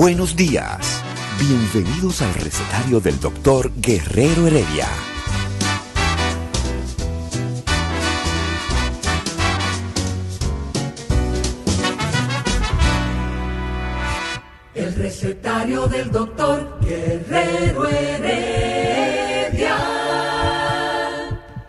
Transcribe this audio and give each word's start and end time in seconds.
Buenos 0.00 0.36
días. 0.36 1.02
Bienvenidos 1.40 2.22
al 2.22 2.32
recetario 2.34 3.00
del 3.00 3.18
doctor 3.18 3.72
Guerrero 3.74 4.46
Heredia. 4.46 4.86
El 14.72 14.94
recetario 14.94 15.88
del 15.88 16.12
doctor 16.12 16.78
Guerrero 16.80 17.88
Heredia. 17.88 19.76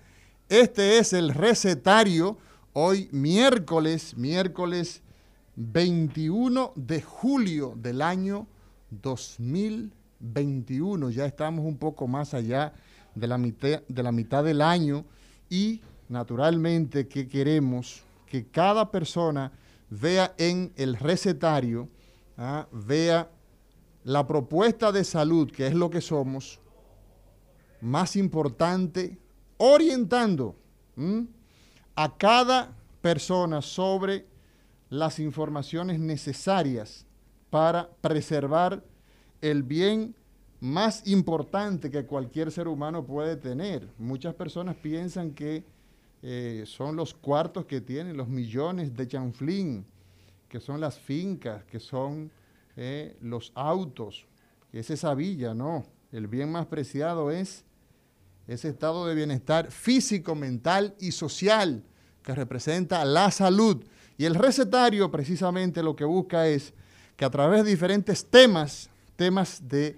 Este 0.49 0.97
es 0.97 1.13
el 1.13 1.33
recetario, 1.33 2.37
hoy 2.73 3.07
miércoles, 3.11 4.17
miércoles 4.17 5.01
21 5.55 6.73
de 6.75 7.01
julio 7.01 7.73
del 7.77 8.01
año 8.01 8.47
2021. 8.89 11.09
Ya 11.09 11.25
estamos 11.25 11.65
un 11.65 11.77
poco 11.77 12.07
más 12.07 12.33
allá 12.33 12.73
de 13.15 13.27
la 13.27 13.37
mitad, 13.37 13.81
de 13.87 14.03
la 14.03 14.11
mitad 14.11 14.43
del 14.43 14.61
año 14.61 15.05
y 15.49 15.81
naturalmente 16.09 17.07
que 17.07 17.27
queremos 17.27 18.03
que 18.25 18.47
cada 18.47 18.91
persona 18.91 19.51
vea 19.89 20.33
en 20.37 20.73
el 20.75 20.95
recetario 20.95 21.87
¿ah? 22.37 22.67
vea 22.71 23.29
la 24.03 24.25
propuesta 24.27 24.91
de 24.91 25.03
salud, 25.03 25.51
que 25.51 25.67
es 25.67 25.73
lo 25.73 25.89
que 25.89 26.01
somos, 26.01 26.59
más 27.81 28.15
importante, 28.15 29.17
orientando 29.57 30.55
a 31.95 32.17
cada 32.17 32.75
persona 33.01 33.61
sobre 33.61 34.25
las 34.89 35.19
informaciones 35.19 35.99
necesarias 35.99 37.05
para 37.49 37.89
preservar 38.01 38.83
el 39.41 39.63
bien 39.63 40.15
más 40.59 41.05
importante 41.07 41.91
que 41.91 42.05
cualquier 42.05 42.51
ser 42.51 42.67
humano 42.67 43.05
puede 43.05 43.35
tener. 43.35 43.87
Muchas 43.97 44.33
personas 44.33 44.75
piensan 44.75 45.31
que 45.31 45.63
eh, 46.21 46.63
son 46.65 46.95
los 46.95 47.13
cuartos 47.13 47.65
que 47.65 47.81
tienen, 47.81 48.17
los 48.17 48.27
millones 48.27 48.95
de 48.95 49.07
chanflín, 49.07 49.85
que 50.55 50.61
son 50.61 50.79
las 50.79 50.97
fincas, 50.97 51.65
que 51.65 51.81
son 51.81 52.31
eh, 52.77 53.17
los 53.19 53.51
autos, 53.55 54.25
que 54.71 54.79
es 54.79 54.89
esa 54.89 55.13
villa, 55.13 55.53
no. 55.53 55.85
El 56.13 56.27
bien 56.27 56.49
más 56.49 56.67
preciado 56.67 57.29
es 57.29 57.65
ese 58.47 58.69
estado 58.69 59.05
de 59.05 59.15
bienestar 59.15 59.69
físico, 59.69 60.33
mental 60.33 60.95
y 60.97 61.11
social 61.11 61.83
que 62.23 62.33
representa 62.33 63.03
la 63.03 63.31
salud. 63.31 63.83
Y 64.17 64.23
el 64.23 64.33
recetario 64.33 65.11
precisamente 65.11 65.83
lo 65.83 65.93
que 65.93 66.05
busca 66.05 66.47
es 66.47 66.73
que 67.17 67.25
a 67.25 67.29
través 67.29 67.65
de 67.65 67.71
diferentes 67.71 68.25
temas, 68.25 68.89
temas 69.17 69.67
de 69.67 69.97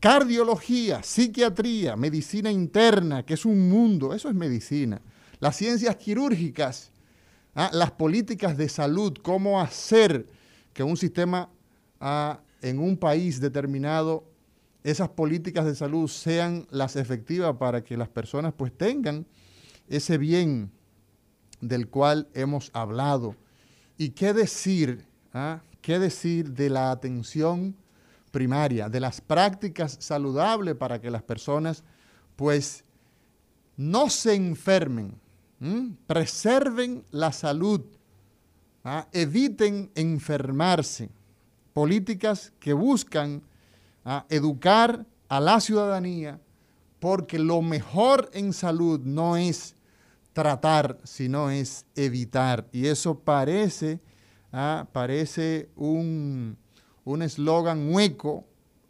cardiología, 0.00 1.04
psiquiatría, 1.04 1.94
medicina 1.94 2.50
interna, 2.50 3.24
que 3.24 3.34
es 3.34 3.44
un 3.44 3.68
mundo, 3.68 4.12
eso 4.12 4.28
es 4.28 4.34
medicina, 4.34 5.00
las 5.38 5.54
ciencias 5.54 5.94
quirúrgicas, 5.94 6.91
¿ah? 7.54 7.70
las 7.72 7.92
políticas 7.92 8.56
de 8.56 8.68
salud, 8.68 9.14
cómo 9.22 9.60
hacer 9.60 10.26
que 10.72 10.82
un 10.82 10.96
sistema 10.96 11.48
ah, 12.00 12.40
en 12.60 12.78
un 12.78 12.96
país 12.96 13.40
determinado, 13.40 14.24
esas 14.84 15.08
políticas 15.10 15.64
de 15.64 15.74
salud 15.74 16.08
sean 16.08 16.66
las 16.70 16.96
efectivas 16.96 17.56
para 17.56 17.84
que 17.84 17.96
las 17.96 18.08
personas 18.08 18.52
pues 18.56 18.76
tengan 18.76 19.26
ese 19.88 20.18
bien 20.18 20.70
del 21.60 21.88
cual 21.88 22.28
hemos 22.34 22.70
hablado. 22.72 23.36
¿Y 23.96 24.10
qué 24.10 24.32
decir? 24.32 25.06
¿ah? 25.32 25.60
¿Qué 25.80 25.98
decir 25.98 26.52
de 26.52 26.70
la 26.70 26.90
atención 26.90 27.76
primaria, 28.32 28.88
de 28.88 28.98
las 28.98 29.20
prácticas 29.20 29.98
saludables 30.00 30.74
para 30.74 31.00
que 31.00 31.10
las 31.10 31.22
personas 31.22 31.84
pues 32.34 32.84
no 33.76 34.10
se 34.10 34.34
enfermen, 34.34 35.14
preserven 36.06 37.04
la 37.10 37.32
salud, 37.32 37.82
¿ah? 38.84 39.06
eviten 39.12 39.90
enfermarse. 39.94 41.10
Políticas 41.72 42.52
que 42.58 42.72
buscan 42.72 43.42
¿ah? 44.04 44.26
educar 44.28 45.06
a 45.28 45.40
la 45.40 45.60
ciudadanía 45.60 46.40
porque 46.98 47.38
lo 47.38 47.62
mejor 47.62 48.30
en 48.32 48.52
salud 48.52 49.00
no 49.00 49.36
es 49.36 49.74
tratar, 50.32 50.98
sino 51.04 51.50
es 51.50 51.86
evitar. 51.96 52.68
Y 52.72 52.86
eso 52.86 53.18
parece, 53.18 54.00
¿ah? 54.52 54.86
parece 54.92 55.68
un 55.76 56.56
eslogan 57.22 57.92
hueco, 57.92 58.44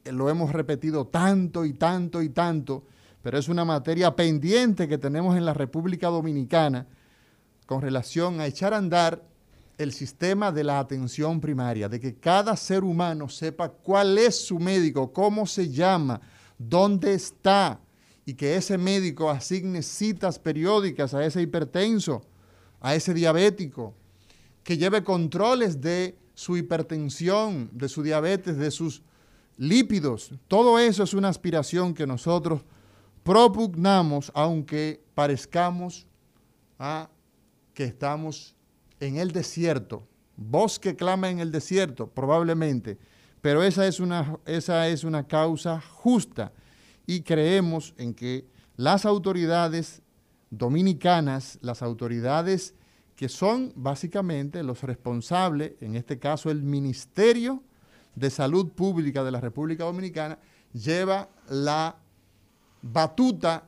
lo 0.04 0.28
hemos 0.28 0.52
repetido 0.52 1.06
tanto 1.06 1.64
y 1.64 1.74
tanto 1.74 2.22
y 2.22 2.28
tanto, 2.28 2.84
pero 3.22 3.38
es 3.38 3.48
una 3.48 3.64
materia 3.64 4.14
pendiente 4.14 4.88
que 4.88 4.98
tenemos 4.98 5.36
en 5.36 5.44
la 5.44 5.54
República 5.54 6.08
Dominicana 6.08 6.86
con 7.66 7.80
relación 7.80 8.40
a 8.40 8.46
echar 8.46 8.74
a 8.74 8.78
andar 8.78 9.22
el 9.78 9.92
sistema 9.92 10.52
de 10.52 10.64
la 10.64 10.78
atención 10.78 11.40
primaria, 11.40 11.88
de 11.88 12.00
que 12.00 12.14
cada 12.16 12.56
ser 12.56 12.84
humano 12.84 13.28
sepa 13.28 13.68
cuál 13.68 14.18
es 14.18 14.44
su 14.44 14.58
médico, 14.58 15.12
cómo 15.12 15.46
se 15.46 15.70
llama, 15.70 16.20
dónde 16.58 17.14
está, 17.14 17.80
y 18.24 18.34
que 18.34 18.56
ese 18.56 18.78
médico 18.78 19.30
asigne 19.30 19.82
citas 19.82 20.38
periódicas 20.38 21.14
a 21.14 21.24
ese 21.24 21.42
hipertenso, 21.42 22.22
a 22.80 22.94
ese 22.94 23.14
diabético, 23.14 23.94
que 24.62 24.76
lleve 24.76 25.02
controles 25.02 25.80
de 25.80 26.16
su 26.34 26.56
hipertensión, 26.56 27.68
de 27.72 27.88
su 27.88 28.02
diabetes, 28.02 28.56
de 28.58 28.70
sus 28.70 29.02
lípidos. 29.56 30.32
Todo 30.48 30.78
eso 30.78 31.02
es 31.02 31.14
una 31.14 31.28
aspiración 31.28 31.94
que 31.94 32.06
nosotros 32.06 32.62
propugnamos, 33.22 34.30
aunque 34.34 35.02
parezcamos 35.14 36.06
a 36.78 37.08
que 37.74 37.84
estamos 37.84 38.56
en 39.00 39.16
el 39.16 39.32
desierto. 39.32 40.06
Bosque 40.36 40.96
clama 40.96 41.30
en 41.30 41.38
el 41.38 41.52
desierto, 41.52 42.08
probablemente, 42.08 42.98
pero 43.40 43.62
esa 43.62 43.86
es 43.86 44.00
una, 44.00 44.38
esa 44.46 44.88
es 44.88 45.04
una 45.04 45.26
causa 45.26 45.80
justa 45.80 46.52
y 47.06 47.22
creemos 47.22 47.94
en 47.98 48.14
que 48.14 48.46
las 48.76 49.04
autoridades 49.04 50.02
dominicanas, 50.50 51.58
las 51.60 51.82
autoridades 51.82 52.74
que 53.16 53.28
son 53.28 53.72
básicamente 53.76 54.62
los 54.62 54.82
responsables, 54.82 55.72
en 55.80 55.96
este 55.96 56.18
caso 56.18 56.50
el 56.50 56.62
Ministerio 56.62 57.62
de 58.14 58.30
Salud 58.30 58.72
Pública 58.72 59.22
de 59.24 59.30
la 59.30 59.40
República 59.40 59.84
Dominicana, 59.84 60.38
lleva 60.72 61.28
la 61.48 61.96
batuta 62.82 63.64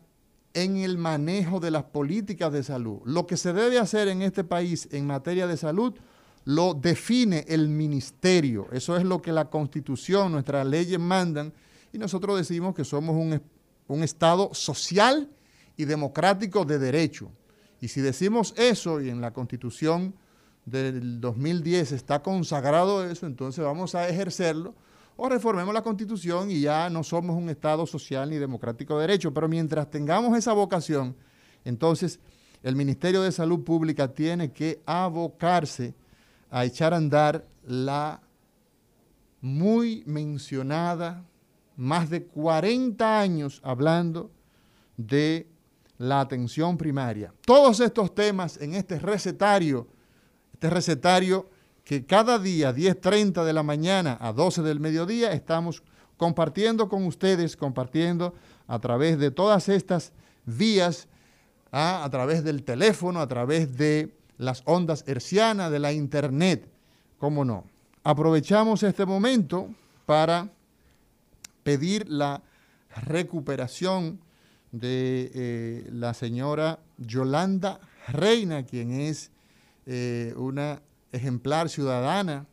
en 0.52 0.76
el 0.76 0.98
manejo 0.98 1.58
de 1.60 1.70
las 1.70 1.84
políticas 1.84 2.52
de 2.52 2.62
salud. 2.62 3.00
Lo 3.04 3.26
que 3.26 3.36
se 3.36 3.52
debe 3.52 3.78
hacer 3.78 4.08
en 4.08 4.22
este 4.22 4.44
país 4.44 4.88
en 4.92 5.06
materia 5.06 5.46
de 5.46 5.56
salud 5.56 5.94
lo 6.44 6.74
define 6.74 7.44
el 7.48 7.68
ministerio. 7.68 8.68
Eso 8.72 8.96
es 8.96 9.04
lo 9.04 9.22
que 9.22 9.32
la 9.32 9.48
constitución, 9.48 10.32
nuestras 10.32 10.66
leyes 10.66 10.98
mandan 10.98 11.52
y 11.92 11.98
nosotros 11.98 12.36
decimos 12.36 12.74
que 12.74 12.84
somos 12.84 13.16
un, 13.16 13.40
un 13.88 14.02
Estado 14.02 14.50
social 14.52 15.28
y 15.76 15.84
democrático 15.86 16.64
de 16.64 16.78
derecho. 16.78 17.30
Y 17.80 17.88
si 17.88 18.00
decimos 18.00 18.54
eso 18.56 19.00
y 19.00 19.10
en 19.10 19.20
la 19.20 19.32
constitución 19.32 20.14
del 20.64 21.20
2010 21.20 21.92
está 21.92 22.22
consagrado 22.22 23.08
eso, 23.08 23.26
entonces 23.26 23.64
vamos 23.64 23.94
a 23.94 24.08
ejercerlo 24.08 24.74
o 25.16 25.28
reformemos 25.28 25.72
la 25.72 25.82
constitución 25.82 26.50
y 26.50 26.60
ya 26.60 26.90
no 26.90 27.04
somos 27.04 27.36
un 27.36 27.48
Estado 27.48 27.86
social 27.86 28.28
ni 28.30 28.36
democrático 28.36 28.96
de 28.96 29.06
derecho. 29.06 29.32
Pero 29.32 29.48
mientras 29.48 29.90
tengamos 29.90 30.36
esa 30.36 30.52
vocación, 30.52 31.16
entonces 31.64 32.18
el 32.62 32.76
Ministerio 32.76 33.22
de 33.22 33.30
Salud 33.30 33.62
Pública 33.62 34.08
tiene 34.08 34.52
que 34.52 34.82
abocarse 34.86 35.94
a 36.50 36.64
echar 36.64 36.94
a 36.94 36.96
andar 36.96 37.46
la 37.66 38.20
muy 39.40 40.02
mencionada, 40.06 41.24
más 41.76 42.08
de 42.08 42.24
40 42.24 43.20
años 43.20 43.60
hablando 43.62 44.30
de 44.96 45.46
la 45.98 46.20
atención 46.20 46.76
primaria. 46.76 47.32
Todos 47.44 47.80
estos 47.80 48.14
temas 48.14 48.56
en 48.60 48.74
este 48.74 48.98
recetario, 48.98 49.86
este 50.52 50.70
recetario 50.70 51.50
que 51.84 52.06
cada 52.06 52.38
día, 52.38 52.74
10.30 52.74 53.44
de 53.44 53.52
la 53.52 53.62
mañana 53.62 54.16
a 54.20 54.32
12 54.32 54.62
del 54.62 54.80
mediodía, 54.80 55.32
estamos 55.32 55.82
compartiendo 56.16 56.88
con 56.88 57.06
ustedes, 57.06 57.56
compartiendo 57.56 58.34
a 58.66 58.78
través 58.78 59.18
de 59.18 59.30
todas 59.30 59.68
estas 59.68 60.12
vías, 60.46 61.08
a, 61.70 62.04
a 62.04 62.10
través 62.10 62.42
del 62.42 62.62
teléfono, 62.64 63.20
a 63.20 63.28
través 63.28 63.76
de 63.76 64.16
las 64.38 64.62
ondas 64.64 65.04
hercianas, 65.06 65.70
de 65.70 65.78
la 65.78 65.92
internet, 65.92 66.68
cómo 67.18 67.44
no. 67.44 67.64
Aprovechamos 68.02 68.82
este 68.82 69.06
momento 69.06 69.68
para 70.06 70.50
pedir 71.62 72.08
la 72.08 72.42
recuperación 73.06 74.20
de 74.72 75.30
eh, 75.34 75.88
la 75.92 76.14
señora 76.14 76.80
Yolanda 76.98 77.80
Reina, 78.08 78.64
quien 78.64 78.92
es 78.92 79.30
eh, 79.86 80.34
una 80.36 80.82
ejemplar 81.14 81.68
ciudadana, 81.68 82.46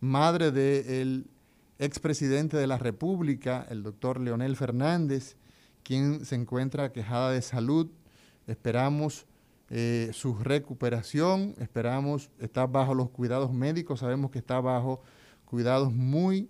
madre 0.00 0.50
del 0.52 1.26
expresidente 1.78 2.56
de 2.56 2.66
la 2.66 2.78
República, 2.78 3.66
el 3.70 3.82
doctor 3.82 4.20
Leonel 4.20 4.56
Fernández, 4.56 5.36
quien 5.82 6.24
se 6.24 6.34
encuentra 6.34 6.92
quejada 6.92 7.32
de 7.32 7.42
salud. 7.42 7.88
Esperamos 8.46 9.26
eh, 9.70 10.10
su 10.12 10.34
recuperación, 10.34 11.54
esperamos, 11.58 12.30
está 12.38 12.66
bajo 12.66 12.94
los 12.94 13.10
cuidados 13.10 13.52
médicos, 13.52 14.00
sabemos 14.00 14.30
que 14.30 14.38
está 14.38 14.60
bajo 14.60 15.00
cuidados 15.44 15.92
muy 15.92 16.48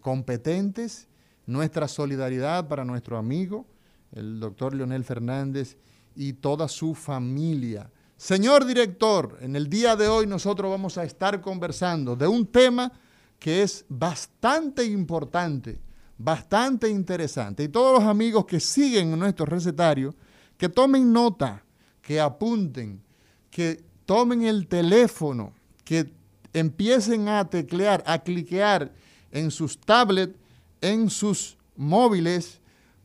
competentes. 0.00 1.06
Nuestra 1.46 1.86
solidaridad 1.86 2.66
para 2.66 2.84
nuestro 2.84 3.18
amigo 3.18 3.66
el 4.14 4.40
doctor 4.40 4.74
Leonel 4.74 5.04
Fernández 5.04 5.76
y 6.14 6.34
toda 6.34 6.68
su 6.68 6.94
familia. 6.94 7.90
Señor 8.24 8.64
director, 8.64 9.36
en 9.42 9.54
el 9.54 9.68
día 9.68 9.96
de 9.96 10.08
hoy 10.08 10.26
nosotros 10.26 10.70
vamos 10.70 10.96
a 10.96 11.04
estar 11.04 11.42
conversando 11.42 12.16
de 12.16 12.26
un 12.26 12.46
tema 12.46 12.90
que 13.38 13.62
es 13.62 13.84
bastante 13.86 14.82
importante, 14.82 15.78
bastante 16.16 16.88
interesante. 16.88 17.64
Y 17.64 17.68
todos 17.68 18.00
los 18.00 18.08
amigos 18.08 18.46
que 18.46 18.60
siguen 18.60 19.18
nuestro 19.18 19.44
recetario, 19.44 20.14
que 20.56 20.70
tomen 20.70 21.12
nota, 21.12 21.62
que 22.00 22.18
apunten, 22.18 23.02
que 23.50 23.84
tomen 24.06 24.44
el 24.44 24.68
teléfono, 24.68 25.52
que 25.84 26.10
empiecen 26.54 27.28
a 27.28 27.44
teclear, 27.50 28.02
a 28.06 28.20
cliquear 28.20 28.90
en 29.32 29.50
sus 29.50 29.78
tablets, 29.78 30.34
en 30.80 31.10
sus 31.10 31.58
móviles, 31.76 32.58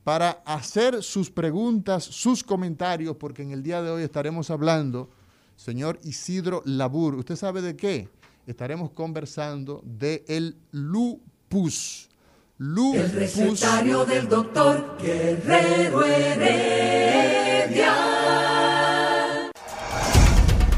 para 0.10 0.42
hacer 0.44 1.04
sus 1.04 1.30
preguntas, 1.30 2.04
sus 2.04 2.44
comentarios, 2.44 3.16
porque 3.16 3.44
en 3.44 3.52
el 3.52 3.62
día 3.62 3.80
de 3.84 3.92
hoy 3.92 4.02
estaremos 4.02 4.50
hablando, 4.50 5.12
señor 5.56 6.00
Isidro 6.04 6.64
Labur, 6.66 7.14
¿usted 7.14 7.36
sabe 7.36 7.62
de 7.62 7.76
qué? 7.76 8.10
Estaremos 8.48 8.90
conversando 8.90 9.84
de 9.86 10.26
el 10.28 10.58
lupus. 10.72 12.10
lupus. 12.58 13.02
El 13.02 13.12
recetario 13.12 14.04
del 14.04 14.28
doctor 14.28 14.98
Guerrero 15.00 16.04
Heredia. 16.04 17.94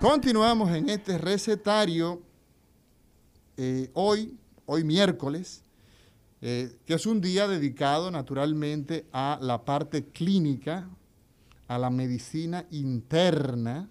Continuamos 0.00 0.70
en 0.72 0.90
este 0.90 1.16
recetario 1.16 2.20
eh, 3.56 3.90
hoy, 3.94 4.38
hoy 4.66 4.84
miércoles, 4.84 5.64
eh, 6.42 6.76
que 6.84 6.92
es 6.92 7.06
un 7.06 7.22
día 7.22 7.48
dedicado 7.48 8.10
naturalmente 8.10 9.06
a 9.10 9.38
la 9.40 9.64
parte 9.64 10.04
clínica, 10.04 10.86
a 11.66 11.78
la 11.78 11.88
medicina 11.88 12.66
interna. 12.70 13.88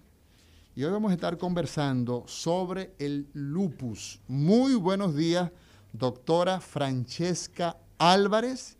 Y 0.76 0.84
hoy 0.84 0.92
vamos 0.92 1.10
a 1.10 1.14
estar 1.14 1.38
conversando 1.38 2.22
sobre 2.28 2.94
el 3.00 3.26
lupus. 3.32 4.20
Muy 4.28 4.76
buenos 4.76 5.16
días, 5.16 5.50
doctora 5.92 6.60
Francesca 6.60 7.78
Álvarez, 7.98 8.76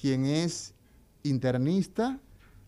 quien 0.00 0.24
es 0.24 0.72
internista, 1.24 2.18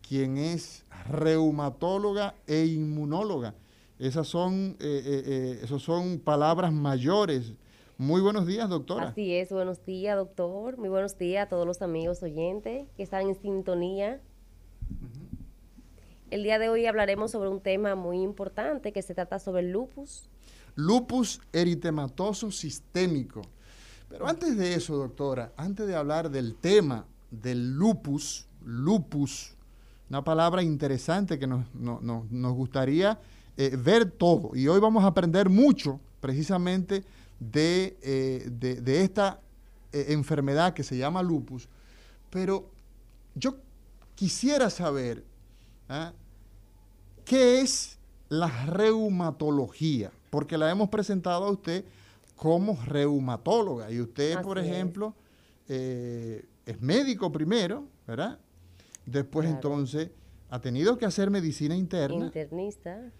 quien 0.06 0.36
es 0.36 0.84
reumatóloga 1.08 2.34
e 2.46 2.66
inmunóloga 2.66 3.54
esas 3.98 4.28
son, 4.28 4.76
eh, 4.80 5.02
eh, 5.04 5.22
eh, 5.26 5.60
esos 5.62 5.82
son 5.82 6.18
palabras 6.18 6.72
mayores. 6.72 7.54
Muy 7.98 8.20
buenos 8.20 8.46
días, 8.46 8.68
doctora. 8.68 9.08
Así 9.08 9.34
es, 9.34 9.50
buenos 9.50 9.84
días, 9.86 10.16
doctor. 10.16 10.76
Muy 10.76 10.90
buenos 10.90 11.16
días 11.16 11.46
a 11.46 11.48
todos 11.48 11.66
los 11.66 11.80
amigos 11.80 12.22
oyentes 12.22 12.86
que 12.96 13.02
están 13.02 13.28
en 13.28 13.40
sintonía. 13.40 14.20
El 16.30 16.42
día 16.42 16.58
de 16.58 16.68
hoy 16.68 16.86
hablaremos 16.86 17.30
sobre 17.30 17.48
un 17.48 17.60
tema 17.60 17.94
muy 17.94 18.20
importante 18.20 18.92
que 18.92 19.00
se 19.00 19.14
trata 19.14 19.38
sobre 19.38 19.62
el 19.62 19.72
lupus. 19.72 20.28
Lupus 20.74 21.40
eritematoso 21.52 22.50
sistémico. 22.50 23.42
Pero 24.08 24.26
antes 24.26 24.56
de 24.56 24.74
eso, 24.74 24.96
doctora, 24.96 25.52
antes 25.56 25.86
de 25.86 25.94
hablar 25.94 26.30
del 26.30 26.54
tema 26.54 27.06
del 27.30 27.74
lupus, 27.74 28.46
lupus, 28.64 29.56
una 30.08 30.22
palabra 30.22 30.62
interesante 30.62 31.38
que 31.38 31.46
nos, 31.46 31.66
gustaría 32.54 33.18
eh, 33.56 33.74
ver 33.76 34.10
todo. 34.10 34.54
Y 34.54 34.68
hoy 34.68 34.80
vamos 34.80 35.02
a 35.04 35.06
aprender 35.06 35.48
mucho 35.48 35.98
precisamente 36.20 37.04
de, 37.40 37.96
eh, 38.02 38.82
esta 38.86 39.40
eh, 39.92 40.06
enfermedad 40.08 40.74
que 40.74 40.82
se 40.82 40.98
llama 40.98 41.22
lupus. 41.22 41.68
Pero 42.28 42.68
yo 43.34 43.56
quisiera 44.14 44.68
saber 44.68 45.24
¿ah? 45.88 46.12
qué 47.24 47.62
es 47.62 47.98
la 48.28 48.66
reumatología, 48.66 50.10
porque 50.28 50.58
la 50.58 50.70
hemos 50.70 50.90
presentado 50.90 51.46
a 51.46 51.50
usted 51.50 51.84
como 52.36 52.78
reumatóloga. 52.84 53.90
Y 53.90 54.00
usted, 54.00 54.42
por 54.42 54.58
ejemplo, 54.58 55.14
es 55.66 56.80
médico 56.80 57.32
primero, 57.32 57.84
¿verdad? 58.06 58.38
Después 59.06 59.48
entonces 59.48 60.10
ha 60.50 60.60
tenido 60.60 60.98
que 60.98 61.06
hacer 61.06 61.30
medicina 61.30 61.74
interna. 61.74 62.26
Internista. 62.26 63.12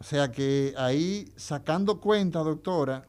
O 0.00 0.04
sea 0.04 0.30
que 0.30 0.74
ahí 0.76 1.32
sacando 1.36 2.00
cuenta, 2.00 2.38
doctora, 2.40 3.08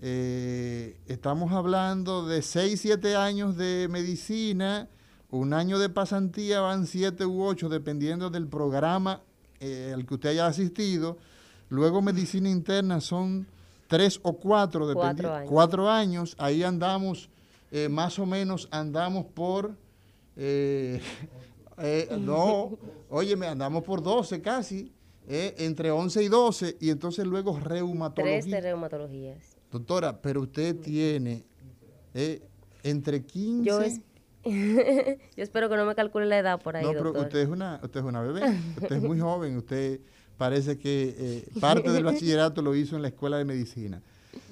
eh, 0.00 0.98
estamos 1.06 1.52
hablando 1.52 2.26
de 2.26 2.40
6, 2.40 2.80
7 2.80 3.14
años 3.14 3.56
de 3.56 3.88
medicina, 3.90 4.88
un 5.30 5.52
año 5.52 5.78
de 5.78 5.90
pasantía 5.90 6.60
van 6.60 6.86
7 6.86 7.26
u 7.26 7.42
8 7.42 7.68
dependiendo 7.68 8.30
del 8.30 8.46
programa 8.46 9.20
eh, 9.60 9.92
al 9.94 10.06
que 10.06 10.14
usted 10.14 10.30
haya 10.30 10.46
asistido. 10.46 11.18
Luego 11.68 12.00
medicina 12.00 12.48
interna 12.48 13.02
son 13.02 13.46
3 13.88 14.20
o 14.22 14.32
4, 14.34 14.86
dependiendo. 14.86 15.34
Años. 15.34 15.50
Cuatro 15.50 15.90
años. 15.90 16.36
Ahí 16.38 16.62
andamos, 16.62 17.28
eh, 17.70 17.90
más 17.90 18.18
o 18.18 18.24
menos 18.24 18.66
andamos 18.70 19.26
por 19.26 19.76
no, 22.20 22.78
oye, 23.10 23.34
me 23.34 23.48
andamos 23.48 23.82
por 23.82 24.00
12 24.00 24.40
casi, 24.40 24.92
eh, 25.28 25.54
entre 25.58 25.90
11 25.90 26.22
y 26.22 26.28
12, 26.28 26.76
y 26.80 26.90
entonces 26.90 27.26
luego 27.26 27.58
reumatología. 27.58 28.40
Tres 28.40 28.50
de 28.50 28.60
reumatologías. 28.60 29.56
Doctora, 29.70 30.20
pero 30.20 30.42
usted 30.42 30.76
tiene 30.76 31.44
entre 32.82 33.24
15... 33.24 34.02
Yo, 34.44 35.42
espero 35.42 35.68
que 35.68 35.76
no 35.76 35.84
me 35.84 35.94
calcule 35.94 36.24
la 36.24 36.38
edad 36.38 36.60
por 36.60 36.76
ahí, 36.76 36.84
No, 36.84 36.92
pero 36.92 37.10
usted 37.10 37.40
es, 37.40 37.48
una, 37.48 37.80
usted 37.82 38.00
es 38.00 38.06
una 38.06 38.22
bebé, 38.22 38.58
usted 38.80 38.96
es 38.96 39.02
muy 39.02 39.20
joven, 39.20 39.56
usted 39.56 40.00
parece 40.38 40.78
que 40.78 41.44
parte 41.60 41.90
del 41.90 42.04
bachillerato 42.04 42.62
lo 42.62 42.74
hizo 42.74 42.96
en 42.96 43.02
la 43.02 43.08
escuela 43.08 43.36
de 43.36 43.44
medicina. 43.44 44.00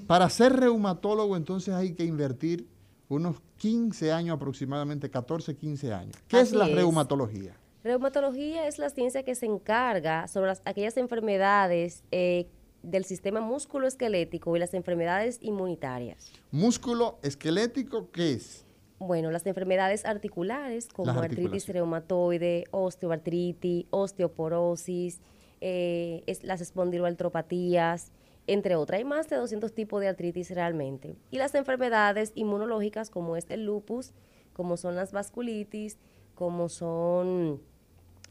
Para 0.07 0.29
ser 0.29 0.53
reumatólogo 0.55 1.37
entonces 1.37 1.73
hay 1.73 1.95
que 1.95 2.05
invertir 2.05 2.67
unos 3.09 3.37
15 3.59 4.13
años 4.13 4.37
aproximadamente, 4.37 5.11
14, 5.11 5.57
15 5.57 5.93
años. 5.93 6.17
¿Qué 6.29 6.41
es 6.41 6.53
la 6.53 6.67
reumatología? 6.67 7.57
Reumatología 7.87 8.67
es 8.67 8.81
la 8.81 8.91
ciencia 8.91 9.23
que 9.23 9.37
se 9.37 9.47
encarga 9.47 10.27
sobre 10.27 10.53
aquellas 10.65 10.97
enfermedades 10.97 12.03
eh, 12.11 12.49
del 12.83 13.05
sistema 13.05 13.41
músculo-esquelético 13.41 14.57
y 14.57 14.59
las 14.59 14.75
enfermedades 14.75 15.39
inmunitarias. 15.41 16.33
¿Músculo 16.51 17.21
esquelético 17.23 18.11
qué 18.11 18.33
es? 18.33 18.65
Bueno, 18.99 19.31
las 19.31 19.47
enfermedades 19.47 20.05
articulares 20.05 20.89
como 20.89 21.13
artritis 21.13 21.69
reumatoide, 21.69 22.65
osteoartritis, 22.73 23.87
osteoporosis, 23.91 25.21
eh, 25.61 26.25
las 26.43 26.61
espondiloartropatías, 26.61 28.11
entre 28.49 28.75
otras. 28.75 28.99
Hay 28.99 29.05
más 29.05 29.29
de 29.29 29.37
200 29.37 29.73
tipos 29.73 30.01
de 30.01 30.09
artritis 30.09 30.51
realmente. 30.51 31.15
Y 31.31 31.39
las 31.39 31.55
enfermedades 31.55 32.33
inmunológicas 32.35 33.11
como 33.11 33.37
es 33.37 33.47
el 33.49 33.65
lupus, 33.65 34.13
como 34.55 34.77
son 34.77 34.97
las 34.97 35.13
vasculitis, 35.13 35.99
como 36.35 36.69
son 36.69 37.61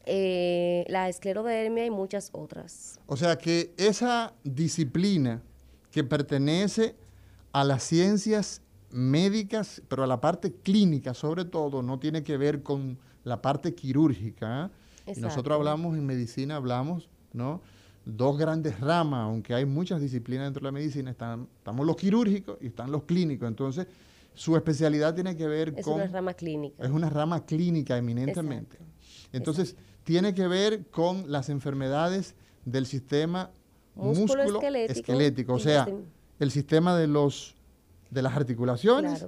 eh, 0.06 0.84
la 0.88 1.08
esclerodermia 1.08 1.84
y 1.84 1.90
muchas 1.90 2.30
otras. 2.32 2.98
O 3.06 3.16
sea 3.16 3.36
que 3.36 3.72
esa 3.76 4.32
disciplina 4.44 5.42
que 5.90 6.04
pertenece 6.04 6.94
a 7.52 7.64
las 7.64 7.82
ciencias 7.82 8.62
médicas, 8.90 9.82
pero 9.88 10.04
a 10.04 10.06
la 10.06 10.20
parte 10.20 10.52
clínica 10.52 11.12
sobre 11.12 11.44
todo, 11.44 11.82
no 11.82 11.98
tiene 11.98 12.22
que 12.22 12.36
ver 12.36 12.62
con 12.62 12.98
la 13.24 13.42
parte 13.42 13.74
quirúrgica. 13.74 14.70
¿eh? 15.06 15.14
Y 15.16 15.20
nosotros 15.20 15.56
hablamos 15.56 15.96
en 15.96 16.06
medicina, 16.06 16.56
hablamos, 16.56 17.08
¿no? 17.32 17.60
dos 18.06 18.38
grandes 18.38 18.80
ramas, 18.80 19.24
aunque 19.24 19.52
hay 19.52 19.66
muchas 19.66 20.00
disciplinas 20.00 20.46
dentro 20.46 20.60
de 20.60 20.66
la 20.66 20.72
medicina, 20.72 21.10
están, 21.10 21.48
estamos 21.58 21.84
los 21.84 21.96
quirúrgicos 21.96 22.56
y 22.60 22.68
están 22.68 22.90
los 22.92 23.02
clínicos. 23.02 23.48
Entonces, 23.48 23.86
su 24.32 24.56
especialidad 24.56 25.14
tiene 25.14 25.36
que 25.36 25.46
ver 25.46 25.72
con... 25.72 25.80
Es 25.80 25.86
una 25.86 26.06
rama 26.06 26.34
clínica. 26.34 26.84
Es 26.84 26.90
una 26.90 27.10
rama 27.10 27.44
clínica 27.44 27.98
eminentemente. 27.98 28.78
Entonces, 29.32 29.76
tiene 30.06 30.34
que 30.34 30.46
ver 30.46 30.86
con 30.86 31.32
las 31.32 31.48
enfermedades 31.48 32.36
del 32.64 32.86
sistema 32.86 33.50
músculo, 33.96 34.62
esquelético, 34.62 35.54
o 35.54 35.58
sea, 35.58 35.88
el 36.38 36.50
sistema 36.52 36.96
de 36.96 37.08
los 37.08 37.56
de 38.08 38.22
las 38.22 38.36
articulaciones 38.36 39.26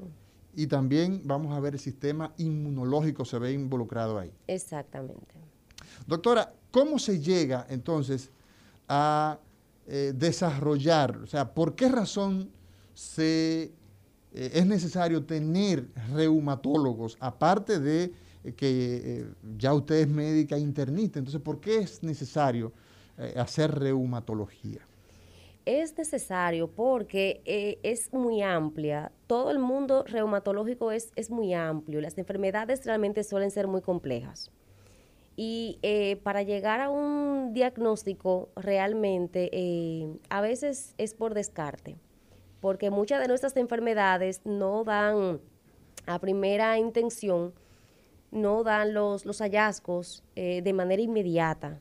y 0.54 0.68
también 0.68 1.22
vamos 1.24 1.52
a 1.52 1.58
ver 1.58 1.74
el 1.74 1.80
sistema 1.80 2.32
inmunológico 2.38 3.24
se 3.24 3.40
ve 3.40 3.52
involucrado 3.52 4.20
ahí. 4.20 4.32
Exactamente. 4.46 5.34
Doctora, 6.06 6.54
¿cómo 6.70 7.00
se 7.00 7.18
llega 7.18 7.66
entonces 7.68 8.30
a 8.86 9.40
eh, 9.88 10.12
desarrollar? 10.14 11.16
O 11.16 11.26
sea, 11.26 11.52
¿por 11.54 11.74
qué 11.74 11.88
razón 11.88 12.52
se, 12.94 13.72
eh, 14.32 14.50
es 14.54 14.64
necesario 14.64 15.24
tener 15.24 15.88
reumatólogos, 16.12 17.16
aparte 17.18 17.80
de 17.80 18.12
que 18.56 19.26
ya 19.56 19.74
usted 19.74 19.96
es 19.96 20.08
médica 20.08 20.58
internista? 20.58 21.18
Entonces, 21.18 21.40
¿por 21.40 21.60
qué 21.60 21.78
es 21.78 22.02
necesario 22.02 22.72
hacer 23.36 23.72
reumatología? 23.72 24.80
Es 25.64 25.96
necesario 25.98 26.68
porque 26.68 27.78
es 27.82 28.12
muy 28.12 28.42
amplia. 28.42 29.12
Todo 29.26 29.50
el 29.50 29.58
mundo 29.58 30.04
reumatológico 30.06 30.92
es, 30.92 31.12
es 31.14 31.30
muy 31.30 31.52
amplio. 31.52 32.00
Las 32.00 32.16
enfermedades 32.16 32.86
realmente 32.86 33.22
suelen 33.24 33.50
ser 33.50 33.66
muy 33.66 33.82
complejas. 33.82 34.50
Y 35.40 35.78
eh, 35.82 36.16
para 36.24 36.42
llegar 36.42 36.80
a 36.80 36.90
un 36.90 37.54
diagnóstico 37.54 38.48
realmente, 38.56 39.48
eh, 39.52 40.18
a 40.30 40.40
veces 40.40 40.96
es 40.98 41.14
por 41.14 41.32
descarte, 41.32 41.96
porque 42.60 42.90
muchas 42.90 43.20
de 43.20 43.28
nuestras 43.28 43.56
enfermedades 43.56 44.40
no 44.44 44.82
dan 44.82 45.40
a 46.06 46.18
primera 46.18 46.76
intención, 46.76 47.54
no 48.30 48.62
dan 48.64 48.94
los, 48.94 49.24
los 49.24 49.38
hallazgos 49.40 50.22
eh, 50.36 50.62
de 50.62 50.72
manera 50.72 51.02
inmediata. 51.02 51.80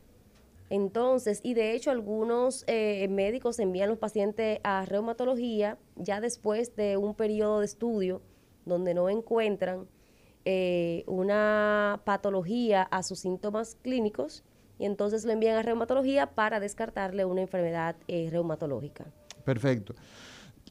Entonces, 0.70 1.40
y 1.44 1.54
de 1.54 1.74
hecho 1.74 1.92
algunos 1.92 2.66
médicos 2.68 3.58
envían 3.58 3.88
los 3.88 3.98
pacientes 3.98 4.60
a 4.64 4.84
reumatología 4.84 5.78
ya 5.96 6.20
después 6.20 6.76
de 6.76 6.98
un 6.98 7.16
periodo 7.16 7.60
de 7.60 7.66
estudio 7.66 8.22
donde 8.66 8.94
no 8.94 9.10
encuentran 9.10 9.88
eh, 10.50 11.04
una 11.08 12.00
patología 12.06 12.84
a 12.84 13.04
sus 13.04 13.20
síntomas 13.20 13.76
clínicos 13.82 14.46
y 14.80 14.86
entonces 14.86 15.26
lo 15.26 15.34
envían 15.34 15.58
a 15.58 15.62
reumatología 15.62 16.36
para 16.36 16.62
descartarle 16.62 17.26
una 17.26 17.42
enfermedad 17.42 17.98
eh, 18.08 18.30
reumatológica. 18.32 19.06
Perfecto. 19.44 19.94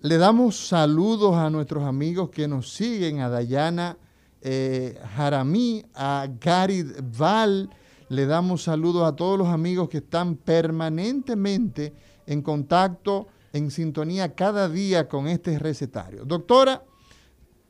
Le 0.01 0.17
damos 0.17 0.69
saludos 0.69 1.35
a 1.35 1.51
nuestros 1.51 1.85
amigos 1.85 2.31
que 2.31 2.49
nos 2.49 2.73
siguen, 2.73 3.21
a 3.21 3.29
Dayana 3.29 3.99
eh, 4.41 5.01
Jaramí, 5.17 5.85
a 5.95 6.29
Gary 6.41 6.85
Val. 7.17 7.71
Le 8.09 8.27
damos 8.27 8.63
saludos 8.63 9.05
a 9.05 9.17
todos 9.17 9.39
los 9.39 9.49
amigos 9.49 9.89
que 9.89 9.99
están 9.99 10.37
permanentemente 10.37 11.93
en 12.27 12.43
contacto, 12.43 13.27
en 13.53 13.71
sintonía 13.71 14.35
cada 14.35 14.69
día 14.69 15.09
con 15.09 15.27
este 15.27 15.59
recetario. 15.59 16.25
Doctora, 16.25 16.85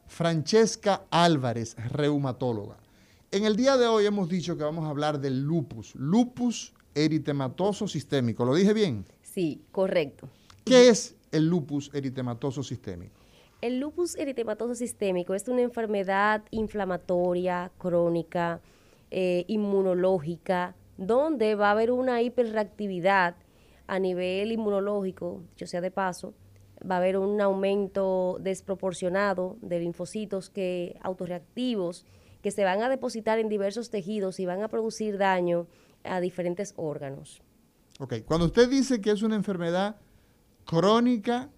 Francesca 0.06 1.04
Álvarez, 1.10 1.76
reumatóloga. 1.90 2.78
En 3.30 3.44
el 3.44 3.56
día 3.56 3.76
de 3.76 3.86
hoy 3.86 4.06
hemos 4.06 4.28
dicho 4.28 4.56
que 4.56 4.64
vamos 4.64 4.84
a 4.84 4.90
hablar 4.90 5.20
del 5.20 5.42
lupus, 5.42 5.94
lupus 5.94 6.72
eritematoso 6.94 7.88
sistémico. 7.88 8.44
¿Lo 8.44 8.54
dije 8.54 8.72
bien? 8.72 9.04
Sí, 9.22 9.62
correcto. 9.72 10.28
¿Qué 10.64 10.88
es 10.88 11.14
el 11.32 11.48
lupus 11.48 11.90
eritematoso 11.92 12.62
sistémico? 12.62 13.15
El 13.66 13.80
lupus 13.80 14.14
eritematoso 14.14 14.76
sistémico 14.76 15.34
es 15.34 15.48
una 15.48 15.62
enfermedad 15.62 16.44
inflamatoria, 16.52 17.72
crónica, 17.78 18.60
eh, 19.10 19.44
inmunológica, 19.48 20.76
donde 20.98 21.56
va 21.56 21.66
a 21.66 21.70
haber 21.72 21.90
una 21.90 22.22
hiperreactividad 22.22 23.34
a 23.88 23.98
nivel 23.98 24.52
inmunológico, 24.52 25.42
yo 25.56 25.66
sea 25.66 25.80
de 25.80 25.90
paso, 25.90 26.32
va 26.88 26.94
a 26.94 26.98
haber 26.98 27.18
un 27.18 27.40
aumento 27.40 28.38
desproporcionado 28.40 29.56
de 29.62 29.80
linfocitos 29.80 30.48
que 30.48 30.96
autorreactivos 31.02 32.06
que 32.42 32.52
se 32.52 32.62
van 32.62 32.84
a 32.84 32.88
depositar 32.88 33.40
en 33.40 33.48
diversos 33.48 33.90
tejidos 33.90 34.38
y 34.38 34.46
van 34.46 34.62
a 34.62 34.68
producir 34.68 35.18
daño 35.18 35.66
a 36.04 36.20
diferentes 36.20 36.72
órganos. 36.76 37.42
Ok, 37.98 38.14
cuando 38.26 38.46
usted 38.46 38.70
dice 38.70 39.00
que 39.00 39.10
es 39.10 39.22
una 39.22 39.34
enfermedad 39.34 39.96
crónica, 40.64 41.50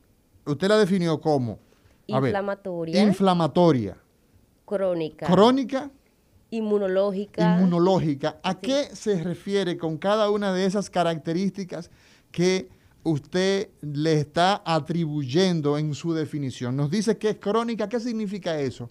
usted 0.46 0.68
la 0.68 0.78
definió 0.78 1.20
como 1.20 1.67
inflamatoria. 2.08 3.02
inflamatoria. 3.02 3.96
Crónica. 4.64 5.26
Crónica. 5.26 5.90
Inmunológica. 6.50 7.56
Inmunológica. 7.56 8.38
¿A 8.42 8.58
qué 8.58 8.88
se 8.94 9.22
refiere 9.22 9.76
con 9.76 9.98
cada 9.98 10.30
una 10.30 10.52
de 10.52 10.64
esas 10.64 10.88
características 10.88 11.90
que 12.30 12.68
usted 13.02 13.68
le 13.80 14.14
está 14.14 14.62
atribuyendo 14.64 15.78
en 15.78 15.94
su 15.94 16.14
definición? 16.14 16.76
Nos 16.76 16.90
dice 16.90 17.18
que 17.18 17.30
es 17.30 17.36
crónica. 17.36 17.88
¿Qué 17.88 18.00
significa 18.00 18.58
eso? 18.58 18.88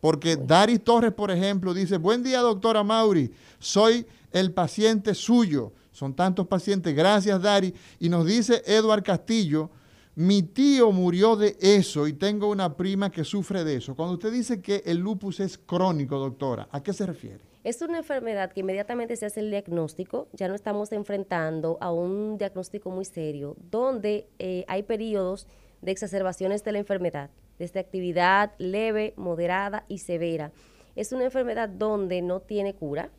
Porque 0.00 0.36
Dari 0.36 0.78
Torres, 0.78 1.12
por 1.12 1.30
ejemplo, 1.30 1.72
dice, 1.72 1.96
buen 1.96 2.22
día, 2.22 2.40
doctora 2.40 2.82
Mauri, 2.82 3.32
soy 3.58 4.06
el 4.32 4.52
paciente 4.52 5.14
suyo. 5.14 5.72
Son 5.92 6.14
tantos 6.14 6.46
pacientes, 6.46 6.94
gracias 6.94 7.40
Dari. 7.40 7.72
Y 7.98 8.08
nos 8.08 8.26
dice 8.26 8.62
Eduard 8.66 9.02
Castillo, 9.02 9.70
mi 10.16 10.42
tío 10.42 10.92
murió 10.92 11.36
de 11.36 11.58
eso 11.60 12.06
y 12.06 12.14
tengo 12.14 12.48
una 12.48 12.74
prima 12.74 13.10
que 13.10 13.22
sufre 13.22 13.64
de 13.64 13.76
eso. 13.76 13.94
Cuando 13.94 14.14
usted 14.14 14.32
dice 14.32 14.62
que 14.62 14.82
el 14.86 14.96
lupus 14.96 15.40
es 15.40 15.58
crónico, 15.58 16.18
doctora, 16.18 16.68
¿a 16.72 16.82
qué 16.82 16.94
se 16.94 17.04
refiere? 17.04 17.40
Es 17.64 17.82
una 17.82 17.98
enfermedad 17.98 18.50
que 18.50 18.60
inmediatamente 18.60 19.14
se 19.16 19.26
hace 19.26 19.40
el 19.40 19.50
diagnóstico, 19.50 20.28
ya 20.32 20.48
no 20.48 20.54
estamos 20.54 20.90
enfrentando 20.92 21.76
a 21.82 21.92
un 21.92 22.38
diagnóstico 22.38 22.90
muy 22.90 23.04
serio, 23.04 23.56
donde 23.70 24.26
eh, 24.38 24.64
hay 24.68 24.84
periodos 24.84 25.46
de 25.82 25.92
exacerbaciones 25.92 26.64
de 26.64 26.72
la 26.72 26.78
enfermedad, 26.78 27.28
desde 27.58 27.80
actividad 27.80 28.52
leve, 28.56 29.12
moderada 29.16 29.84
y 29.86 29.98
severa. 29.98 30.50
Es 30.94 31.12
una 31.12 31.24
enfermedad 31.24 31.68
donde 31.68 32.22
no 32.22 32.40
tiene 32.40 32.74
cura, 32.74 33.10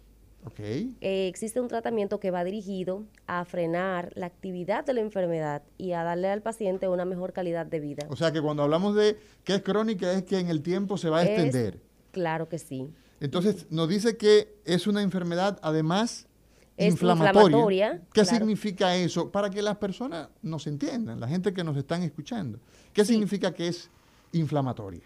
eh, 0.59 1.27
existe 1.27 1.59
un 1.59 1.67
tratamiento 1.67 2.19
que 2.19 2.31
va 2.31 2.43
dirigido 2.43 3.03
a 3.25 3.45
frenar 3.45 4.11
la 4.15 4.27
actividad 4.27 4.85
de 4.85 4.93
la 4.93 5.01
enfermedad 5.01 5.63
y 5.77 5.91
a 5.91 6.03
darle 6.03 6.29
al 6.29 6.41
paciente 6.41 6.87
una 6.87 7.05
mejor 7.05 7.33
calidad 7.33 7.65
de 7.65 7.79
vida. 7.79 8.07
O 8.09 8.15
sea 8.15 8.31
que 8.31 8.41
cuando 8.41 8.63
hablamos 8.63 8.95
de 8.95 9.17
que 9.43 9.55
es 9.55 9.61
crónica 9.61 10.11
es 10.13 10.23
que 10.23 10.39
en 10.39 10.49
el 10.49 10.61
tiempo 10.61 10.97
se 10.97 11.09
va 11.09 11.19
a 11.19 11.23
extender. 11.23 11.79
Claro 12.11 12.49
que 12.49 12.59
sí. 12.59 12.89
Entonces 13.19 13.67
nos 13.69 13.89
dice 13.89 14.17
que 14.17 14.55
es 14.65 14.87
una 14.87 15.01
enfermedad 15.01 15.59
además 15.61 16.27
inflamatoria. 16.77 18.01
¿Qué 18.13 18.23
significa 18.25 18.95
eso? 18.95 19.31
Para 19.31 19.49
que 19.49 19.61
las 19.61 19.77
personas 19.77 20.29
nos 20.41 20.67
entiendan, 20.67 21.19
la 21.19 21.27
gente 21.27 21.53
que 21.53 21.63
nos 21.63 21.75
están 21.77 22.03
escuchando. 22.03 22.59
¿Qué 22.93 23.03
significa 23.03 23.53
que 23.53 23.67
es 23.67 23.89
inflamatoria? 24.31 25.03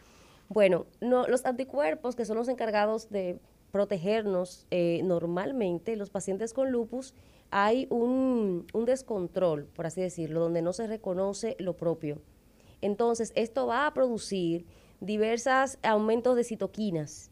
Bueno, 0.50 0.86
no, 1.00 1.28
los 1.28 1.46
anticuerpos 1.46 2.16
que 2.16 2.26
son 2.26 2.36
los 2.36 2.50
encargados 2.50 3.10
de 3.10 3.40
protegernos 3.72 4.68
eh, 4.72 5.02
normalmente, 5.04 5.96
los 5.96 6.10
pacientes 6.10 6.54
con 6.54 6.72
lupus, 6.72 7.14
hay 7.50 7.88
un, 7.90 8.68
un, 8.74 8.86
descontrol, 8.86 9.66
por 9.66 9.86
así 9.86 10.02
decirlo, 10.02 10.40
donde 10.40 10.62
no 10.62 10.74
se 10.74 10.88
reconoce 10.88 11.56
lo 11.60 11.76
propio. 11.76 12.22
Entonces, 12.82 13.32
esto 13.36 13.68
va 13.68 13.88
a 13.88 13.94
producir 13.94 14.66
diversos 15.00 15.78
aumentos 15.84 16.36
de 16.36 16.44
citoquinas 16.44 17.32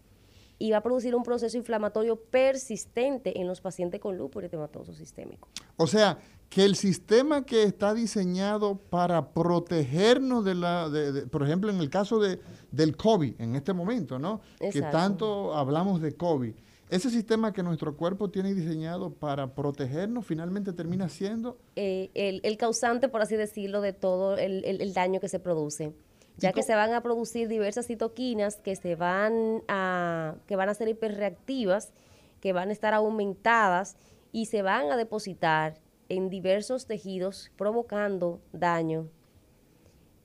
y 0.57 0.71
va 0.71 0.77
a 0.77 0.83
producir 0.83 1.15
un 1.15 1.23
proceso 1.23 1.57
inflamatorio 1.57 2.17
persistente 2.17 3.39
en 3.39 3.47
los 3.47 3.61
pacientes 3.61 4.01
con 4.01 4.17
lupus 4.17 4.43
eritematoso 4.43 4.93
sistémico. 4.93 5.47
O 5.77 5.87
sea, 5.87 6.19
que 6.49 6.65
el 6.65 6.75
sistema 6.75 7.45
que 7.45 7.63
está 7.63 7.93
diseñado 7.93 8.75
para 8.75 9.29
protegernos 9.29 10.43
de 10.43 10.55
la, 10.55 10.89
por 11.31 11.43
ejemplo, 11.43 11.69
en 11.69 11.79
el 11.79 11.89
caso 11.89 12.19
de, 12.19 12.39
del 12.71 12.97
COVID, 12.97 13.39
en 13.39 13.55
este 13.55 13.71
momento, 13.71 14.17
¿no? 14.17 14.41
Que 14.59 14.81
tanto 14.81 15.53
hablamos 15.53 16.01
de 16.01 16.15
COVID. 16.15 16.53
Ese 16.89 17.11
sistema 17.11 17.53
que 17.53 17.61
nuestro 17.61 17.95
cuerpo 17.95 18.31
tiene 18.31 18.55
diseñado 18.55 19.13
para 19.13 19.53
protegernos 19.53 20.25
finalmente 20.25 20.73
termina 20.73 21.07
siendo... 21.07 21.59
Eh, 21.75 22.09
el, 22.15 22.57
causante, 22.57 23.09
por 23.09 23.21
así 23.21 23.35
decirlo, 23.35 23.81
de 23.81 23.93
todo 23.93 24.35
el, 24.37 24.93
daño 24.95 25.19
que 25.19 25.29
se 25.29 25.39
produce. 25.39 25.93
Ya 26.37 26.51
que 26.51 26.63
se 26.63 26.73
van 26.73 26.93
a 26.93 27.03
producir 27.03 27.47
diversas 27.47 27.85
citoquinas 27.85 28.55
que, 28.55 28.75
se 28.75 28.95
van 28.95 29.61
a, 29.67 30.35
que 30.47 30.55
van 30.55 30.69
a 30.69 30.73
ser 30.73 30.87
hiperreactivas, 30.87 31.91
que 32.39 32.53
van 32.53 32.69
a 32.69 32.71
estar 32.71 32.95
aumentadas 32.95 33.97
y 34.31 34.45
se 34.45 34.63
van 34.63 34.89
a 34.89 34.97
depositar 34.97 35.75
en 36.09 36.29
diversos 36.29 36.85
tejidos, 36.85 37.51
provocando 37.55 38.41
daño 38.51 39.07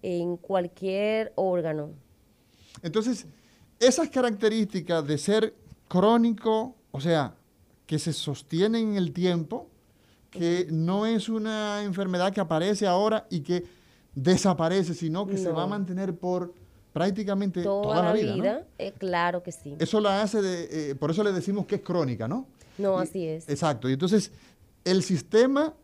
en 0.03 0.37
cualquier 0.37 1.33
órgano. 1.37 1.90
Entonces, 2.83 3.27
esas 3.79 4.09
características 4.09 5.07
de 5.07 5.18
ser 5.18 5.55
crónico, 5.88 6.75
o 6.90 7.01
sea, 7.01 7.35
que 7.87 7.99
se 7.99 8.12
sostiene 8.12 8.81
en 8.81 8.97
el 8.97 9.12
tiempo, 9.12 9.68
que 10.31 10.66
no 10.70 11.07
es 11.07 11.29
una 11.29 11.83
enfermedad 11.85 12.33
que 12.33 12.40
aparece 12.40 12.87
ahora 12.87 13.27
y 13.31 13.40
que 13.40 13.64
desaparece, 14.14 14.94
sino 14.94 15.27
que 15.27 15.37
se 15.37 15.51
va 15.51 15.64
a 15.64 15.66
mantener 15.66 16.16
por 16.16 16.53
prácticamente 16.92 17.62
toda, 17.62 18.03
la 18.03 18.12
vida. 18.12 18.66
Eh, 18.79 18.92
claro 18.97 19.42
que 19.42 19.53
sí. 19.53 19.77
Eso 19.79 20.01
la 20.01 20.23
hace, 20.23 20.42
de, 20.42 20.90
eh, 20.90 20.94
por 20.94 21.11
eso 21.11 21.23
le 21.23 21.33
decimos 21.33 21.66
que 21.66 21.77
es 21.77 21.81
crónica, 21.83 22.29
¿no? 22.29 22.47
No, 22.79 22.99
así 22.99 23.27
es. 23.27 23.49
Exacto. 23.49 23.88
Y 23.88 23.92
entonces, 23.92 24.33
el 24.85 25.03
sistema 25.03 25.75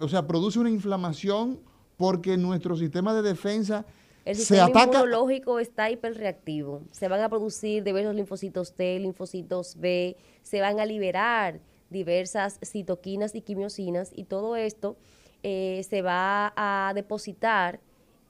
o 0.00 0.08
sea, 0.08 0.26
produce 0.26 0.58
una 0.58 0.70
inflamación 0.70 1.60
porque 1.96 2.36
nuestro 2.36 2.76
sistema 2.76 3.14
de 3.14 3.22
defensa 3.22 3.84
el 4.24 4.36
sistema 4.36 4.66
se 4.66 4.70
ataca. 4.70 4.98
inmunológico 4.98 5.58
está 5.58 5.90
hiperreactivo. 5.90 6.82
Se 6.90 7.08
van 7.08 7.20
a 7.22 7.28
producir 7.28 7.82
diversos 7.82 8.14
linfocitos 8.14 8.74
T, 8.74 8.98
linfocitos 8.98 9.76
B, 9.78 10.16
se 10.42 10.60
van 10.60 10.78
a 10.78 10.86
liberar 10.86 11.60
diversas 11.88 12.58
citoquinas 12.62 13.34
y 13.34 13.40
quimiosinas 13.40 14.12
y 14.14 14.24
todo 14.24 14.56
esto 14.56 14.96
eh, 15.42 15.84
se 15.88 16.02
va 16.02 16.52
a 16.54 16.92
depositar 16.94 17.80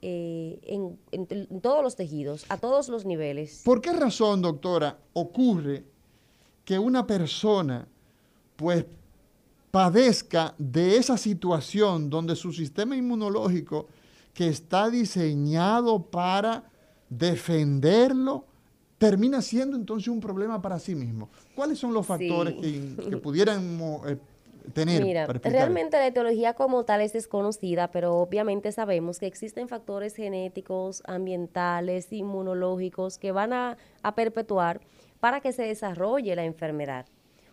eh, 0.01 0.59
en, 0.63 0.97
en, 1.11 1.61
todos 1.61 1.83
los 1.83 1.95
tejidos, 1.95 2.45
a 2.49 2.57
todos 2.57 2.89
los 2.89 3.05
niveles. 3.05 3.61
¿Por 3.63 3.81
qué 3.81 3.91
razón, 3.93 4.41
doctora, 4.41 4.97
ocurre 5.13 5.83
que 6.65 6.79
una 6.79 7.05
persona 7.05 7.87
pues 8.55 8.85
padezca 9.71 10.53
de 10.57 10.97
esa 10.97 11.17
situación 11.17 12.09
donde 12.09 12.35
su 12.35 12.51
sistema 12.51 12.95
inmunológico, 12.95 13.87
que 14.33 14.47
está 14.47 14.89
diseñado 14.89 16.03
para 16.03 16.69
defenderlo, 17.09 18.45
termina 18.97 19.41
siendo 19.41 19.75
entonces 19.75 20.09
un 20.09 20.19
problema 20.19 20.61
para 20.61 20.77
sí 20.77 20.93
mismo. 20.93 21.29
¿Cuáles 21.55 21.79
son 21.79 21.93
los 21.93 22.05
factores 22.05 22.53
que, 22.55 23.17
pudieran 23.23 23.79
eh, 24.07 24.17
tener? 24.73 25.03
Mira, 25.03 25.25
realmente 25.25 25.97
la 25.97 26.07
etiología 26.07 26.53
como 26.53 26.83
tal 26.83 27.01
es 27.01 27.13
desconocida, 27.13 27.89
pero 27.91 28.17
obviamente 28.17 28.71
sabemos 28.71 29.19
que 29.19 29.25
existen 29.25 29.67
factores 29.67 30.15
genéticos, 30.15 31.01
ambientales, 31.05 32.11
inmunológicos 32.11 33.17
que 33.17 33.31
van 33.31 33.53
a 33.53 33.77
perpetuar 34.15 34.81
para 35.19 35.39
que 35.39 35.51
se 35.51 35.63
desarrolle 35.63 36.35
la 36.35 36.43
enfermedad 36.43 37.05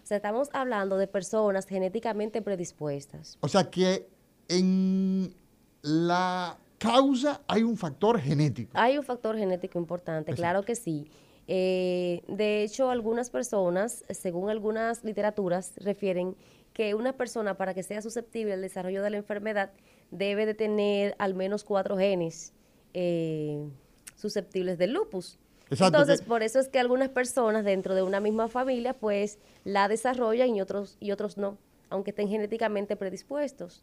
sea, 0.09 0.17
estamos 0.17 0.49
hablando 0.53 0.97
de 0.97 1.07
personas 1.07 1.67
genéticamente 1.67 2.41
predispuestas. 2.41 3.37
O 3.41 3.49
sea 3.49 3.71
que 3.71 4.09
en 4.49 5.35
la 5.83 6.57
causa 6.79 7.43
hay 7.47 7.63
un 7.63 7.77
factor 7.77 8.19
genético. 8.19 8.73
Hay 8.75 8.97
un 8.97 9.05
factor 9.05 9.37
genético 9.37 9.79
importante, 9.79 10.33
claro 10.33 10.63
que 10.63 10.75
sí. 10.75 11.07
Eh, 11.47 12.23
de 12.27 12.63
hecho, 12.63 12.91
algunas 12.91 13.31
personas, 13.31 14.05
según 14.11 14.51
algunas 14.51 15.05
literaturas, 15.05 15.73
refieren 15.77 16.37
que 16.73 16.95
una 16.95 17.13
persona 17.15 17.57
para 17.57 17.75
que 17.75 17.83
sea 17.83 18.01
susceptible 18.01 18.53
al 18.55 18.63
desarrollo 18.63 19.03
de 19.03 19.11
la 19.11 19.17
enfermedad 19.19 19.73
debe 20.11 20.47
de 20.47 20.55
tener 20.55 21.17
al 21.19 21.35
menos 21.35 21.65
cuatro 21.65 21.97
genes 21.99 22.53
eh, 22.95 23.69
susceptibles 24.15 24.79
del 24.79 24.93
lupus. 24.93 25.39
Entonces, 25.71 26.23
por 26.23 26.43
eso 26.43 26.59
es 26.59 26.69
que 26.69 26.79
algunas 26.79 27.11
personas 27.11 27.65
dentro 27.65 27.95
de 27.95 28.03
una 28.03 28.21
misma 28.21 28.49
familia, 28.49 28.95
pues, 28.95 29.39
la 29.65 29.89
desarrollan 29.89 30.55
y 30.55 30.61
otros, 30.61 30.97
y 31.01 31.11
otros 31.11 31.37
no, 31.37 31.59
aunque 31.91 32.11
estén 32.11 32.29
genéticamente 32.29 32.97
predispuestos. 32.97 33.83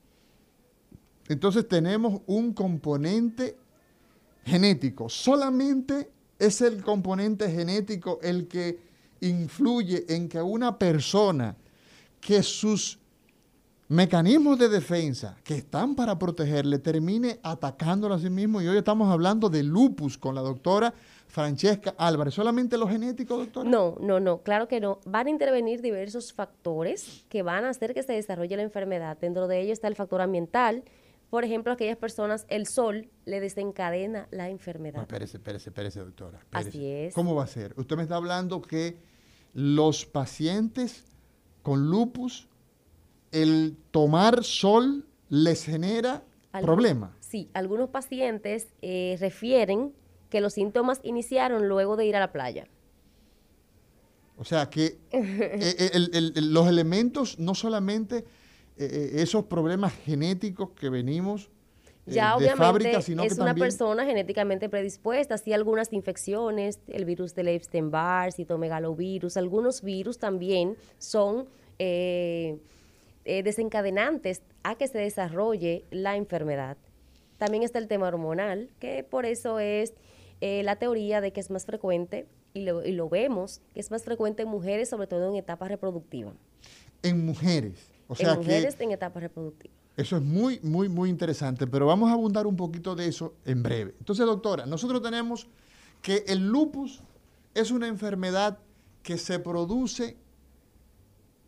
Entonces 1.28 1.68
tenemos 1.68 2.22
un 2.28 2.54
componente 2.54 3.58
genético. 4.46 5.10
Solamente 5.10 6.12
es 6.38 6.62
el 6.62 6.84
componente 6.84 7.50
genético 7.50 8.20
el 8.22 8.48
que 8.48 8.80
influye 9.22 10.06
en 10.08 10.30
que 10.30 10.42
una 10.42 10.78
persona 10.78 11.56
que 12.20 12.44
sus 12.44 13.00
mecanismos 13.88 14.58
de 14.58 14.70
defensa 14.70 15.38
que 15.44 15.56
están 15.56 15.96
para 15.96 16.18
protegerle 16.18 16.80
termine 16.80 17.40
atacándolo 17.44 18.16
a 18.16 18.20
sí 18.20 18.30
mismo. 18.30 18.62
Y 18.62 18.68
hoy 18.68 18.78
estamos 18.78 19.12
hablando 19.12 19.50
de 19.50 19.64
lupus 19.64 20.18
con 20.18 20.36
la 20.36 20.42
doctora 20.42 20.94
Francesca 21.36 21.94
Álvarez. 21.98 22.34
¿Solamente 22.34 22.78
lo 22.78 22.88
genético, 22.88 23.38
doctora? 23.38 23.70
No, 23.70 23.98
no, 24.00 24.22
no, 24.22 24.42
claro 24.42 24.70
que 24.70 24.80
no. 24.80 25.02
Van 25.06 25.28
a 25.28 25.30
intervenir 25.30 25.82
diversos 25.82 26.32
factores 26.32 27.26
que 27.28 27.44
van 27.44 27.66
a 27.66 27.72
hacer 27.72 27.94
que 27.94 28.04
se 28.04 28.14
desarrolle 28.14 28.56
la 28.56 28.64
enfermedad. 28.64 29.18
Dentro 29.20 29.50
de 29.50 29.60
ello 29.60 29.74
está 29.74 29.90
el 29.90 29.96
factor 29.96 30.22
ambiental. 30.22 30.86
Por 31.30 31.44
ejemplo, 31.44 31.74
aquellas 31.74 31.98
personas, 31.98 32.46
el 32.48 32.68
sol 32.68 33.10
le 33.26 33.42
desencadena 33.42 34.30
la 34.32 34.48
enfermedad. 34.48 35.02
espérese, 35.02 35.36
espérese, 35.36 35.72
espérese, 35.72 36.00
doctora. 36.00 36.40
Así 36.52 36.88
es. 36.90 37.14
¿Cómo 37.14 37.36
va 37.36 37.44
a 37.44 37.48
ser? 37.48 37.74
Usted 37.76 37.98
me 37.98 38.04
está 38.04 38.16
hablando 38.16 38.62
que 38.62 38.98
los 39.54 40.06
pacientes 40.06 41.04
con 41.64 41.90
lupus, 41.90 42.48
el 43.34 43.76
tomar 43.92 44.46
sol 44.46 45.06
les 45.28 45.66
genera 45.66 46.24
problemas. 46.62 47.12
Sí, 47.20 47.50
algunos 47.54 47.90
pacientes 47.90 48.70
eh, 48.82 49.18
refieren 49.20 49.92
que 50.36 50.42
los 50.42 50.52
síntomas 50.52 51.00
iniciaron 51.04 51.70
luego 51.70 51.96
de 51.96 52.08
ir 52.08 52.18
a 52.18 52.20
la 52.20 52.34
playa. 52.34 52.68
O 54.36 54.44
sea 54.44 54.70
que 54.70 54.98
eh, 55.10 55.78
eh, 55.94 56.32
los 56.42 56.68
elementos, 56.68 57.40
no 57.40 57.56
solamente 57.56 58.26
eh, 58.76 59.12
esos 59.14 59.46
problemas 59.46 59.94
genéticos 59.94 60.72
que 60.72 60.90
venimos 60.90 61.50
ya 62.06 62.38
de 62.38 62.54
fábrica, 62.54 63.02
sino 63.02 63.24
es 63.24 63.38
una 63.38 63.56
persona 63.56 64.04
genéticamente 64.04 64.68
predispuesta, 64.68 65.38
sí 65.38 65.54
algunas 65.54 65.94
infecciones, 65.94 66.82
el 66.88 67.06
virus 67.06 67.34
del 67.34 67.48
Epstein-Barr, 67.48 68.34
citomegalovirus, 68.34 69.38
algunos 69.38 69.84
virus 69.84 70.20
también 70.20 70.76
son 70.98 71.48
desencadenantes 73.24 74.42
a 74.64 74.76
que 74.76 74.90
se 74.90 74.98
desarrolle 74.98 75.86
la 75.92 76.18
enfermedad. 76.18 76.76
También 77.38 77.64
está 77.64 77.80
el 77.80 77.88
tema 77.88 78.10
hormonal, 78.10 78.70
que 78.80 79.06
por 79.06 79.26
eso 79.26 79.60
es 79.60 79.94
la 80.42 80.76
teoría 80.78 81.22
de 81.22 81.34
que 81.34 81.40
es 81.40 81.50
más 81.50 81.66
frecuente 81.66 82.28
y 82.54 82.62
lo, 82.64 83.10
vemos, 83.10 83.62
que 83.74 83.80
es 83.80 83.92
más 83.92 84.04
frecuente 84.04 84.44
en 84.44 84.50
mujeres, 84.50 84.90
sobre 84.90 85.08
todo 85.08 85.30
en 85.30 85.36
etapas 85.36 85.70
reproductivas. 85.70 86.36
En 87.04 87.26
mujeres. 87.26 87.92
O 88.08 88.16
sea 88.16 88.34
en 88.34 88.40
mujeres 88.40 88.76
en 88.80 88.92
etapas 88.92 89.24
reproductivas. 89.24 89.76
Eso 89.98 90.18
es 90.18 90.22
muy, 90.22 90.60
muy, 90.62 90.90
muy 90.90 91.10
interesante, 91.10 91.68
pero 91.68 91.86
vamos 91.86 92.10
a 92.10 92.14
abundar 92.14 92.48
un 92.48 92.56
poquito 92.56 92.96
de 92.96 93.08
eso 93.08 93.34
en 93.46 93.64
breve. 93.64 93.96
Entonces, 94.00 94.26
doctora, 94.26 94.66
nosotros 94.66 95.02
tenemos 95.02 95.48
que 96.02 96.24
el 96.28 96.48
lupus 96.48 97.02
es 97.54 97.72
una 97.72 97.88
enfermedad 97.88 98.60
que 99.04 99.18
se 99.18 99.40
produce 99.40 100.18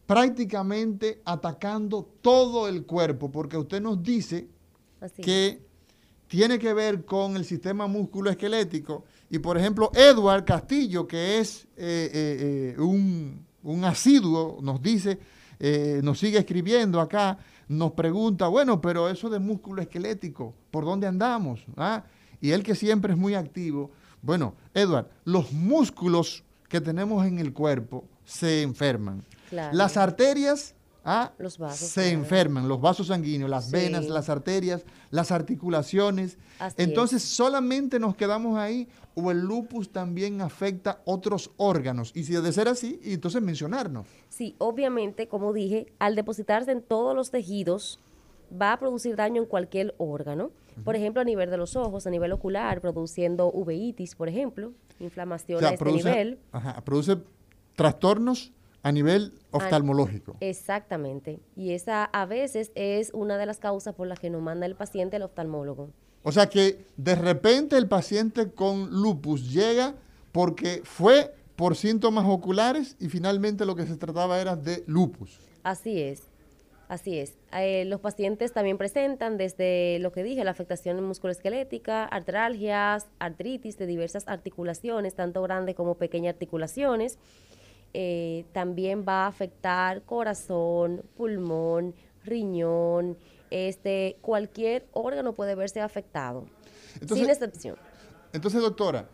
prácticamente 0.06 1.22
atacando 1.26 2.10
todo 2.22 2.68
el 2.68 2.86
cuerpo, 2.86 3.30
porque 3.30 3.58
usted 3.58 3.82
nos 3.82 4.02
dice 4.02 4.48
que 5.22 5.67
tiene 6.28 6.60
que 6.60 6.74
ver 6.74 7.06
con 7.06 7.36
el 7.36 7.46
sistema 7.46 7.88
musculoesquelético 7.88 9.06
y 9.30 9.40
por 9.40 9.58
ejemplo, 9.58 9.92
Edward 9.94 10.46
Castillo, 10.46 11.08
que 11.08 11.40
es 11.40 11.66
eh, 11.76 12.10
eh, 12.14 12.74
eh, 12.78 12.82
un, 12.82 13.46
un, 13.64 13.86
asiduo, 13.86 14.60
nos 14.62 14.82
dice, 14.82 15.20
nos 16.02 16.20
sigue 16.20 16.38
escribiendo 16.38 17.02
acá, 17.02 17.38
nos 17.68 17.92
pregunta, 17.92 18.48
bueno, 18.48 18.80
pero 18.80 19.10
eso 19.10 19.30
de 19.30 19.40
músculo 19.40 19.82
esquelético, 19.82 20.54
¿por 20.72 20.86
dónde 20.86 21.08
andamos? 21.08 21.66
¿Ah? 21.76 22.04
Y 22.40 22.52
él 22.52 22.64
que 22.64 22.76
siempre 22.76 23.14
es 23.14 23.20
muy 23.20 23.36
activo. 23.36 23.92
Bueno, 24.22 24.56
Edward, 24.74 25.10
los 25.26 25.52
músculos 25.52 26.44
que 26.70 26.80
tenemos 26.80 27.26
en 27.26 27.40
el 27.40 27.52
cuerpo 27.52 28.06
se 28.24 28.62
enferman. 28.62 29.24
Las 29.52 29.98
arterias 29.98 30.76
¿ah? 31.08 31.32
los 31.38 31.58
vasos, 31.58 31.88
se 31.88 32.12
enferman, 32.12 32.68
los 32.68 32.80
vasos 32.80 33.08
sanguíneos, 33.08 33.50
las 33.50 33.72
venas, 33.72 34.08
las 34.08 34.30
arterias, 34.30 34.86
las 35.10 35.32
articulaciones. 35.32 36.38
Entonces, 36.76 37.24
solamente 37.24 38.00
nos 38.00 38.16
quedamos 38.16 38.60
ahí 38.60 38.88
o 39.16 39.32
el 39.32 39.40
lupus 39.40 39.90
también 39.92 40.42
afecta 40.42 41.02
otros 41.06 41.52
órganos. 41.58 42.12
Y 42.14 42.24
si 42.26 42.34
de 42.34 42.52
ser 42.52 42.68
así, 42.68 43.00
entonces 43.04 43.42
mencionarnos. 43.42 44.06
Sí, 44.30 44.56
obviamente, 44.60 45.28
como 45.28 45.54
dije, 45.54 45.88
al 45.98 46.16
depositarse 46.16 46.72
en 46.72 46.82
todos 46.82 47.16
los 47.16 47.32
tejidos, 47.32 48.00
va 48.50 48.74
a 48.74 48.80
producir 48.80 49.16
daño 49.16 49.42
en 49.42 49.48
cualquier 49.48 49.96
órgano. 49.98 50.52
Por 50.84 50.96
ejemplo, 50.96 51.22
a 51.22 51.26
nivel 51.26 51.50
de 51.50 51.58
los 51.58 51.76
ojos, 51.76 52.06
a 52.06 52.12
nivel 52.12 52.32
ocular, 52.32 52.82
produciendo 52.82 53.50
uveitis, 53.52 54.14
por 54.14 54.30
ejemplo, 54.30 54.74
inflamación 55.00 55.66
a 55.66 55.70
este 55.70 55.92
nivel. 55.92 56.38
Ajá, 56.52 56.82
produce 56.82 57.18
trastornos 57.76 58.54
a 58.88 58.92
nivel 58.92 59.34
oftalmológico. 59.52 60.38
exactamente. 60.40 61.40
Y 61.56 61.74
esa 61.74 62.06
a 62.06 62.26
veces 62.26 62.72
es 62.76 63.12
una 63.14 63.38
de 63.38 63.46
las 63.46 63.60
causas 63.60 63.94
por 63.96 64.08
las 64.08 64.20
que 64.20 64.30
nos 64.30 64.42
manda 64.42 64.66
el 64.66 64.76
paciente 64.76 65.18
al 65.18 65.24
oftalmólogo. 65.24 65.90
O 66.24 66.32
sea 66.32 66.48
que 66.48 66.86
de 66.96 67.16
repente 67.16 67.78
el 67.78 67.88
paciente 67.88 68.52
con 68.52 68.90
lupus 68.92 69.52
llega 69.52 69.96
porque 70.32 70.82
fue 70.84 71.34
por 71.56 71.76
síntomas 71.76 72.26
oculares 72.28 72.96
y 73.00 73.10
finalmente 73.10 73.66
lo 73.66 73.76
que 73.76 73.86
se 73.86 73.98
trataba 73.98 74.40
era 74.40 74.56
de 74.56 74.84
lupus. 74.88 75.40
Así 75.64 76.02
es. 76.02 76.24
Así 76.88 77.20
es. 77.20 77.34
Eh, 77.52 77.84
los 77.86 78.00
pacientes 78.00 78.54
también 78.54 78.78
presentan 78.78 79.38
desde 79.38 80.00
lo 80.00 80.14
que 80.14 80.24
dije, 80.24 80.46
la 80.46 80.52
afectación 80.52 81.04
musculoesquelética, 81.04 82.06
artralgias, 82.06 83.08
artritis 83.20 83.78
de 83.78 83.88
diversas 83.88 84.26
articulaciones, 84.28 85.14
tanto 85.14 85.42
grandes 85.42 85.76
como 85.76 85.96
pequeñas 85.96 86.34
articulaciones. 86.34 87.20
Eh, 88.00 88.46
también 88.52 89.04
va 89.08 89.24
a 89.24 89.28
afectar 89.28 90.04
corazón, 90.04 91.02
pulmón, 91.16 91.96
riñón, 92.24 93.18
este, 93.50 94.18
cualquier 94.22 94.86
órgano 94.94 95.34
puede 95.34 95.56
verse 95.56 95.82
afectado, 95.82 96.46
sin 97.08 97.28
excepción. 97.28 97.76
Entonces, 98.34 98.62
doctora, 98.62 99.10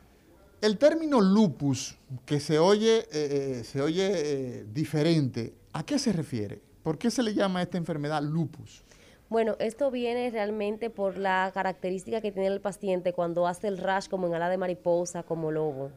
el 0.60 0.78
término 0.78 1.22
lupus, 1.22 1.98
que 2.26 2.42
se 2.42 2.60
oye, 2.60 2.98
eh, 2.98 3.06
eh, 3.14 3.64
se 3.64 3.82
oye 3.82 4.66
diferente, 4.66 5.54
¿a 5.72 5.86
qué 5.86 5.98
se 5.98 6.12
refiere? 6.12 6.60
¿Por 6.84 6.98
qué 6.98 7.10
se 7.10 7.24
le 7.24 7.34
llama 7.34 7.60
a 7.60 7.64
esta 7.64 7.78
enfermedad 7.78 8.22
lupus? 8.22 8.84
Bueno, 9.30 9.56
esto 9.60 9.92
viene 9.92 10.30
realmente 10.30 10.90
por 10.90 11.18
la 11.18 11.50
característica 11.54 12.20
que 12.20 12.34
tiene 12.34 12.50
el 12.50 12.60
paciente 12.60 13.14
cuando 13.14 13.48
hace 13.48 13.70
el 13.70 13.78
rash 13.78 14.10
como 14.10 14.28
en 14.28 14.34
ala 14.34 14.50
de 14.50 14.58
mariposa, 14.58 15.24
como 15.24 15.52
lobo. 15.52 15.90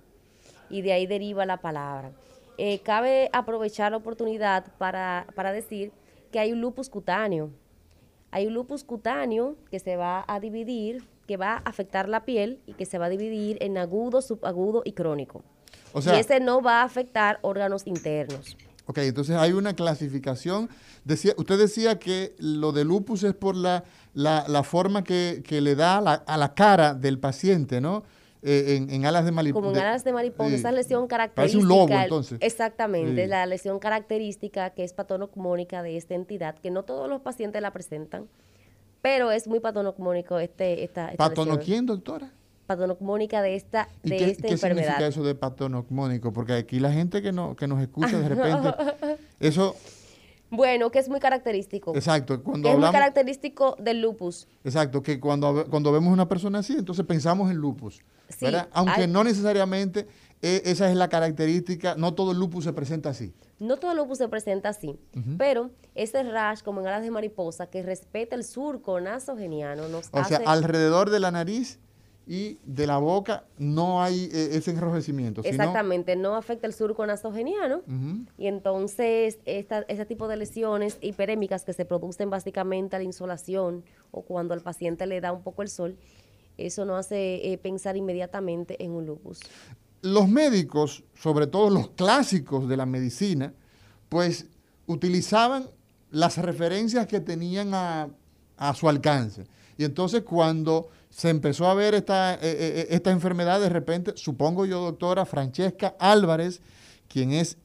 Y 0.70 0.82
de 0.82 0.92
ahí 0.92 1.08
deriva 1.08 1.46
la 1.46 1.56
palabra. 1.56 2.12
Eh, 2.58 2.80
cabe 2.80 3.28
aprovechar 3.32 3.90
la 3.92 3.98
oportunidad 3.98 4.64
para, 4.78 5.52
decir 5.52 5.92
que 6.32 6.38
hay 6.38 6.52
un 6.52 6.60
lupus 6.60 6.88
cutáneo. 6.88 7.50
Hay 8.30 8.46
un 8.46 8.54
lupus 8.54 8.84
cutáneo 8.84 9.56
que 9.70 9.78
se 9.78 9.96
va 9.96 10.24
a 10.26 10.40
dividir, 10.40 11.04
que 11.26 11.36
va 11.36 11.54
a 11.54 11.56
afectar 11.58 12.08
la 12.08 12.24
piel 12.24 12.60
y 12.66 12.72
que 12.72 12.86
se 12.86 12.98
va 12.98 13.06
a 13.06 13.08
dividir 13.08 13.58
en 13.60 13.78
agudo, 13.78 14.22
subagudo 14.22 14.82
y 14.84 14.92
crónico. 14.92 15.42
y 15.94 16.10
ese 16.10 16.40
no 16.40 16.62
va 16.62 16.80
a 16.80 16.84
afectar 16.84 17.38
órganos 17.42 17.86
internos. 17.86 18.56
Ok, 18.86 18.98
entonces 18.98 19.36
hay 19.36 19.52
una 19.52 19.74
clasificación. 19.74 20.68
Decía, 21.04 21.34
usted 21.36 21.58
decía 21.58 21.98
que 21.98 22.34
lo 22.38 22.72
de 22.72 22.84
lupus 22.84 23.24
es 23.24 23.34
por 23.34 23.56
la, 23.56 23.84
la, 24.14 24.62
forma 24.62 25.02
que, 25.02 25.42
le 25.48 25.74
da 25.74 25.98
a 25.98 26.36
la 26.36 26.54
cara 26.54 26.94
del 26.94 27.18
paciente, 27.18 27.80
¿no? 27.80 28.04
Eh, 28.42 28.86
en, 28.88 29.04
alas 29.06 29.24
de 29.24 29.32
mariposa. 29.32 29.62
Como 29.62 29.76
en 29.76 29.82
alas 29.82 30.04
de 30.04 30.12
mariposa, 30.12 30.54
esa 30.54 30.72
lesión 30.72 31.06
característica. 31.06 31.42
Parece 31.42 31.58
un 31.58 31.68
lobo, 31.68 31.92
entonces. 31.92 32.38
Exactamente, 32.40 33.26
la 33.26 33.46
lesión 33.46 33.78
característica 33.78 34.70
que 34.70 34.84
es 34.84 34.92
patonocmónica 34.92 35.82
de 35.82 35.96
esta 35.96 36.14
entidad, 36.14 36.56
que 36.56 36.70
no 36.70 36.84
todos 36.84 37.08
los 37.08 37.20
pacientes 37.22 37.60
la 37.62 37.72
presentan, 37.72 38.28
pero 39.02 39.30
es 39.30 39.46
muy 39.46 39.60
patonocmónico 39.60 40.38
este, 40.38 40.84
esta, 40.84 41.10
esta 41.10 41.28
¿Patono 41.28 41.58
quién, 41.58 41.86
doctora? 41.86 42.30
Patonocmónica 42.66 43.42
de 43.42 43.54
esta, 43.54 43.88
de 44.02 44.16
qué, 44.16 44.30
esta 44.30 44.48
¿qué 44.48 44.54
enfermedad. 44.54 44.86
significa 44.86 45.06
eso 45.06 45.22
de 45.22 45.34
patonocmónico? 45.34 46.32
Porque 46.32 46.54
aquí 46.54 46.80
la 46.80 46.92
gente 46.92 47.22
que, 47.22 47.32
no, 47.32 47.54
que 47.54 47.68
nos 47.68 47.80
escucha 47.80 48.18
de 48.18 48.28
repente, 48.28 48.74
eso 49.40 49.76
bueno, 50.50 50.90
que 50.90 50.98
es 50.98 51.08
muy 51.08 51.20
característico. 51.20 51.94
Exacto. 51.94 52.42
Cuando 52.42 52.70
es 52.70 52.78
muy 52.78 52.90
característico 52.90 53.76
del 53.80 54.00
lupus. 54.00 54.46
Exacto, 54.64 55.02
que 55.02 55.18
cuando, 55.18 55.66
cuando 55.68 55.92
vemos 55.92 56.12
una 56.12 56.28
persona 56.28 56.60
así, 56.60 56.74
entonces 56.74 57.04
pensamos 57.04 57.50
en 57.50 57.56
lupus. 57.56 58.02
Sí, 58.28 58.46
Aunque 58.72 59.06
no 59.06 59.24
necesariamente 59.24 60.06
e, 60.42 60.62
esa 60.64 60.90
es 60.90 60.96
la 60.96 61.08
característica, 61.08 61.94
no 61.96 62.14
todo 62.14 62.32
el 62.32 62.38
lupus 62.38 62.64
se 62.64 62.72
presenta 62.72 63.10
así. 63.10 63.32
No 63.58 63.78
todo 63.78 63.92
el 63.92 63.96
lupus 63.96 64.18
se 64.18 64.28
presenta 64.28 64.68
así, 64.68 64.98
pero 65.38 65.70
ese 65.94 66.22
rash, 66.22 66.62
como 66.62 66.80
en 66.80 66.88
alas 66.88 67.02
de 67.02 67.10
mariposa, 67.10 67.68
que 67.68 67.82
respeta 67.82 68.36
el 68.36 68.44
surco 68.44 69.00
nasogeniano, 69.00 69.88
nos 69.88 70.08
O 70.12 70.24
sea, 70.24 70.42
alrededor 70.44 71.10
de 71.10 71.20
la 71.20 71.30
nariz 71.30 71.78
y 72.26 72.58
de 72.64 72.88
la 72.88 72.98
boca 72.98 73.44
no 73.56 74.02
hay 74.02 74.28
eh, 74.32 74.50
ese 74.52 74.72
enrojecimiento. 74.72 75.42
Exactamente, 75.44 76.16
no 76.16 76.34
afecta 76.34 76.66
el 76.66 76.74
surco 76.74 77.06
nasogeniano 77.06 77.82
y 78.36 78.48
entonces 78.48 79.38
esta, 79.44 79.82
ese 79.88 80.04
tipo 80.06 80.26
de 80.26 80.36
lesiones 80.36 80.98
hiperémicas 81.00 81.64
que 81.64 81.72
se 81.72 81.84
producen 81.84 82.28
básicamente 82.28 82.96
a 82.96 82.98
la 82.98 83.04
insolación 83.04 83.84
o 84.10 84.22
cuando 84.22 84.54
al 84.54 84.60
paciente 84.60 85.06
le 85.06 85.20
da 85.20 85.32
un 85.32 85.42
poco 85.42 85.62
el 85.62 85.68
sol, 85.68 85.96
eso 86.58 86.84
no 86.84 86.96
hace 86.96 87.52
eh, 87.52 87.58
pensar 87.58 87.96
inmediatamente 87.96 88.82
en 88.82 88.92
un 88.92 89.06
lupus. 89.06 89.40
Los 90.02 90.28
médicos, 90.28 91.04
sobre 91.14 91.46
todo 91.46 91.70
los 91.70 91.88
clásicos 91.90 92.68
de 92.68 92.76
la 92.76 92.86
medicina, 92.86 93.52
pues 94.08 94.46
utilizaban 94.86 95.68
las 96.10 96.38
referencias 96.38 97.06
que 97.06 97.20
tenían 97.20 97.74
a, 97.74 98.08
a 98.56 98.74
su 98.74 98.88
alcance. 98.88 99.46
Y 99.76 99.84
entonces 99.84 100.22
cuando 100.22 100.88
se 101.10 101.28
empezó 101.30 101.66
a 101.66 101.74
ver 101.74 101.94
esta, 101.94 102.34
eh, 102.34 102.38
eh, 102.42 102.86
esta 102.90 103.10
enfermedad 103.10 103.60
de 103.60 103.68
repente, 103.68 104.12
supongo 104.16 104.66
yo, 104.66 104.82
doctora 104.82 105.26
Francesca 105.26 105.96
Álvarez, 105.98 106.60
quien 107.08 107.32
es 107.32 107.56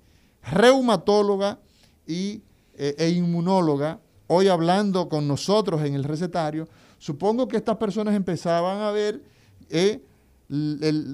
reumatóloga 0.43 1.59
y, 2.07 2.41
e 2.77 3.09
inmunóloga, 3.09 3.99
hoy 4.27 4.47
hablando 4.47 5.07
con 5.07 5.27
nosotros 5.27 5.83
en 5.83 5.93
el 5.93 6.03
recetario, 6.03 6.67
supongo 7.01 7.47
que 7.47 7.57
estas 7.57 7.77
personas 7.77 8.13
empezaban 8.13 8.79
a 8.81 8.91
ver 8.91 9.21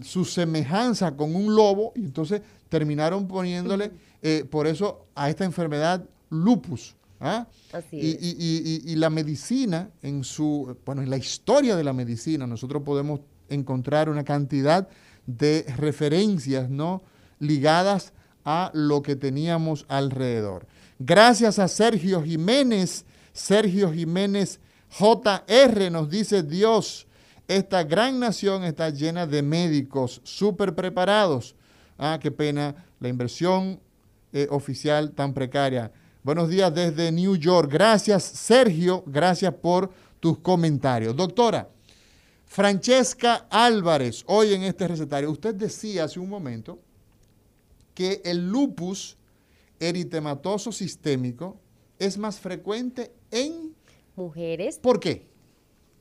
su 0.03 0.25
semejanza 0.25 1.15
con 1.15 1.33
un 1.33 1.55
lobo 1.55 1.93
y 1.95 2.01
entonces 2.01 2.41
terminaron 2.67 3.27
poniéndole, 3.27 3.91
por 4.49 4.67
eso, 4.67 5.05
a 5.15 5.29
esta 5.29 5.45
enfermedad 5.45 6.03
lupus. 6.29 6.95
¿Ah? 7.19 7.47
y, 7.91 8.95
la 8.95 9.09
medicina, 9.09 9.89
en 10.03 10.23
su, 10.23 10.75
bueno, 10.85 11.01
en 11.01 11.09
la 11.09 11.17
historia 11.17 11.75
de 11.75 11.83
la 11.83 11.93
medicina, 11.93 12.45
nosotros 12.45 12.83
podemos 12.83 13.21
encontrar 13.49 14.09
una 14.09 14.23
cantidad 14.23 14.87
de 15.25 15.65
referencias, 15.77 16.69
¿no? 16.69 17.01
Ligadas 17.39 18.13
a 18.45 18.71
lo 18.73 19.01
que 19.01 19.15
teníamos 19.15 19.85
alrededor. 19.87 20.67
Gracias 20.99 21.59
a 21.59 21.67
Sergio 21.67 22.23
Jiménez, 22.23 23.05
Sergio 23.33 23.91
Jiménez 23.91 24.59
JR 24.89 25.91
nos 25.91 26.09
dice 26.09 26.43
Dios, 26.43 27.07
esta 27.47 27.83
gran 27.83 28.19
nación 28.19 28.63
está 28.63 28.89
llena 28.89 29.25
de 29.25 29.41
médicos 29.41 30.21
súper 30.23 30.75
preparados. 30.75 31.55
Ah, 31.97 32.19
qué 32.21 32.31
pena 32.31 32.85
la 32.99 33.07
inversión 33.07 33.79
eh, 34.33 34.47
oficial 34.49 35.11
tan 35.11 35.33
precaria. 35.33 35.91
Buenos 36.23 36.49
días 36.49 36.73
desde 36.73 37.11
New 37.11 37.37
York. 37.37 37.71
Gracias, 37.71 38.23
Sergio. 38.23 39.03
Gracias 39.07 39.53
por 39.53 39.91
tus 40.19 40.39
comentarios. 40.39 41.15
Doctora, 41.15 41.69
Francesca 42.45 43.47
Álvarez, 43.49 44.23
hoy 44.27 44.53
en 44.53 44.63
este 44.63 44.87
recetario, 44.87 45.31
usted 45.31 45.55
decía 45.55 46.05
hace 46.05 46.19
un 46.19 46.29
momento 46.29 46.79
que 47.93 48.21
el 48.25 48.49
lupus 48.49 49.17
eritematoso 49.79 50.71
sistémico 50.71 51.59
es 51.99 52.17
más 52.17 52.39
frecuente 52.39 53.13
en 53.31 53.76
mujeres. 54.17 54.79
¿Por 54.79 54.99
qué? 54.99 55.27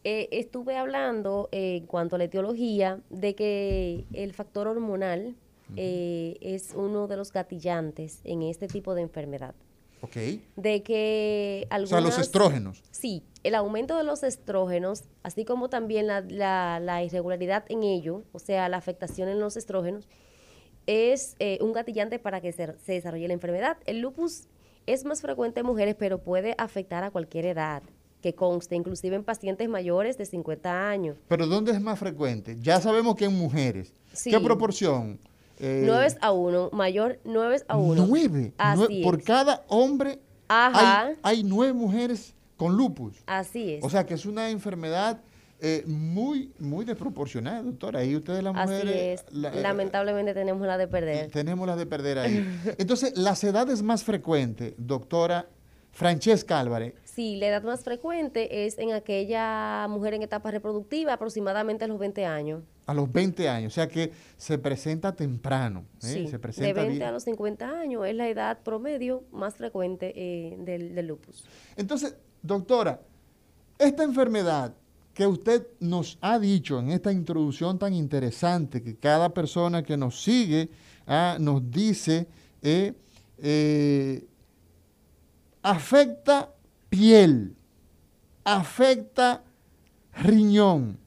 Eh, 0.05 0.29
estuve 0.33 0.77
hablando 0.77 1.49
eh, 1.53 1.77
en 1.77 1.87
cuanto 1.87 2.17
a 2.17 2.19
la 2.19 2.25
etiología 2.25 3.01
de 3.11 3.35
que 3.35 4.07
el 4.13 4.33
factor 4.33 4.69
hormonal 4.69 5.37
eh, 5.75 6.37
es 6.41 6.75
uno 6.77 7.09
de 7.09 7.17
los 7.17 7.33
gatillantes 7.33 8.21
en 8.25 8.43
este 8.43 8.69
tipo 8.69 8.95
de 8.95 9.03
enfermedad. 9.03 9.55
Ok. 10.01 10.17
De 10.57 10.83
que 10.83 11.67
algunos... 11.71 11.93
O 11.93 11.97
sea, 11.97 12.01
los 12.01 12.19
estrógenos. 12.19 12.85
Sí, 12.91 13.25
el 13.43 13.55
aumento 13.55 13.97
de 13.97 14.05
los 14.05 14.23
estrógenos, 14.23 15.05
así 15.23 15.45
como 15.45 15.69
también 15.69 16.07
la, 16.07 17.03
irregularidad 17.05 17.65
en 17.69 17.83
ello, 17.83 18.23
o 18.33 18.39
sea, 18.39 18.69
la 18.69 18.77
afectación 18.77 19.29
en 19.29 19.41
los 19.41 19.57
estrógenos, 19.57 20.09
es 20.87 21.35
eh, 21.41 21.59
un 21.61 21.73
gatillante 21.73 22.21
para 22.21 22.41
que 22.41 22.53
se, 22.53 22.79
se 22.79 22.93
desarrolle 22.93 23.27
la 23.27 23.35
enfermedad. 23.35 23.79
El 23.87 24.01
lupus 24.01 24.47
es 24.87 25.05
más 25.05 25.21
frecuente 25.21 25.61
en 25.61 25.67
mujeres, 25.67 25.97
pero 25.99 26.23
puede 26.23 26.55
afectar 26.59 27.03
a 27.03 27.11
cualquier 27.11 27.47
edad 27.47 27.83
que 28.27 28.35
conste, 28.35 28.75
inclusive 28.75 29.15
en 29.15 29.23
pacientes 29.23 29.69
mayores 29.69 30.19
de 30.19 30.27
50 30.27 30.89
años. 30.91 31.17
¿Pero 31.29 31.47
dónde 31.47 31.71
es 31.71 31.81
más 31.81 31.97
frecuente? 31.97 32.57
Ya 32.61 32.81
sabemos 32.81 33.15
que 33.15 33.27
en 33.27 33.39
mujeres. 33.39 33.93
¿Qué 34.25 34.41
proporción? 34.41 35.21
9 35.61 36.07
eh, 36.09 36.17
a 36.21 36.33
1, 36.33 36.71
mayor 36.73 37.21
9 37.23 37.63
a 37.69 37.77
1. 37.77 38.07
9. 38.09 38.53
por 39.05 39.23
cada 39.23 39.65
hombre 39.69 40.19
Hay, 40.49 41.15
hay 41.23 41.45
9 41.45 41.73
mujeres 41.73 42.35
con 42.57 42.77
lupus. 42.77 43.15
Así 43.27 43.75
es. 43.75 43.85
O 43.85 43.89
sea 43.89 44.05
que 44.05 44.15
es 44.15 44.27
una 44.27 44.51
enfermedad 44.51 45.21
eh, 45.61 45.85
muy, 45.87 46.53
muy 46.59 46.85
desproporcionada, 46.85 47.63
doctora. 47.63 48.01
Ahí 48.01 48.17
ustedes 48.17 48.43
las 48.43 48.55
mujeres... 48.55 49.25
Así 49.25 49.47
es. 49.47 49.55
Eh, 49.55 49.61
Lamentablemente 49.63 50.35
tenemos 50.35 50.67
la 50.67 50.77
de 50.79 50.89
perder. 50.89 51.31
Tenemos 51.31 51.65
la 51.65 51.77
de 51.77 51.87
perder 51.87 52.19
ahí. 52.19 52.45
Entonces, 52.79 53.17
las 53.17 53.45
edades 53.45 53.83
más 53.83 54.03
frecuentes, 54.03 54.75
doctora 54.79 55.49
Francesca 55.93 56.59
Álvarez, 56.59 56.93
Sí, 57.17 57.37
la 57.37 57.47
edad 57.47 57.63
más 57.63 57.83
frecuente 57.83 58.67
es 58.67 58.77
en 58.77 58.93
aquella 58.93 59.87
mujer 59.89 60.13
en 60.13 60.23
etapa 60.23 60.51
reproductiva, 60.51 61.15
aproximadamente 61.15 61.87
a 61.87 61.89
los 61.89 61.99
20 61.99 62.27
años. 62.27 62.63
A 62.85 62.93
los 62.93 63.11
20 63.11 63.49
años, 63.49 63.73
o 63.73 63.75
sea 63.75 63.89
que 63.89 64.13
se 64.37 64.59
presenta 64.59 65.17
temprano. 65.17 65.87
¿eh? 65.95 65.97
Sí, 66.01 66.29
se 66.29 66.39
presenta 66.39 66.79
de 66.79 66.89
20 66.89 67.05
a 67.07 67.13
los 67.13 67.23
50 67.23 67.71
años 67.71 68.07
es 68.07 68.15
la 68.15 68.29
edad 68.29 68.59
promedio 68.63 69.25
más 69.33 69.55
frecuente 69.55 70.13
eh, 70.15 70.59
del, 70.59 70.95
del 70.95 71.07
lupus. 71.07 71.47
Entonces, 71.75 72.15
doctora, 72.43 73.01
esta 73.79 74.03
enfermedad 74.03 74.75
que 75.15 75.27
usted 75.27 75.69
nos 75.81 76.19
ha 76.21 76.39
dicho 76.39 76.79
en 76.81 76.91
esta 76.91 77.13
introducción 77.13 77.79
tan 77.79 77.95
interesante, 77.95 78.83
que 78.83 78.95
cada 78.95 79.31
persona 79.31 79.83
que 79.83 79.97
nos 79.97 80.23
sigue 80.23 80.69
ah, 81.07 81.39
nos 81.41 81.71
dice, 81.71 82.27
eh, 82.61 82.93
afecta 85.63 86.53
piel, 86.97 87.55
afecta 88.43 89.43
riñón, 90.23 90.99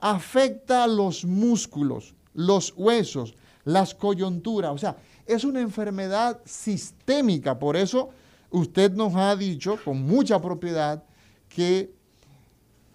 afecta 0.00 0.86
los 0.86 1.26
músculos, 1.26 2.14
los 2.32 2.72
huesos, 2.74 3.34
las 3.64 3.94
coyunturas. 3.94 4.72
O 4.72 4.78
sea, 4.78 4.96
es 5.26 5.44
una 5.44 5.60
enfermedad 5.60 6.40
sistémica. 6.46 7.58
Por 7.58 7.76
eso 7.76 8.10
usted 8.50 8.92
nos 8.92 9.14
ha 9.14 9.36
dicho 9.36 9.78
con 9.84 10.00
mucha 10.02 10.40
propiedad 10.40 11.04
que 11.50 11.92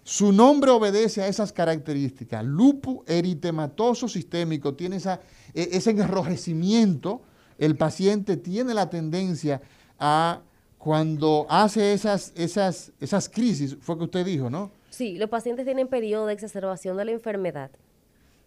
su 0.02 0.32
nombre 0.32 0.72
obedece 0.72 1.22
a 1.22 1.28
esas 1.28 1.52
características. 1.52 2.44
Lupus 2.44 2.98
eritematoso 3.06 4.08
sistémico 4.08 4.74
tiene 4.74 4.96
esa, 4.96 5.20
e, 5.54 5.68
ese 5.72 5.90
enrojecimiento. 5.90 7.22
El 7.56 7.76
paciente 7.76 8.36
tiene 8.36 8.74
la 8.74 8.90
tendencia 8.90 9.62
a 9.98 10.40
cuando 10.86 11.46
hace 11.48 11.94
esas, 11.94 12.32
esas, 12.36 12.92
esas 13.00 13.28
crisis, 13.28 13.76
fue 13.80 13.98
que 13.98 14.04
usted 14.04 14.24
dijo, 14.24 14.48
¿no? 14.48 14.70
Sí, 14.88 15.18
los 15.18 15.28
pacientes 15.28 15.64
tienen 15.64 15.88
periodo 15.88 16.26
de 16.26 16.34
exacerbación 16.34 16.96
de 16.96 17.06
la 17.06 17.10
enfermedad, 17.10 17.72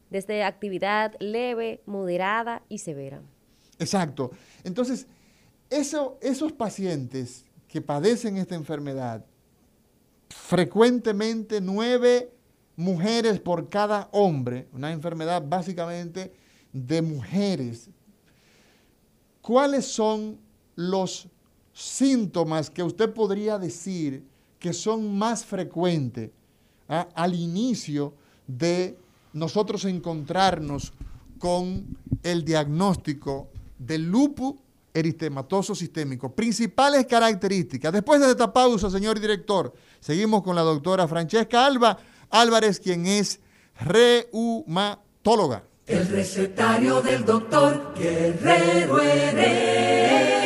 desde 0.10 0.44
actividad 0.44 1.18
leve, 1.20 1.82
moderada 1.86 2.64
y 2.70 2.78
severa. 2.78 3.22
Exacto. 3.78 4.32
Entonces, 4.64 5.06
eso, 5.70 6.18
esos 6.22 6.54
pacientes 6.54 7.44
que 7.68 7.82
padecen 7.82 8.38
esta 8.38 8.56
enfermedad, 8.56 9.26
frecuentemente 10.30 11.60
nueve 11.60 12.32
mujeres 12.78 13.42
por 13.42 13.68
cada 13.68 14.08
hombre, 14.14 14.70
una 14.72 14.94
enfermedad 14.94 15.44
básicamente 15.46 16.32
de 16.72 17.02
mujeres, 17.02 17.90
¿cuáles 19.42 19.88
son 19.88 20.40
los 20.78 21.28
síntomas 21.80 22.70
que 22.70 22.84
usted 22.84 23.14
podría 23.14 23.58
decir 23.58 24.24
que 24.60 24.74
son 24.74 25.18
más 25.18 25.46
frecuentes 25.46 26.32
¿ah? 26.90 27.08
al 27.16 27.34
inicio 27.34 28.14
de 28.48 28.98
nosotros 29.34 29.86
encontrarnos 29.86 30.92
con 31.38 31.98
el 32.24 32.44
diagnóstico 32.44 33.48
del 33.78 34.10
lupus 34.10 34.56
eritematoso 34.94 35.74
sistémico. 35.74 36.36
Principales 36.36 37.06
características. 37.06 37.94
Después 37.94 38.20
de 38.20 38.32
esta 38.32 38.52
pausa, 38.52 38.90
señor 38.90 39.20
director, 39.20 39.74
seguimos 40.00 40.44
con 40.44 40.56
la 40.56 40.64
doctora 40.64 41.08
Francesca 41.08 41.66
Alba 41.66 41.98
Álvarez, 42.30 42.80
quien 42.80 43.06
es 43.06 43.40
reumatóloga. 43.80 45.64
El 45.86 46.08
recetario 46.08 47.02
del 47.02 47.26
doctor 47.26 47.94
Guerrero 47.98 49.02
Heredia. 49.02 50.40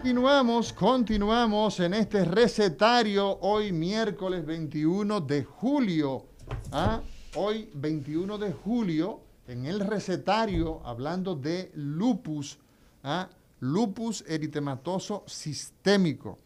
Continuamos, 0.00 0.72
continuamos 0.72 1.80
en 1.80 1.92
este 1.92 2.24
recetario 2.24 3.36
hoy 3.40 3.72
miércoles 3.72 4.46
21 4.46 5.20
de 5.22 5.42
julio. 5.42 6.24
¿ah? 6.70 7.00
Hoy 7.34 7.68
21 7.74 8.38
de 8.38 8.52
julio 8.52 9.20
en 9.48 9.66
el 9.66 9.80
recetario 9.80 10.80
hablando 10.84 11.34
de 11.34 11.72
lupus, 11.74 12.60
¿ah? 13.02 13.28
lupus 13.58 14.22
eritematoso 14.28 15.24
sistémico. 15.26 16.38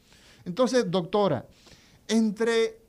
Entonces, 0.47 0.91
doctora, 0.91 1.47
entre 2.09 2.81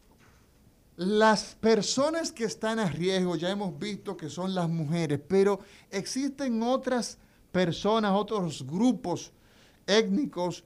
las 0.96 1.56
personas 1.56 2.32
que 2.32 2.46
están 2.46 2.80
a 2.80 2.88
riesgo, 2.88 3.36
ya 3.36 3.50
hemos 3.50 3.78
visto 3.78 4.16
que 4.16 4.30
son 4.30 4.56
las 4.56 4.70
mujeres, 4.70 5.20
pero 5.28 5.60
existen 5.92 6.64
otras 6.64 7.18
personas, 7.52 8.14
otros 8.14 8.66
grupos 8.66 9.34
étnicos 9.88 10.64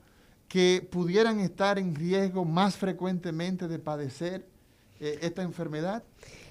que 0.48 0.86
pudieran 0.90 1.40
estar 1.40 1.78
en 1.78 1.94
riesgo 1.94 2.44
más 2.44 2.76
frecuentemente 2.76 3.68
de 3.68 3.78
padecer 3.78 4.46
eh, 5.00 5.18
esta 5.22 5.42
enfermedad? 5.42 6.02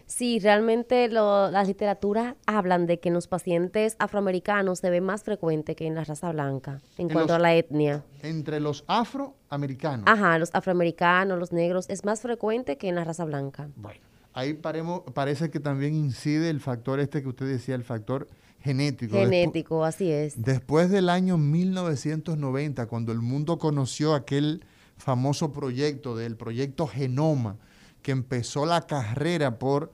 Sí, 0.08 0.40
realmente 0.40 1.10
las 1.10 1.68
literaturas 1.68 2.36
hablan 2.46 2.88
de 2.88 2.98
que 2.98 3.10
en 3.10 3.14
los 3.14 3.28
pacientes 3.28 3.98
afroamericanos 4.00 4.80
se 4.80 4.90
ve 4.90 5.02
más 5.02 5.24
frecuente 5.24 5.76
que 5.76 5.86
en 5.86 5.96
la 5.96 6.06
raza 6.06 6.32
blanca 6.32 6.80
en, 6.98 7.10
cuanto 7.10 7.34
a 7.34 7.40
la 7.40 7.54
etnia. 7.56 8.06
Entre 8.22 8.62
los 8.62 8.86
afroamericanos. 8.88 10.06
Ajá, 10.08 10.40
los 10.40 10.50
afroamericanos, 10.56 11.38
los 11.38 11.52
negros, 11.52 11.90
es 11.90 12.06
más 12.06 12.22
frecuente 12.22 12.78
que 12.78 12.88
en 12.88 12.96
la 12.96 13.04
raza 13.04 13.26
blanca. 13.26 13.68
Bueno, 13.76 14.00
ahí 14.32 14.54
paremos, 14.54 15.02
parece 15.14 15.50
que 15.50 15.60
también 15.60 15.94
incide 15.94 16.50
el 16.50 16.62
factor 16.62 17.02
este 17.02 17.22
que 17.22 17.28
usted 17.28 17.46
decía, 17.46 17.76
el 17.76 17.84
factor 17.84 18.30
genético. 18.62 19.18
Genético, 19.18 19.84
así 19.84 20.12
es. 20.12 20.42
Después 20.42 20.90
del 20.90 21.10
año 21.10 21.38
1990, 21.38 22.88
cuando 22.88 23.12
el 23.12 23.20
mundo 23.20 23.58
conoció 23.58 24.14
aquel 24.14 24.66
famoso 24.98 25.52
proyecto 25.52 26.16
del 26.16 26.36
proyecto 26.36 26.88
Genoma, 26.88 27.58
que 28.02 28.12
empezó 28.12 28.66
la 28.66 28.82
carrera 28.82 29.60
por 29.60 29.94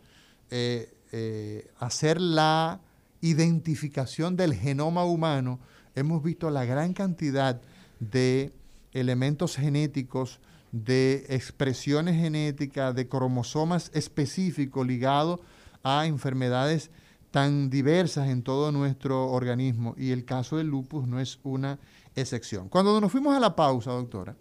eh, 0.50 0.94
eh, 1.12 1.68
hacer 1.80 2.22
la 2.22 2.82
identificación 3.22 4.36
del 4.36 4.54
genoma 4.54 5.06
humano, 5.06 5.60
hemos 5.96 6.22
visto 6.22 6.50
la 6.50 6.66
gran 6.66 6.94
cantidad 6.94 7.62
de 8.00 8.54
elementos 8.92 9.56
genéticos, 9.56 10.40
de 10.72 11.26
expresiones 11.30 12.16
genéticas, 12.16 12.96
de 12.96 13.08
cromosomas 13.08 13.92
específicos 13.94 14.86
ligados 14.86 15.40
a 15.84 16.06
enfermedades 16.06 16.92
tan 17.34 17.72
diversas 17.72 18.30
en 18.30 18.44
todo 18.44 18.72
nuestro 18.72 19.32
organismo 19.32 19.96
y 19.98 20.12
el 20.12 20.24
caso 20.24 20.58
del 20.58 20.68
lupus 20.68 21.08
no 21.08 21.20
es 21.20 21.40
una 21.42 21.80
excepción. 22.14 22.70
Cuando 22.70 23.02
nos 23.02 23.12
fuimos 23.12 23.36
a 23.36 23.40
la 23.40 23.56
pausa, 23.56 23.90
doctora, 23.90 24.36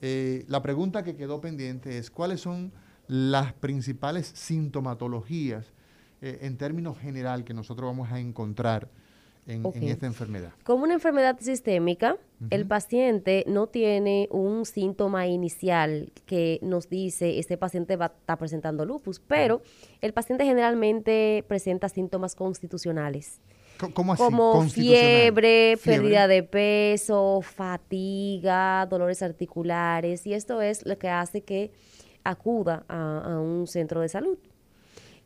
eh, 0.00 0.44
la 0.48 0.60
pregunta 0.60 1.04
que 1.04 1.14
quedó 1.14 1.40
pendiente 1.40 1.98
es 1.98 2.10
cuáles 2.10 2.40
son 2.40 2.72
las 3.06 3.52
principales 3.52 4.26
sintomatologías 4.34 5.66
eh, 6.20 6.40
en 6.42 6.56
términos 6.56 6.98
general 6.98 7.44
que 7.44 7.54
nosotros 7.54 7.88
vamos 7.88 8.10
a 8.10 8.18
encontrar 8.18 8.90
en, 9.46 9.64
esta 9.84 10.06
enfermedad. 10.06 10.52
Como 10.64 10.84
una 10.84 10.94
enfermedad 10.94 11.38
sistémica, 11.40 12.16
el 12.50 12.66
paciente 12.66 13.44
no 13.46 13.68
tiene 13.68 14.28
un 14.30 14.66
síntoma 14.66 15.26
inicial 15.26 16.12
que 16.26 16.58
nos 16.62 16.88
dice 16.88 17.38
este 17.38 17.56
paciente 17.56 17.96
va, 17.96 18.12
está 18.18 18.36
presentando 18.36 18.84
lupus, 18.84 19.20
pero 19.20 19.62
el 20.00 20.12
paciente 20.12 20.44
generalmente 20.44 21.44
presenta 21.46 21.88
síntomas 21.88 22.34
constitucionales. 22.34 23.40
¿Cómo 23.94 24.14
así? 24.14 24.22
Como 24.22 24.62
fiebre, 24.68 25.78
pérdida 25.84 26.26
de 26.28 26.42
peso, 26.42 27.40
fatiga, 27.42 28.86
dolores 28.86 29.22
articulares, 29.22 30.26
y 30.26 30.32
esto 30.32 30.62
es 30.62 30.84
lo 30.86 30.98
que 30.98 31.08
hace 31.08 31.42
que 31.42 31.72
acuda 32.24 32.84
a, 32.88 33.38
un 33.38 33.66
centro 33.66 34.00
de 34.00 34.08
salud. 34.08 34.38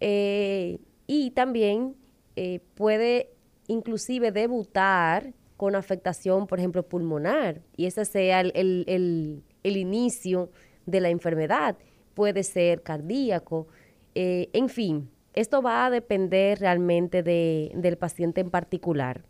Eh, 0.01 0.79
y 1.07 1.31
también 1.31 1.95
eh, 2.37 2.61
puede 2.75 3.31
inclusive 3.71 4.33
debutar 4.33 5.33
con 5.57 5.77
afectación, 5.77 6.47
por 6.47 6.59
ejemplo, 6.59 6.83
pulmonar, 6.83 7.61
y 7.77 7.87
ese 7.87 8.05
sea 8.05 8.41
el, 8.41 9.45
inicio 9.63 10.51
de 10.87 11.01
la 11.01 11.11
enfermedad. 11.11 11.77
Puede 12.15 12.43
ser 12.43 12.83
cardíaco, 12.83 13.69
eh, 14.15 14.49
en 14.53 14.69
fin, 14.69 15.11
esto 15.35 15.63
va 15.63 15.87
a 15.87 15.91
depender 15.91 16.59
realmente 16.59 17.23
del 17.23 17.97
paciente 17.97 18.41
en 18.41 18.51
particular. 18.51 19.23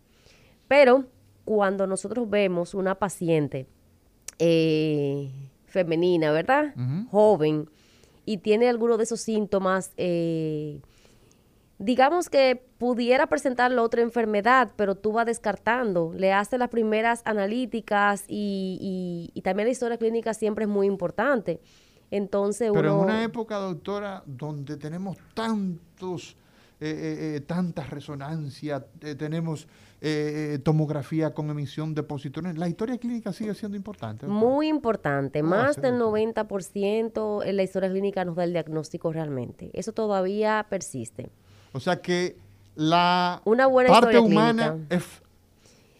Pero 0.68 1.04
cuando 1.44 1.86
nosotros 1.86 2.30
vemos 2.30 2.74
una 2.74 2.94
paciente 2.94 3.66
eh, 4.38 5.30
femenina, 5.66 6.32
¿verdad? 6.32 6.74
Joven, 7.10 7.68
y 8.24 8.38
tiene 8.38 8.68
alguno 8.68 8.96
de 8.96 9.04
esos 9.04 9.20
síntomas 9.20 9.92
eh, 9.98 10.80
digamos 11.80 12.28
que 12.28 12.62
pudiera 12.76 13.26
presentar 13.26 13.72
la 13.72 13.82
otra 13.82 14.02
enfermedad, 14.02 14.70
pero 14.76 14.94
tú 14.94 15.12
vas 15.12 15.24
descartando, 15.24 16.12
le 16.14 16.30
hace 16.32 16.58
las 16.58 16.68
primeras 16.68 17.22
analíticas 17.24 18.24
y, 18.28 19.32
también 19.42 19.66
la 19.66 19.72
historia 19.72 19.96
clínica 19.96 20.34
siempre 20.34 20.64
es 20.66 20.70
muy 20.70 20.86
importante. 20.86 21.60
Entonces 22.10 22.70
Pero 22.72 22.92
en 22.92 23.04
una 23.04 23.24
época, 23.24 23.56
doctora, 23.56 24.22
donde 24.26 24.76
tenemos 24.76 25.16
tantos, 25.32 26.36
eh, 26.80 26.90
eh, 26.90 27.36
eh 27.36 27.40
tantas 27.40 27.88
resonancias, 27.88 28.82
eh, 29.00 29.14
tenemos 29.14 29.66
tomografía 30.62 31.34
con 31.34 31.50
emisión 31.50 31.94
de 31.94 32.02
positrones, 32.02 32.56
la 32.56 32.68
historia 32.68 32.96
clínica 32.96 33.32
sigue 33.34 33.54
siendo 33.54 33.76
importante. 33.76 34.26
Muy 34.26 34.68
importante, 34.68 35.42
más 35.42 35.76
del 35.76 35.98
90% 35.98 37.42
en 37.44 37.56
la 37.56 37.62
historia 37.62 37.90
clínica 37.90 38.24
nos 38.24 38.36
da 38.36 38.44
el 38.44 38.52
diagnóstico 38.52 39.12
realmente. 39.12 39.70
Eso 39.74 39.92
todavía 39.92 40.66
persiste. 40.70 41.30
O 41.72 41.80
sea 41.80 42.00
que 42.00 42.36
la 42.74 43.42
parte 43.88 44.18
humana 44.18 44.78
es 44.88 45.04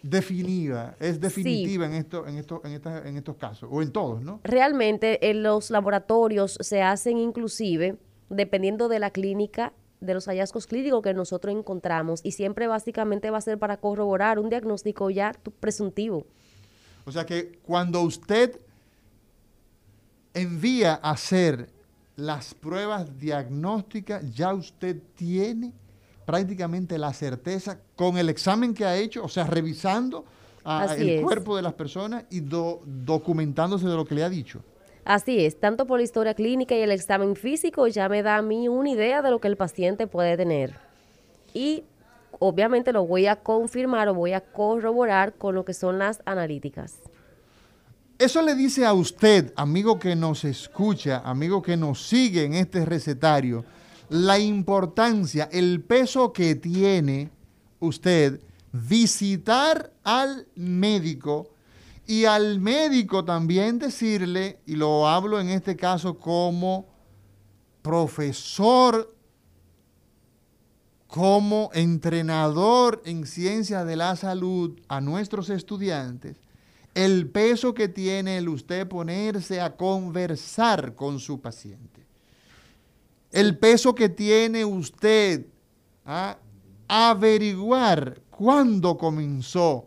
definida, 0.03 0.97
es 0.99 1.21
definitiva 1.21 1.87
en, 1.87 1.93
esto, 1.93 2.27
en, 2.27 2.39
esto, 2.39 2.63
en, 2.65 3.07
en 3.07 3.17
estos 3.17 3.37
casos, 3.37 3.69
o 3.71 3.83
en 3.83 3.93
todos, 3.93 4.23
¿no? 4.23 4.41
Realmente 4.45 5.31
en 5.31 5.43
los 5.43 5.71
laboratorios 5.71 6.57
se 6.61 6.83
hacen 6.83 7.19
inclusive, 7.19 7.97
dependiendo 8.31 8.89
de 8.89 8.99
la 8.99 9.11
clínica, 9.11 9.73
de 10.01 10.15
los 10.15 10.27
hallazgos 10.27 10.67
clínicos 10.67 11.03
que 11.03 11.13
nosotros 11.13 11.55
encontramos, 11.55 12.21
y 12.25 12.33
siempre 12.33 12.67
básicamente 12.67 13.31
va 13.31 13.39
a 13.39 13.43
ser 13.43 13.59
para 13.59 13.77
corroborar 13.77 14.39
un 14.39 14.49
diagnóstico 14.49 15.11
ya 15.11 15.35
presuntivo. 15.61 16.25
O 17.05 17.13
sea 17.13 17.27
que 17.27 17.59
cuando 17.63 18.01
usted 18.03 18.59
envía 20.33 20.99
a 21.03 21.11
hacer 21.11 21.69
las 22.17 22.55
pruebas 22.55 23.19
diagnósticas 23.19 24.35
ya 24.35 24.53
usted 24.53 25.01
tiene 25.15 25.73
prácticamente 26.27 26.99
la 26.99 27.13
certeza 27.13 27.81
con 27.97 28.19
el 28.19 28.29
examen 28.29 28.75
que 28.75 28.85
ha 28.85 28.97
hecho, 28.97 29.25
o 29.25 29.29
sea, 29.29 29.45
revisando 29.45 30.25
el 30.97 31.23
cuerpo 31.23 31.57
de 31.57 31.63
las 31.63 31.73
personas 31.75 32.25
y 32.31 32.41
documentándose 32.41 33.87
de 33.87 33.97
lo 33.97 34.05
que 34.05 34.15
le 34.15 34.23
ha 34.25 34.29
dicho. 34.29 34.63
Así 35.05 35.45
es, 35.45 35.59
tanto 35.59 35.87
por 35.87 35.99
la 35.99 36.05
historia 36.05 36.35
clínica 36.35 36.77
y 36.77 36.83
el 36.83 36.93
examen 36.93 37.35
físico 37.35 37.89
ya 37.89 38.09
me 38.09 38.23
da 38.23 38.37
a 38.37 38.43
mí 38.43 38.69
una 38.69 38.91
idea 38.91 39.23
de 39.23 39.31
lo 39.31 39.41
que 39.41 39.49
el 39.49 39.57
paciente 39.57 40.07
puede 40.07 40.37
tener. 40.37 40.75
Y 41.55 41.85
obviamente 42.39 42.93
lo 42.93 43.07
voy 43.07 43.27
a 43.27 43.37
confirmar 43.37 44.09
o 44.09 44.15
voy 44.15 44.35
a 44.35 44.41
corroborar 44.41 45.35
con 45.35 45.55
lo 45.55 45.65
que 45.65 45.75
son 45.75 45.99
las 45.99 46.23
analíticas. 46.27 46.99
Eso 48.21 48.43
le 48.43 48.55
dice 48.55 48.85
a 48.85 48.93
usted, 48.93 49.51
amigo 49.57 49.99
que 49.99 50.15
nos 50.15 50.45
escucha, 50.45 51.23
amigo 51.25 51.63
que 51.63 51.79
nos 51.79 52.07
sigue 52.07 52.45
en 52.45 52.53
este 52.53 52.85
recetario, 52.85 53.65
la 54.11 54.39
importancia, 54.39 55.49
el 55.51 55.83
peso 55.83 56.31
que 56.31 56.55
tiene 56.55 57.31
usted 57.79 58.39
visitar 58.73 59.91
al 60.05 60.47
médico 60.55 61.49
y 62.07 62.27
al 62.27 62.61
médico 62.61 63.25
también 63.25 63.79
decirle, 63.79 64.59
y 64.67 64.77
lo 64.77 65.09
hablo 65.09 65.41
en 65.41 65.49
este 65.49 65.75
caso 65.75 66.19
como 66.19 66.85
profesor, 67.81 69.17
como 71.07 71.71
entrenador 71.73 73.01
en 73.07 73.25
ciencia 73.25 73.87
de 73.87 73.97
la 73.97 74.15
salud 74.15 74.79
a 74.89 75.01
nuestros 75.01 75.49
estudiantes, 75.49 76.37
el 76.95 77.29
peso 77.29 77.75
que 77.75 77.89
tiene 77.89 78.39
el 78.39 78.49
usted 78.49 78.87
ponerse 78.89 79.61
a 79.61 79.77
conversar 79.77 80.95
con 80.95 81.19
su 81.19 81.41
paciente. 81.41 82.01
El 83.31 83.57
peso 83.59 83.95
que 83.95 84.09
tiene 84.09 84.65
usted 84.65 85.47
a 86.05 86.39
averiguar 86.89 88.21
cuándo 88.31 88.97
comenzó 88.99 89.87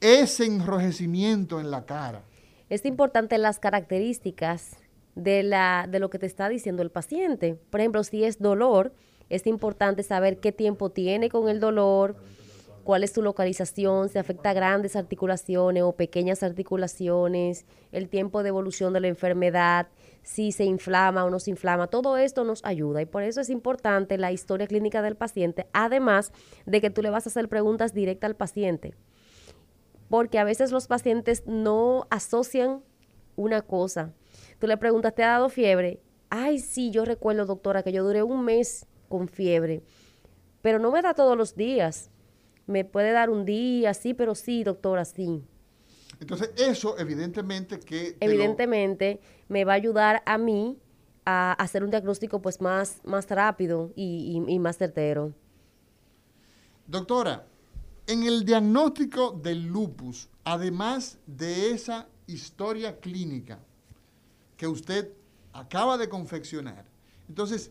ese 0.00 0.44
enrojecimiento 0.44 1.60
en 1.60 1.70
la 1.70 1.86
cara. 1.86 2.22
Es 2.68 2.84
importante 2.84 3.38
las 3.38 3.58
características 3.58 4.76
de, 5.14 5.42
la, 5.42 5.86
de 5.88 5.98
lo 5.98 6.10
que 6.10 6.18
te 6.18 6.26
está 6.26 6.48
diciendo 6.48 6.82
el 6.82 6.90
paciente. 6.90 7.58
Por 7.70 7.80
ejemplo, 7.80 8.04
si 8.04 8.24
es 8.24 8.38
dolor, 8.38 8.92
es 9.30 9.46
importante 9.46 10.02
saber 10.02 10.38
qué 10.38 10.52
tiempo 10.52 10.90
tiene 10.90 11.30
con 11.30 11.48
el 11.48 11.60
dolor, 11.60 12.16
cuál 12.84 13.02
es 13.02 13.12
su 13.12 13.22
localización, 13.22 14.08
si 14.08 14.18
afecta 14.18 14.50
a 14.50 14.54
grandes 14.54 14.94
articulaciones 14.94 15.82
o 15.82 15.92
pequeñas 15.92 16.42
articulaciones, 16.42 17.66
el 17.90 18.08
tiempo 18.08 18.42
de 18.42 18.50
evolución 18.50 18.92
de 18.92 19.00
la 19.00 19.08
enfermedad, 19.08 19.88
si 20.22 20.52
se 20.52 20.64
inflama 20.64 21.24
o 21.24 21.30
no 21.30 21.40
se 21.40 21.50
inflama, 21.50 21.88
todo 21.88 22.16
esto 22.16 22.44
nos 22.44 22.64
ayuda 22.64 23.02
y 23.02 23.06
por 23.06 23.22
eso 23.22 23.40
es 23.40 23.50
importante 23.50 24.18
la 24.18 24.30
historia 24.32 24.66
clínica 24.66 25.02
del 25.02 25.16
paciente, 25.16 25.66
además 25.72 26.32
de 26.66 26.80
que 26.80 26.90
tú 26.90 27.02
le 27.02 27.10
vas 27.10 27.26
a 27.26 27.30
hacer 27.30 27.48
preguntas 27.48 27.94
directas 27.94 28.28
al 28.28 28.36
paciente, 28.36 28.94
porque 30.08 30.38
a 30.38 30.44
veces 30.44 30.70
los 30.70 30.86
pacientes 30.86 31.42
no 31.46 32.06
asocian 32.10 32.82
una 33.36 33.62
cosa. 33.62 34.12
Tú 34.60 34.66
le 34.66 34.76
preguntas, 34.76 35.14
¿te 35.14 35.24
ha 35.24 35.28
dado 35.28 35.48
fiebre? 35.48 36.00
Ay, 36.30 36.58
sí, 36.58 36.90
yo 36.90 37.04
recuerdo, 37.04 37.46
doctora, 37.46 37.82
que 37.82 37.92
yo 37.92 38.04
duré 38.04 38.22
un 38.22 38.44
mes 38.44 38.86
con 39.08 39.28
fiebre, 39.28 39.82
pero 40.62 40.78
no 40.78 40.90
me 40.90 41.02
da 41.02 41.14
todos 41.14 41.36
los 41.36 41.56
días 41.56 42.10
me 42.66 42.84
puede 42.84 43.12
dar 43.12 43.30
un 43.30 43.44
día, 43.44 43.94
sí, 43.94 44.14
pero 44.14 44.34
sí, 44.34 44.64
doctora, 44.64 45.04
sí. 45.04 45.42
Entonces, 46.20 46.50
eso 46.56 46.98
evidentemente 46.98 47.80
que... 47.80 48.16
Evidentemente 48.20 49.20
me 49.48 49.64
va 49.64 49.72
a 49.72 49.76
ayudar 49.76 50.22
a 50.26 50.38
mí 50.38 50.78
a 51.26 51.52
hacer 51.52 51.82
un 51.84 51.90
diagnóstico 51.90 52.40
pues 52.40 52.60
más, 52.60 53.00
más 53.04 53.28
rápido 53.28 53.92
y, 53.96 54.42
y 54.46 54.58
más 54.58 54.78
certero. 54.78 55.34
Doctora, 56.86 57.46
en 58.06 58.24
el 58.24 58.44
diagnóstico 58.44 59.32
del 59.32 59.66
lupus, 59.66 60.28
además 60.44 61.18
de 61.26 61.70
esa 61.70 62.08
historia 62.26 63.00
clínica 63.00 63.58
que 64.56 64.66
usted 64.66 65.10
acaba 65.52 65.96
de 65.96 66.08
confeccionar, 66.08 66.84
entonces, 67.28 67.70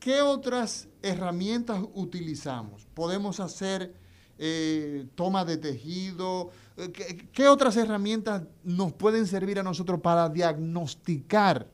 ¿qué 0.00 0.20
otras 0.20 0.88
herramientas 1.02 1.80
utilizamos? 1.94 2.86
Podemos 2.94 3.38
hacer 3.40 3.94
eh, 4.38 5.06
toma 5.14 5.44
de 5.44 5.56
tejido. 5.56 6.50
Eh, 6.76 6.92
¿Qué, 7.32 7.48
otras 7.48 7.76
herramientas 7.76 8.44
nos 8.62 8.92
pueden 8.92 9.26
servir 9.26 9.58
a 9.58 9.62
nosotros 9.62 10.00
para 10.00 10.28
diagnosticar 10.28 11.66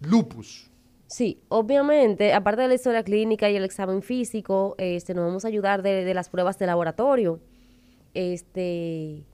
lupus? 0.00 0.70
Sí, 1.06 1.40
obviamente, 1.48 2.32
aparte 2.32 2.62
de 2.62 2.68
la 2.68 2.74
historia 2.74 3.04
clínica 3.04 3.48
y 3.48 3.56
el 3.56 3.64
examen 3.64 4.02
físico, 4.02 4.74
este, 4.78 5.14
nos 5.14 5.26
vamos 5.26 5.44
a 5.44 5.48
ayudar 5.48 5.82
de, 5.82 6.12
las 6.12 6.28
pruebas 6.28 6.58
de 6.58 6.66
laboratorio. 6.66 7.40
Este, 8.14 9.24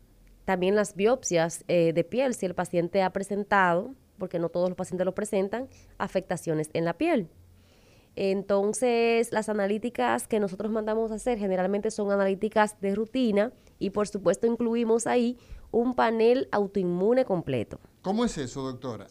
también 0.44 0.74
las 0.74 0.94
biopsias 0.94 1.64
eh, 1.68 1.92
de 1.94 2.04
piel, 2.04 2.34
si 2.34 2.44
el 2.44 2.54
paciente 2.54 3.02
ha 3.02 3.10
presentado, 3.10 3.94
porque 4.18 4.38
no 4.38 4.50
todos 4.50 4.68
los 4.68 4.76
pacientes 4.76 5.06
lo 5.06 5.14
presentan, 5.14 5.68
afectaciones 5.96 6.68
en 6.74 6.84
la 6.84 6.98
piel. 6.98 7.30
Entonces, 8.16 9.32
las 9.32 9.48
analíticas 9.48 10.26
que 10.26 10.40
nosotros 10.40 10.70
mandamos 10.70 11.10
a 11.10 11.14
hacer 11.14 11.38
generalmente 11.38 11.90
son 11.90 12.10
analíticas 12.10 12.80
de 12.80 12.94
rutina 12.94 13.52
y 13.78 13.90
por 13.90 14.08
supuesto 14.08 14.46
incluimos 14.46 15.06
ahí 15.06 15.38
un 15.70 15.94
panel 15.94 16.48
autoinmune 16.50 17.24
completo. 17.24 17.78
¿Cómo 18.02 18.24
es 18.24 18.36
eso, 18.38 18.62
doctora? 18.62 19.06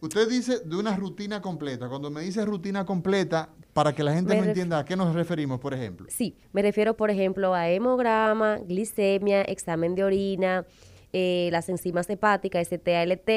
Usted 0.00 0.28
dice 0.28 0.58
de 0.64 0.76
una 0.76 0.96
rutina 0.96 1.40
completa. 1.40 1.88
Cuando 1.88 2.10
me 2.10 2.22
dice 2.22 2.44
rutina 2.44 2.84
completa, 2.84 3.50
para 3.72 3.94
que 3.94 4.02
la 4.02 4.12
gente 4.12 4.36
no 4.36 4.44
entienda 4.44 4.80
a 4.80 4.84
qué 4.84 4.96
nos 4.96 5.14
referimos, 5.14 5.60
por 5.60 5.72
ejemplo. 5.74 6.06
Sí, 6.10 6.36
me 6.52 6.60
refiero, 6.60 6.96
por 6.96 7.10
ejemplo, 7.10 7.54
a 7.54 7.70
hemograma, 7.70 8.58
glicemia, 8.58 9.42
examen 9.42 9.94
de 9.94 10.04
orina, 10.04 10.66
eh, 11.12 11.48
las 11.52 11.68
enzimas 11.68 12.10
hepáticas, 12.10 12.66
STALT, 12.66 13.30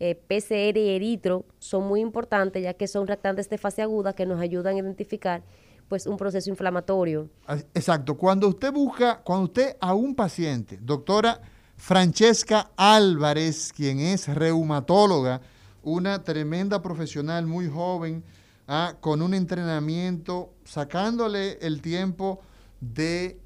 eh, 0.00 0.14
PCR 0.14 0.76
y 0.78 0.90
eritro 0.90 1.44
son 1.58 1.86
muy 1.86 2.00
importantes 2.00 2.62
ya 2.62 2.74
que 2.74 2.88
son 2.88 3.06
reactantes 3.06 3.48
de 3.48 3.58
fase 3.58 3.82
aguda 3.82 4.12
que 4.12 4.26
nos 4.26 4.40
ayudan 4.40 4.76
a 4.76 4.78
identificar 4.78 5.42
pues 5.88 6.06
un 6.06 6.16
proceso 6.16 6.48
inflamatorio. 6.48 7.28
Exacto. 7.74 8.16
Cuando 8.16 8.48
usted 8.48 8.72
busca, 8.72 9.20
cuando 9.22 9.44
usted 9.44 9.76
a 9.78 9.94
un 9.94 10.14
paciente, 10.14 10.78
doctora 10.80 11.38
Francesca 11.76 12.70
Álvarez, 12.76 13.72
quien 13.74 14.00
es 14.00 14.26
reumatóloga, 14.28 15.40
una 15.82 16.22
tremenda 16.22 16.80
profesional 16.80 17.46
muy 17.46 17.68
joven, 17.68 18.24
ah, 18.68 18.94
con 19.00 19.20
un 19.20 19.34
entrenamiento, 19.34 20.54
sacándole 20.64 21.58
el 21.60 21.82
tiempo 21.82 22.40
de 22.80 23.38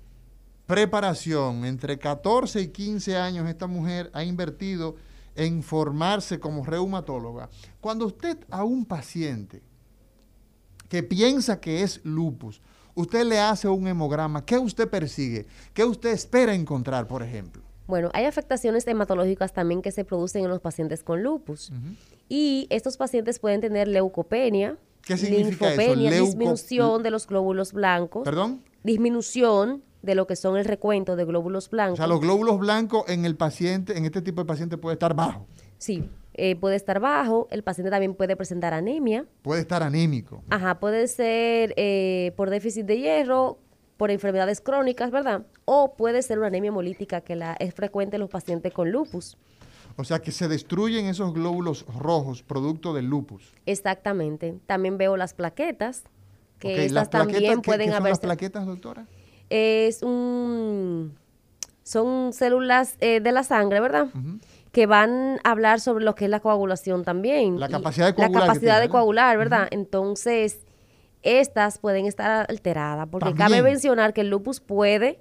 preparación. 0.66 1.64
Entre 1.64 1.98
14 1.98 2.60
y 2.60 2.68
15 2.68 3.16
años 3.16 3.48
esta 3.48 3.66
mujer 3.66 4.10
ha 4.12 4.22
invertido 4.22 4.96
en 5.36 5.62
formarse 5.62 6.40
como 6.40 6.64
reumatóloga, 6.64 7.48
cuando 7.80 8.06
usted 8.06 8.38
a 8.50 8.64
un 8.64 8.84
paciente 8.84 9.62
que 10.88 11.02
piensa 11.02 11.60
que 11.60 11.82
es 11.82 12.00
lupus, 12.04 12.60
usted 12.94 13.24
le 13.24 13.38
hace 13.38 13.68
un 13.68 13.86
hemograma, 13.86 14.44
¿qué 14.44 14.58
usted 14.58 14.88
persigue? 14.88 15.46
¿Qué 15.74 15.84
usted 15.84 16.10
espera 16.10 16.54
encontrar, 16.54 17.06
por 17.06 17.22
ejemplo? 17.22 17.62
Bueno, 17.86 18.10
hay 18.14 18.24
afectaciones 18.24 18.86
hematológicas 18.86 19.52
también 19.52 19.80
que 19.80 19.92
se 19.92 20.04
producen 20.04 20.44
en 20.44 20.50
los 20.50 20.60
pacientes 20.60 21.04
con 21.04 21.22
lupus. 21.22 21.70
Y 22.28 22.66
estos 22.70 22.96
pacientes 22.96 23.38
pueden 23.38 23.60
tener 23.60 23.86
leucopenia, 23.86 24.76
¿Qué 25.02 25.16
significa 25.16 25.68
linfopenia, 25.70 26.10
disminución 26.10 27.02
de 27.04 27.12
los 27.12 27.28
glóbulos 27.28 27.72
blancos. 27.72 28.24
¿Perdón? 28.24 28.62
Disminución 28.82 29.84
de 30.06 30.14
lo 30.14 30.26
que 30.26 30.36
son 30.36 30.56
el 30.56 30.64
recuento 30.64 31.16
de 31.16 31.24
glóbulos 31.24 31.68
blancos. 31.68 31.98
O 31.98 32.02
sea, 32.02 32.06
los 32.06 32.20
glóbulos 32.20 32.58
blancos 32.58 33.04
en 33.08 33.26
el 33.26 33.36
paciente, 33.36 33.98
en 33.98 34.06
este 34.06 34.22
tipo 34.22 34.40
de 34.40 34.46
paciente 34.46 34.78
puede 34.78 34.94
estar 34.94 35.14
bajo. 35.14 35.46
Sí, 35.76 36.08
eh, 36.32 36.56
puede 36.56 36.76
estar 36.76 37.00
bajo, 37.00 37.48
el 37.50 37.62
paciente 37.62 37.90
también 37.90 38.14
puede 38.14 38.36
presentar 38.36 38.72
anemia. 38.72 39.26
Puede 39.42 39.60
estar 39.60 39.82
anémico. 39.82 40.42
Ajá, 40.48 40.78
puede 40.78 41.08
ser 41.08 41.74
eh, 41.76 42.32
por 42.36 42.48
déficit 42.48 42.86
de 42.86 42.98
hierro, 42.98 43.58
por 43.96 44.10
enfermedades 44.10 44.60
crónicas, 44.60 45.10
¿verdad? 45.10 45.46
O 45.64 45.94
puede 45.94 46.22
ser 46.22 46.38
una 46.38 46.46
anemia 46.46 46.68
hemolítica 46.68 47.20
que 47.20 47.36
la, 47.36 47.54
es 47.58 47.74
frecuente 47.74 48.16
en 48.16 48.20
los 48.20 48.30
pacientes 48.30 48.72
con 48.72 48.90
lupus. 48.90 49.36
O 49.96 50.04
sea 50.04 50.20
que 50.20 50.30
se 50.30 50.46
destruyen 50.46 51.06
esos 51.06 51.32
glóbulos 51.32 51.86
rojos 51.98 52.42
producto 52.42 52.94
del 52.94 53.06
lupus. 53.06 53.54
Exactamente. 53.64 54.54
También 54.66 54.98
veo 54.98 55.16
las 55.16 55.32
plaquetas, 55.34 56.04
que 56.58 56.84
estas 56.84 57.10
también 57.10 57.62
pueden 57.62 57.92
haber. 57.92 58.10
las 58.10 58.20
plaquetas, 58.20 58.66
doctora? 58.66 59.06
Es 59.50 60.02
un, 60.02 61.16
son 61.82 62.32
células 62.32 62.96
eh, 63.00 63.20
de 63.20 63.32
la 63.32 63.42
sangre, 63.44 63.80
¿verdad? 63.80 64.08
Que 64.72 64.86
van 64.86 65.38
a 65.44 65.52
hablar 65.52 65.80
sobre 65.80 66.04
lo 66.04 66.14
que 66.14 66.24
es 66.24 66.30
la 66.30 66.40
coagulación 66.40 67.04
también. 67.04 67.60
La 67.60 67.68
capacidad 67.68 68.06
de 68.06 68.14
coagular. 68.14 68.40
La 68.42 68.46
capacidad 68.46 68.80
de 68.80 68.88
coagular, 68.88 69.38
¿verdad? 69.38 69.68
Entonces, 69.70 70.66
estas 71.22 71.78
pueden 71.78 72.06
estar 72.06 72.46
alteradas, 72.48 73.08
porque 73.08 73.34
cabe 73.34 73.62
mencionar 73.62 74.12
que 74.12 74.22
el 74.22 74.30
lupus 74.30 74.60
puede, 74.60 75.20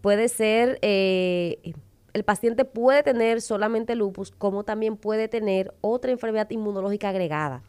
puede 0.00 0.28
ser, 0.28 0.78
eh, 0.82 1.72
el 2.12 2.24
paciente 2.24 2.64
puede 2.64 3.02
tener 3.02 3.40
solamente 3.40 3.94
lupus, 3.94 4.30
como 4.30 4.64
también 4.64 4.96
puede 4.96 5.28
tener 5.28 5.74
otra 5.80 6.10
enfermedad 6.10 6.50
inmunológica 6.50 7.08
agregada. 7.08 7.62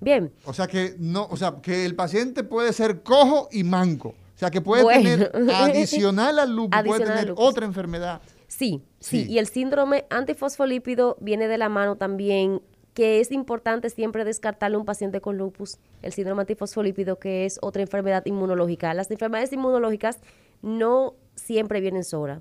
Bien. 0.00 0.32
O 0.44 0.52
sea 0.52 0.66
que 0.66 0.94
no, 0.98 1.26
o 1.30 1.36
sea 1.36 1.56
que 1.62 1.84
el 1.84 1.96
paciente 1.96 2.44
puede 2.44 2.72
ser 2.72 3.02
cojo 3.02 3.48
y 3.50 3.64
manco. 3.64 4.14
O 4.38 4.40
sea, 4.40 4.50
que 4.52 4.60
puede 4.60 4.84
tener, 4.86 5.32
adicional 5.52 6.38
al 6.38 6.54
lupus, 6.54 6.80
puede 6.84 7.04
tener 7.04 7.34
otra 7.36 7.66
enfermedad. 7.66 8.22
Sí, 8.46 8.84
sí, 9.00 9.26
Y 9.28 9.38
el 9.38 9.48
síndrome 9.48 10.06
antifosfolípido 10.10 11.16
viene 11.20 11.48
de 11.48 11.58
la 11.58 11.68
mano 11.68 11.96
también, 11.96 12.62
que 12.94 13.18
es 13.18 13.32
importante 13.32 13.90
siempre 13.90 14.24
descartarle 14.24 14.76
a 14.76 14.78
un 14.78 14.84
paciente 14.84 15.20
con 15.20 15.38
lupus, 15.38 15.78
el 16.02 16.12
síndrome 16.12 16.42
antifosfolípido, 16.42 17.18
que 17.18 17.46
es 17.46 17.58
otra 17.62 17.82
enfermedad 17.82 18.24
inmunológica. 18.26 18.94
Las 18.94 19.10
enfermedades 19.10 19.52
inmunológicas 19.52 20.20
no 20.62 21.16
siempre 21.34 21.80
vienen 21.80 22.04
solas. 22.04 22.40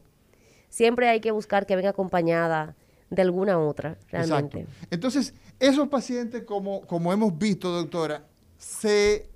Siempre 0.70 1.10
hay 1.10 1.20
que 1.20 1.32
buscar 1.32 1.66
que 1.66 1.76
venga 1.76 1.90
acompañada 1.90 2.76
de 3.10 3.24
alguna 3.24 3.58
otra, 3.58 3.98
realmente. 4.12 4.60
Exacto. 4.60 4.88
Entonces, 4.92 5.34
esos 5.60 5.88
pacientes, 5.88 6.44
como, 6.44 6.82
como 6.82 7.12
hemos 7.12 7.36
visto, 7.40 7.72
doctora, 7.72 8.24
se 8.60 9.32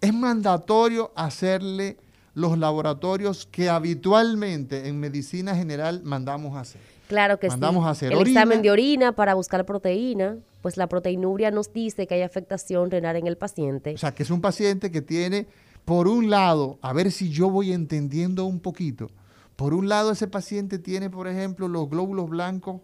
es 0.00 0.14
mandatorio 0.14 1.12
hacerle 1.16 1.96
los 2.34 2.56
laboratorios 2.56 3.46
que 3.46 3.68
habitualmente 3.68 4.88
en 4.88 5.00
medicina 5.00 5.56
general 5.56 6.02
mandamos 6.04 6.56
hacer. 6.56 6.80
Claro 7.08 7.40
que 7.40 7.48
mandamos 7.48 7.86
A 7.86 7.90
hacer 7.90 8.12
el 8.12 8.20
examen 8.20 8.62
de 8.62 8.70
orina 8.70 9.12
para 9.12 9.34
buscar 9.34 9.64
proteína, 9.64 10.36
pues 10.62 10.76
la 10.76 10.86
proteinuria 10.86 11.50
nos 11.50 11.72
dice 11.72 12.06
que 12.06 12.14
hay 12.14 12.22
afectación 12.22 12.90
renal 12.90 13.16
en 13.16 13.26
el 13.26 13.36
paciente. 13.36 13.94
O 13.94 13.98
sea, 13.98 14.14
que 14.14 14.22
es 14.22 14.30
un 14.30 14.40
paciente 14.40 14.90
que 14.90 15.00
tiene, 15.00 15.46
por 15.84 16.06
un 16.06 16.30
lado, 16.30 16.78
a 16.82 16.92
ver 16.92 17.10
si 17.10 17.30
yo 17.30 17.50
voy 17.50 17.72
entendiendo 17.72 18.44
un 18.44 18.60
poquito, 18.60 19.10
por 19.56 19.72
un 19.74 19.88
lado 19.88 20.12
ese 20.12 20.28
paciente 20.28 20.78
tiene, 20.78 21.08
por 21.10 21.26
ejemplo, 21.26 21.66
los 21.66 21.88
glóbulos 21.88 22.28
blancos 22.28 22.82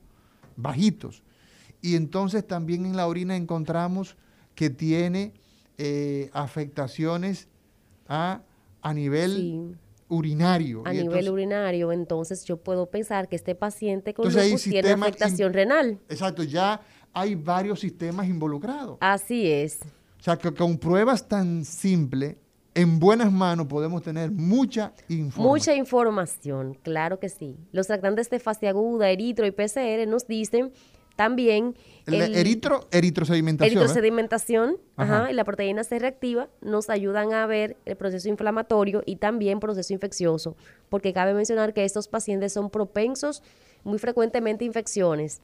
bajitos, 0.56 1.22
y 1.82 1.94
entonces 1.94 2.46
también 2.46 2.86
en 2.86 2.96
la 2.96 3.06
orina 3.06 3.36
encontramos 3.36 4.16
que 4.54 4.70
tiene 4.70 5.34
eh, 5.78 6.30
afectaciones 6.32 7.48
a, 8.08 8.42
a 8.82 8.94
nivel 8.94 9.76
urinario. 10.08 10.82
A 10.84 10.92
nivel 10.92 11.30
urinario, 11.30 11.92
entonces 11.92 12.44
yo 12.44 12.56
puedo 12.56 12.86
pensar 12.86 13.28
que 13.28 13.36
este 13.36 13.54
paciente 13.54 14.14
con 14.14 14.32
lupus 14.32 14.62
tiene 14.62 14.90
afectación 14.90 15.52
renal. 15.52 15.98
Exacto, 16.08 16.42
ya 16.42 16.80
hay 17.12 17.34
varios 17.34 17.80
sistemas 17.80 18.26
involucrados. 18.26 18.98
Así 19.00 19.50
es. 19.50 19.80
O 20.18 20.22
sea, 20.22 20.36
que 20.36 20.52
con 20.52 20.78
pruebas 20.78 21.28
tan 21.28 21.64
simples, 21.64 22.36
en 22.74 22.98
buenas 22.98 23.30
manos 23.30 23.66
podemos 23.66 24.02
tener 24.02 24.30
mucha 24.30 24.92
información. 25.08 25.46
Mucha 25.46 25.74
información, 25.74 26.74
claro 26.82 27.20
que 27.20 27.28
sí. 27.28 27.56
Los 27.72 27.86
tratantes 27.86 28.30
de 28.30 28.40
fase 28.40 28.68
aguda, 28.68 29.10
eritro 29.10 29.46
y 29.46 29.52
PCR 29.52 30.06
nos 30.08 30.26
dicen 30.26 30.72
también 31.16 31.76
el, 32.06 32.34
eritro, 32.34 32.86
eritrosedimentación. 32.90 33.78
Eritrosedimentación, 33.78 34.76
ajá. 34.96 35.30
y 35.30 35.34
la 35.34 35.44
proteína 35.44 35.84
C 35.84 35.98
reactiva 35.98 36.48
nos 36.60 36.90
ayudan 36.90 37.32
a 37.32 37.46
ver 37.46 37.76
el 37.86 37.96
proceso 37.96 38.28
inflamatorio 38.28 39.02
y 39.06 39.16
también 39.16 39.60
proceso 39.60 39.92
infeccioso, 39.92 40.56
porque 40.88 41.12
cabe 41.12 41.32
mencionar 41.34 41.72
que 41.72 41.84
estos 41.84 42.08
pacientes 42.08 42.52
son 42.52 42.68
propensos 42.68 43.42
muy 43.84 43.98
frecuentemente 43.98 44.64
a 44.64 44.66
infecciones 44.66 45.40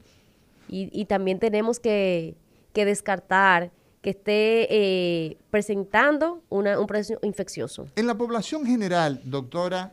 y, 0.67 1.05
también 1.05 1.39
tenemos 1.39 1.79
que, 1.79 2.35
descartar 2.73 3.71
que 4.01 4.11
esté 4.11 4.67
eh, 4.69 5.37
presentando 5.49 6.41
una, 6.49 6.79
un 6.79 6.87
proceso 6.87 7.19
infeccioso. 7.23 7.87
En 7.95 8.07
la 8.07 8.15
población 8.15 8.65
general, 8.65 9.21
doctora 9.25 9.91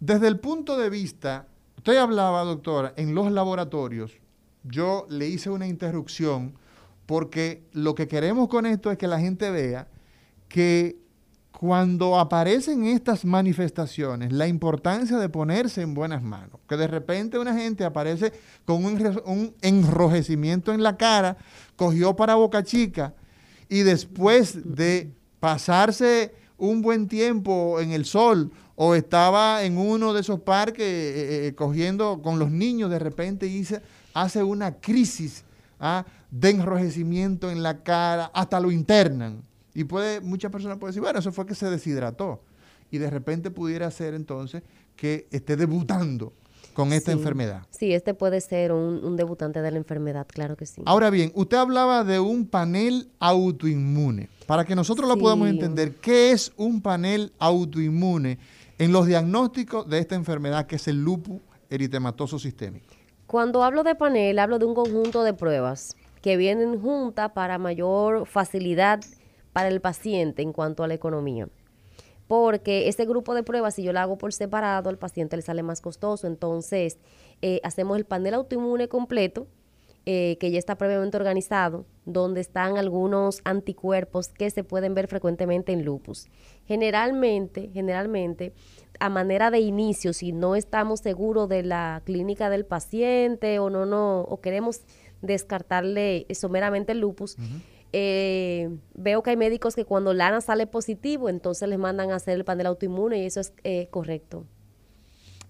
Desde 0.00 0.26
el 0.26 0.40
punto 0.40 0.76
de 0.76 0.90
vista, 0.90 1.46
usted 1.76 1.98
hablaba, 1.98 2.42
doctora, 2.42 2.94
en 2.96 3.14
los 3.14 3.30
laboratorios, 3.30 4.18
yo 4.64 5.06
le 5.08 5.28
hice 5.28 5.50
una 5.50 5.68
interrupción 5.68 6.54
porque 7.10 7.64
lo 7.72 7.96
que 7.96 8.06
queremos 8.06 8.46
con 8.46 8.66
esto 8.66 8.88
es 8.92 8.96
que 8.96 9.08
la 9.08 9.18
gente 9.18 9.50
vea 9.50 9.88
que 10.48 10.96
cuando 11.50 12.20
aparecen 12.20 12.84
estas 12.84 13.24
manifestaciones, 13.24 14.32
la 14.32 14.46
importancia 14.46 15.18
de 15.18 15.28
ponerse 15.28 15.82
en 15.82 15.92
buenas 15.92 16.22
manos, 16.22 16.60
que 16.68 16.76
de 16.76 16.86
repente 16.86 17.36
una 17.36 17.52
gente 17.52 17.84
aparece 17.84 18.32
con 18.64 18.84
un, 18.84 19.54
enrojecimiento 19.60 20.72
en 20.72 20.84
la 20.84 20.96
cara, 20.96 21.36
cogió 21.74 22.14
para 22.14 22.36
Boca 22.36 22.62
Chica 22.62 23.12
y 23.68 23.80
después 23.80 24.76
de 24.76 25.10
pasarse 25.40 26.32
un 26.58 26.80
buen 26.80 27.08
tiempo 27.08 27.80
en 27.80 27.90
el 27.90 28.04
sol 28.04 28.52
o 28.76 28.94
estaba 28.94 29.64
en 29.64 29.78
uno 29.78 30.14
de 30.14 30.20
esos 30.20 30.38
parques 30.38 30.86
eh, 30.86 31.10
eh, 31.16 31.46
eh, 31.48 31.54
cogiendo 31.56 32.22
con 32.22 32.38
los 32.38 32.52
niños, 32.52 32.88
de 32.88 33.00
repente 33.00 33.48
hice, 33.48 33.82
hace 34.14 34.44
una 34.44 34.76
crisis 34.76 35.42
¿ah? 35.80 36.04
De 36.30 36.50
enrojecimiento 36.50 37.50
en 37.50 37.62
la 37.62 37.82
cara, 37.82 38.30
hasta 38.34 38.60
lo 38.60 38.70
internan. 38.70 39.42
Y 39.74 39.84
puede, 39.84 40.20
muchas 40.20 40.50
personas 40.50 40.78
pueden 40.78 40.92
decir, 40.92 41.02
bueno, 41.02 41.18
eso 41.18 41.32
fue 41.32 41.46
que 41.46 41.54
se 41.54 41.68
deshidrató. 41.70 42.42
Y 42.90 42.98
de 42.98 43.10
repente 43.10 43.50
pudiera 43.50 43.90
ser 43.90 44.14
entonces 44.14 44.62
que 44.96 45.26
esté 45.30 45.56
debutando 45.56 46.32
con 46.74 46.92
esta 46.92 47.12
enfermedad. 47.12 47.62
Sí, 47.70 47.92
este 47.92 48.14
puede 48.14 48.40
ser 48.40 48.72
un, 48.72 49.16
debutante 49.16 49.60
de 49.60 49.70
la 49.70 49.76
enfermedad, 49.76 50.26
claro 50.26 50.56
que 50.56 50.66
sí. 50.66 50.82
Ahora 50.86 51.10
bien, 51.10 51.32
usted 51.34 51.56
hablaba 51.56 52.04
de 52.04 52.20
un 52.20 52.46
panel 52.46 53.08
autoinmune. 53.18 54.28
Para 54.46 54.64
que 54.64 54.74
nosotros 54.74 55.08
lo 55.08 55.16
podamos 55.16 55.48
entender, 55.48 55.96
¿qué 55.96 56.32
es 56.32 56.52
un 56.56 56.80
panel 56.80 57.32
autoinmune 57.38 58.38
en 58.78 58.92
los 58.92 59.06
diagnósticos 59.06 59.88
de 59.88 59.98
esta 59.98 60.14
enfermedad 60.14 60.66
que 60.66 60.76
es 60.76 60.88
el 60.88 61.02
lupus 61.02 61.40
eritematoso 61.68 62.38
sistémico? 62.38 62.94
Cuando 63.26 63.62
hablo 63.62 63.84
de 63.84 63.94
panel, 63.94 64.38
hablo 64.40 64.58
de 64.58 64.64
un 64.64 64.74
conjunto 64.74 65.22
de 65.22 65.34
pruebas 65.34 65.96
que 66.22 66.36
vienen 66.36 66.80
juntas 66.80 67.32
para 67.32 67.58
mayor 67.58 68.26
facilidad 68.26 69.00
para 69.52 69.68
el 69.68 69.80
paciente 69.80 70.42
en 70.42 70.52
cuanto 70.52 70.84
a 70.84 70.88
la 70.88 70.94
economía. 70.94 71.48
Porque 72.28 72.88
ese 72.88 73.06
grupo 73.06 73.34
de 73.34 73.42
pruebas, 73.42 73.74
si 73.74 73.82
yo 73.82 73.92
lo 73.92 73.98
hago 73.98 74.16
por 74.16 74.32
separado, 74.32 74.88
al 74.88 74.98
paciente 74.98 75.36
le 75.36 75.42
sale 75.42 75.64
más 75.64 75.80
costoso. 75.80 76.28
Entonces, 76.28 76.98
eh, 77.42 77.60
hacemos 77.64 77.96
el 77.96 78.04
panel 78.04 78.34
autoinmune 78.34 78.88
completo, 78.88 79.48
eh, 80.06 80.38
que 80.38 80.50
ya 80.50 80.58
está 80.58 80.76
previamente 80.76 81.16
organizado, 81.16 81.86
donde 82.06 82.40
están 82.40 82.78
algunos 82.78 83.40
anticuerpos 83.44 84.28
que 84.28 84.48
se 84.50 84.64
pueden 84.64 84.94
ver 84.94 85.08
frecuentemente 85.08 85.72
en 85.72 85.84
lupus. 85.84 86.28
Generalmente, 86.66 87.70
generalmente, 87.74 88.52
a 89.00 89.08
manera 89.08 89.50
de 89.50 89.58
inicio, 89.58 90.12
si 90.12 90.32
no 90.32 90.54
estamos 90.54 91.00
seguros 91.00 91.48
de 91.48 91.64
la 91.64 92.00
clínica 92.04 92.48
del 92.48 92.64
paciente 92.64 93.58
o 93.58 93.70
no, 93.70 93.86
no, 93.86 94.20
o 94.20 94.40
queremos 94.40 94.82
descartarle 95.22 96.26
someramente 96.34 96.92
el 96.92 97.00
lupus, 97.00 97.36
eh, 97.92 98.70
veo 98.94 99.22
que 99.22 99.30
hay 99.30 99.36
médicos 99.36 99.74
que 99.74 99.84
cuando 99.84 100.14
Lana 100.14 100.40
sale 100.40 100.66
positivo, 100.66 101.28
entonces 101.28 101.68
les 101.68 101.78
mandan 101.78 102.10
a 102.12 102.16
hacer 102.16 102.36
el 102.36 102.44
panel 102.44 102.66
autoinmune 102.66 103.22
y 103.22 103.26
eso 103.26 103.40
es 103.40 103.52
eh, 103.64 103.88
correcto. 103.90 104.44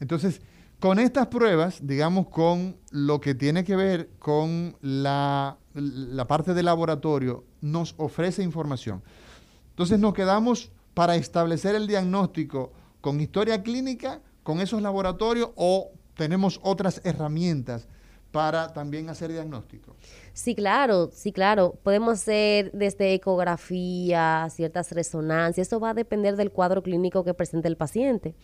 Entonces, 0.01 0.41
con 0.79 0.99
estas 0.99 1.27
pruebas, 1.27 1.87
digamos, 1.87 2.29
con 2.29 2.77
lo 2.91 3.21
que 3.21 3.35
tiene 3.35 3.64
que 3.64 3.77
ver 3.77 4.09
con 4.18 4.77
la, 4.81 5.59
la 5.75 6.27
parte 6.27 6.55
de 6.55 6.62
laboratorio, 6.62 7.45
nos 7.61 7.95
ofrece 7.99 8.43
información. 8.43 9.03
Entonces 9.71 9.99
nos 9.99 10.14
quedamos 10.14 10.73
para 10.95 11.16
establecer 11.16 11.75
el 11.75 11.87
diagnóstico 11.87 12.73
con 13.03 13.21
historia 13.21 13.62
clínica, 13.62 14.23
con 14.43 14.61
esos 14.61 14.81
laboratorios 14.81 15.51
o 15.57 15.91
tenemos 16.14 16.61
otras 16.62 17.01
herramientas 17.05 17.89
para 18.31 18.72
también 18.72 19.09
hacer 19.09 19.33
diagnóstico. 19.33 19.97
Sí, 20.33 20.55
claro, 20.55 21.11
sí, 21.12 21.33
claro. 21.33 21.74
Podemos 21.83 22.14
hacer 22.14 22.70
desde 22.72 23.14
ecografía, 23.14 24.47
ciertas 24.51 24.93
resonancias. 24.93 25.68
Eso 25.68 25.81
va 25.81 25.91
a 25.91 25.95
depender 25.95 26.37
del 26.37 26.51
cuadro 26.51 26.83
clínico 26.83 27.24
que 27.24 27.35
presente 27.35 27.68
el 27.68 27.76
paciente. 27.76 28.35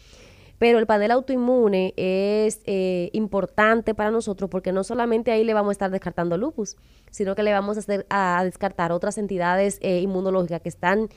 Pero 0.58 0.78
el 0.78 0.86
panel 0.86 1.10
autoinmune 1.10 1.92
es 1.96 2.62
eh, 2.64 3.10
importante 3.12 3.94
para 3.94 4.10
nosotros 4.10 4.48
porque 4.48 4.72
no 4.72 4.84
solamente 4.84 5.30
ahí 5.30 5.44
le 5.44 5.52
vamos 5.52 5.70
a 5.70 5.72
estar 5.72 5.90
descartando 5.90 6.38
lupus, 6.38 6.76
sino 7.10 7.34
que 7.34 7.42
le 7.42 7.52
vamos 7.52 7.76
a, 7.76 7.80
hacer, 7.80 8.06
a 8.08 8.42
descartar 8.42 8.90
otras 8.90 9.18
entidades 9.18 9.78
eh, 9.82 10.00
inmunológicas 10.00 10.62
que 10.62 10.70
están, 10.70 11.10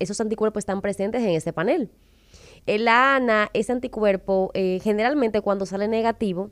esos 0.00 0.20
anticuerpos 0.20 0.62
están 0.62 0.80
presentes 0.80 1.22
en 1.22 1.30
ese 1.30 1.52
panel. 1.52 1.90
El 2.66 2.88
ANA, 2.88 3.48
ese 3.54 3.72
anticuerpo, 3.72 4.50
eh, 4.54 4.80
generalmente 4.82 5.40
cuando 5.40 5.66
sale 5.66 5.86
negativo, 5.86 6.50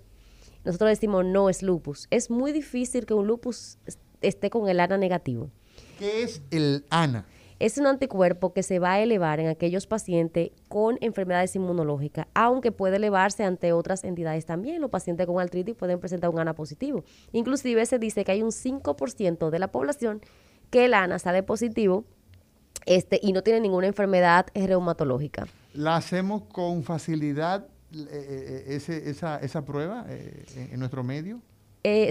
nosotros 0.69 0.91
decimos 0.91 1.25
no 1.25 1.49
es 1.49 1.63
lupus. 1.63 2.09
Es 2.11 2.29
muy 2.29 2.53
difícil 2.53 3.07
que 3.07 3.15
un 3.15 3.27
lupus 3.27 3.79
esté 4.21 4.51
con 4.51 4.69
el 4.69 4.81
ANA 4.81 4.99
negativo. 4.99 5.51
¿Qué 5.99 6.23
es 6.23 6.43
el 6.51 6.85
ANA? 6.91 7.25
Es 7.59 7.79
un 7.79 7.87
anticuerpo 7.87 8.53
que 8.53 8.63
se 8.63 8.79
va 8.79 8.93
a 8.93 9.01
elevar 9.01 9.41
en 9.41 9.49
aquellos 9.49 9.87
pacientes 9.87 10.51
con 10.69 10.99
enfermedades 11.01 11.57
inmunológicas, 11.57 12.27
aunque 12.35 12.71
puede 12.71 12.97
elevarse 12.97 13.45
ante 13.45 13.73
otras 13.73 14.05
entidades 14.05 14.45
también. 14.45 14.83
Los 14.83 14.91
pacientes 14.91 15.27
con 15.27 15.41
artritis 15.41 15.75
pueden 15.75 16.01
presentar 16.01 16.29
un 16.29 16.39
ANA 16.39 16.55
positivo. 16.55 17.03
Inclusive 17.33 17.87
se 17.87 17.99
dice 17.99 18.23
que 18.23 18.33
hay 18.33 18.43
un 18.43 18.51
5% 18.51 19.49
de 19.49 19.59
la 19.59 19.69
población 19.69 20.21
que 20.69 20.85
el 20.85 20.93
ANA 20.93 21.19
sale 21.19 21.43
positivo 21.43 22.05
este, 22.85 23.19
y 23.23 23.33
no 23.33 23.43
tiene 23.43 23.61
ninguna 23.61 23.87
enfermedad 23.87 24.49
reumatológica. 24.55 25.47
¿La 25.73 25.97
hacemos 25.97 26.43
con 26.53 26.83
facilidad 26.83 27.67
eh, 27.91 28.07
eh, 28.11 28.65
ese, 28.69 29.09
esa, 29.09 29.39
esa, 29.39 29.65
prueba 29.65 30.05
eh, 30.09 30.69
en, 30.73 30.79
nuestro 30.79 31.03
medio? 31.03 31.41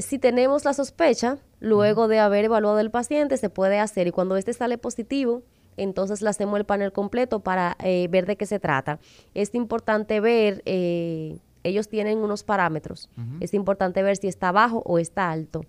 si 0.02 0.18
tenemos 0.18 0.66
la 0.66 0.74
sospecha, 0.74 1.38
luego 1.60 2.08
de 2.08 2.18
haber 2.18 2.46
evaluado 2.46 2.80
el 2.80 2.90
paciente, 2.90 3.38
se 3.38 3.52
puede 3.52 3.78
hacer 3.78 4.08
y 4.08 4.12
cuando 4.12 4.36
este 4.36 4.52
sale 4.54 4.80
positivo, 4.80 5.44
entonces 5.76 6.24
le 6.24 6.30
hacemos 6.30 6.58
el 6.58 6.66
panel 6.66 6.92
completo 6.92 7.42
para 7.42 7.78
ver 7.84 8.26
de 8.26 8.38
qué 8.38 8.48
se 8.48 8.60
trata. 8.60 9.00
Es 9.36 9.54
importante 9.54 10.20
ver, 10.20 10.64
ellos 10.66 11.90
tienen 11.90 12.18
unos 12.18 12.44
parámetros, 12.44 13.08
es 13.40 13.54
importante 13.54 14.02
ver 14.02 14.18
si 14.18 14.28
está 14.28 14.52
bajo 14.52 14.82
o 14.84 14.98
está 14.98 15.30
alto. 15.30 15.62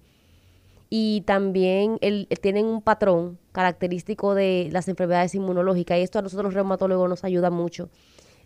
Y 0.88 1.20
también 1.26 1.98
el, 2.00 2.28
tienen 2.40 2.64
un 2.64 2.80
patrón 2.80 3.38
característico 3.52 4.34
de 4.34 4.70
las 4.72 4.88
enfermedades 4.88 5.34
inmunológicas 5.34 5.98
y 5.98 6.02
esto 6.02 6.18
a 6.18 6.22
nosotros 6.22 6.46
los 6.46 6.54
reumatólogos 6.54 7.10
nos 7.10 7.24
ayuda 7.24 7.50
mucho 7.50 7.90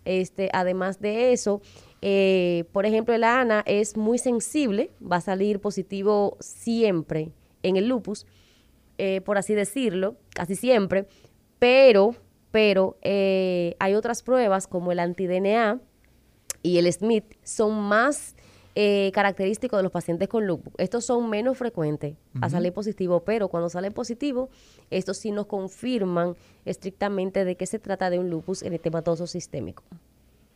este, 0.05 0.51
además 0.53 1.01
de 1.01 1.33
eso, 1.33 1.61
eh, 2.01 2.65
por 2.73 2.85
ejemplo, 2.85 3.15
el 3.15 3.25
ANA 3.25 3.63
es 3.67 3.97
muy 3.97 4.19
sensible, 4.19 4.91
va 5.01 5.17
a 5.17 5.21
salir 5.21 5.61
positivo 5.61 6.37
siempre 6.41 7.31
en 7.63 7.77
el 7.77 7.89
lupus, 7.89 8.27
eh, 8.99 9.21
por 9.21 9.39
así 9.39 9.55
decirlo, 9.55 10.17
casi 10.35 10.57
siempre, 10.57 11.07
pero, 11.59 12.17
pero 12.51 12.99
eh, 13.03 13.77
hay 13.79 13.95
otras 13.95 14.23
pruebas 14.23 14.67
como 14.67 14.91
el 14.91 14.99
anti-DNA 14.99 15.81
y 16.63 16.79
el 16.79 16.93
SMIT 16.93 17.37
son 17.45 17.81
más 17.81 18.35
característicos 18.75 19.79
de 19.79 19.83
los 19.83 19.93
pacientes 19.93 20.29
con 20.29 20.47
lupus. 20.47 20.73
Estos 20.79 21.05
son 21.05 21.29
menos 21.29 21.59
frecuentes 21.59 22.17
a 22.41 22.49
salir 22.49 22.73
positivo, 22.73 23.21
pero 23.21 23.49
cuando 23.49 23.69
sale 23.69 23.91
positivo, 23.91 24.49
estos 24.91 25.19
sí 25.19 25.31
nos 25.31 25.47
confirman 25.47 26.35
estrictamente 26.65 27.45
de 27.45 27.57
que 27.57 27.67
se 27.67 27.79
trata 27.79 28.09
de 28.09 28.19
un 28.19 28.31
lupus 28.31 28.63
eritematoso 28.63 29.27
sistémico. 29.27 29.83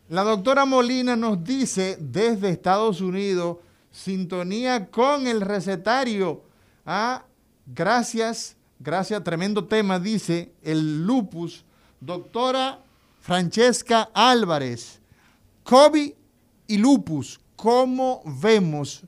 La 0.09 0.23
doctora 0.23 0.65
Molina 0.65 1.17
nos 1.17 1.43
dice 1.43 1.99
desde 2.01 2.51
Estados 2.51 3.01
Unidos, 3.01 3.59
sintonía 3.91 4.87
con 4.89 5.27
el 5.27 5.41
recetario. 5.41 6.43
Ah, 6.85 7.25
gracias, 7.67 8.57
gracias, 8.79 9.25
tremendo 9.25 9.65
tema, 9.65 9.99
dice 9.99 10.53
el 10.63 11.05
lupus. 11.05 11.65
Doctora 12.01 12.79
Francesca 13.21 14.11
Álvarez, 14.15 15.01
COVID 15.65 16.13
y 16.69 16.79
lupus, 16.79 17.41
¿cómo 17.57 18.23
vemos 18.25 19.05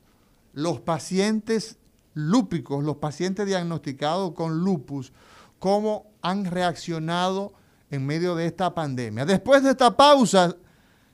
los 0.53 0.81
pacientes 0.81 1.77
lúpicos, 2.13 2.83
los 2.83 2.97
pacientes 2.97 3.45
diagnosticados 3.45 4.33
con 4.33 4.59
lupus? 4.59 5.13
cómo 5.59 6.11
han 6.21 6.45
reaccionado 6.45 7.53
en 7.91 8.05
medio 8.05 8.35
de 8.35 8.45
esta 8.47 8.73
pandemia. 8.73 9.25
Después 9.25 9.63
de 9.63 9.71
esta 9.71 9.95
pausa, 9.95 10.55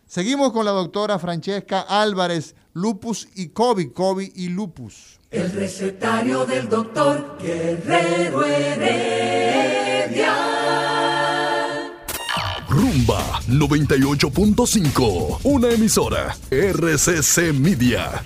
seguimos 0.06 0.52
con 0.54 0.66
la 0.66 0.72
doctora 0.72 1.20
Francesca 1.20 1.82
Álvarez, 1.82 2.56
lupus 2.74 3.28
y 3.36 3.50
COVID, 3.50 3.92
COVID 3.92 4.32
y 4.36 4.50
lupus. 4.50 5.20
El 5.32 5.52
recetario 5.52 6.46
del 6.46 6.70
doctor 6.70 7.38
Guerrero 7.42 8.46
Heredia. 8.46 9.76
Rumba 13.48 13.76
98.5, 13.76 15.40
una 15.44 15.70
emisora 15.70 16.36
RCC 16.50 17.54
Media. 17.54 18.24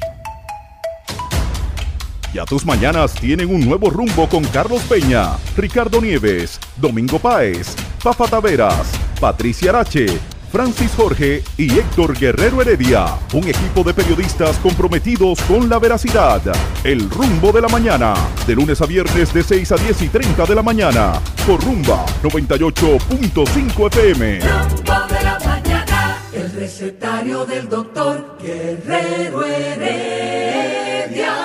Ya 2.34 2.46
tus 2.46 2.66
mañanas 2.66 3.14
tienen 3.16 3.54
un 3.54 3.62
nuevo 3.62 3.90
rumbo 3.90 4.30
con 4.30 4.44
Carlos 4.46 4.82
Peña, 4.84 5.38
Ricardo 5.58 6.00
Nieves, 6.02 6.60
Domingo 6.78 7.18
Páez, 7.20 7.76
Fafa 8.00 8.28
Taveras, 8.28 8.92
Patricia 9.20 9.72
Arache, 9.72 10.08
Francis 10.52 10.92
Jorge 10.96 11.44
y 11.58 11.78
Héctor 11.78 12.18
Guerrero 12.18 12.62
Heredia. 12.62 13.20
Un 13.34 13.48
equipo 13.48 13.84
de 13.84 13.94
periodistas 13.94 14.58
comprometidos 14.58 15.40
con 15.44 15.70
la 15.70 15.78
veracidad. 15.78 16.42
El 16.84 17.08
rumbo 17.10 17.52
de 17.52 17.62
la 17.62 17.68
mañana. 17.68 18.16
De 18.48 18.56
lunes 18.56 18.82
a 18.82 18.88
viernes 18.88 19.32
de 19.32 19.44
6 19.44 19.72
a 19.72 19.76
10 19.76 20.02
y 20.02 20.10
30 20.10 20.46
de 20.48 20.56
la 20.56 20.64
mañana. 20.64 21.14
Por 21.46 21.64
rumba 21.64 22.04
98.5 22.24 23.88
FM. 23.88 24.40
Rumbo 24.40 25.08
de 25.08 25.24
la 25.24 25.40
mañana. 25.46 26.18
El 26.34 26.52
recetario 26.54 27.46
del 27.46 27.70
doctor 27.70 28.38
Guerrero 28.42 29.46
Heredia. 29.46 31.36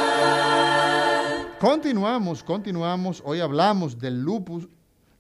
Continuamos, 1.61 2.43
continuamos. 2.43 3.23
Hoy 3.27 3.41
hablamos 3.41 3.99
del 3.99 4.23
lupus, 4.23 4.67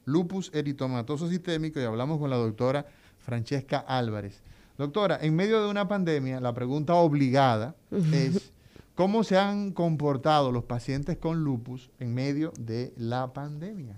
lupus 0.07 0.51
eritomatoso 0.55 1.29
sistémico 1.29 1.81
y 1.81 1.85
hablamos 1.85 2.19
con 2.19 2.31
la 2.31 2.37
doctora 2.37 2.87
Francesca 3.25 3.79
Álvarez. 3.79 4.43
Doctora, 4.77 5.19
en 5.21 5.35
medio 5.35 5.63
de 5.63 5.71
una 5.71 5.89
pandemia, 5.89 6.41
la 6.41 6.53
pregunta 6.53 6.95
obligada 6.95 7.75
es 8.13 8.53
cómo 8.95 9.25
se 9.25 9.39
han 9.39 9.73
comportado 9.73 10.53
los 10.53 10.65
pacientes 10.65 11.17
con 11.17 11.43
lupus 11.45 11.91
en 12.01 12.15
medio 12.15 12.53
de 12.59 12.93
la 12.97 13.33
pandemia. 13.33 13.97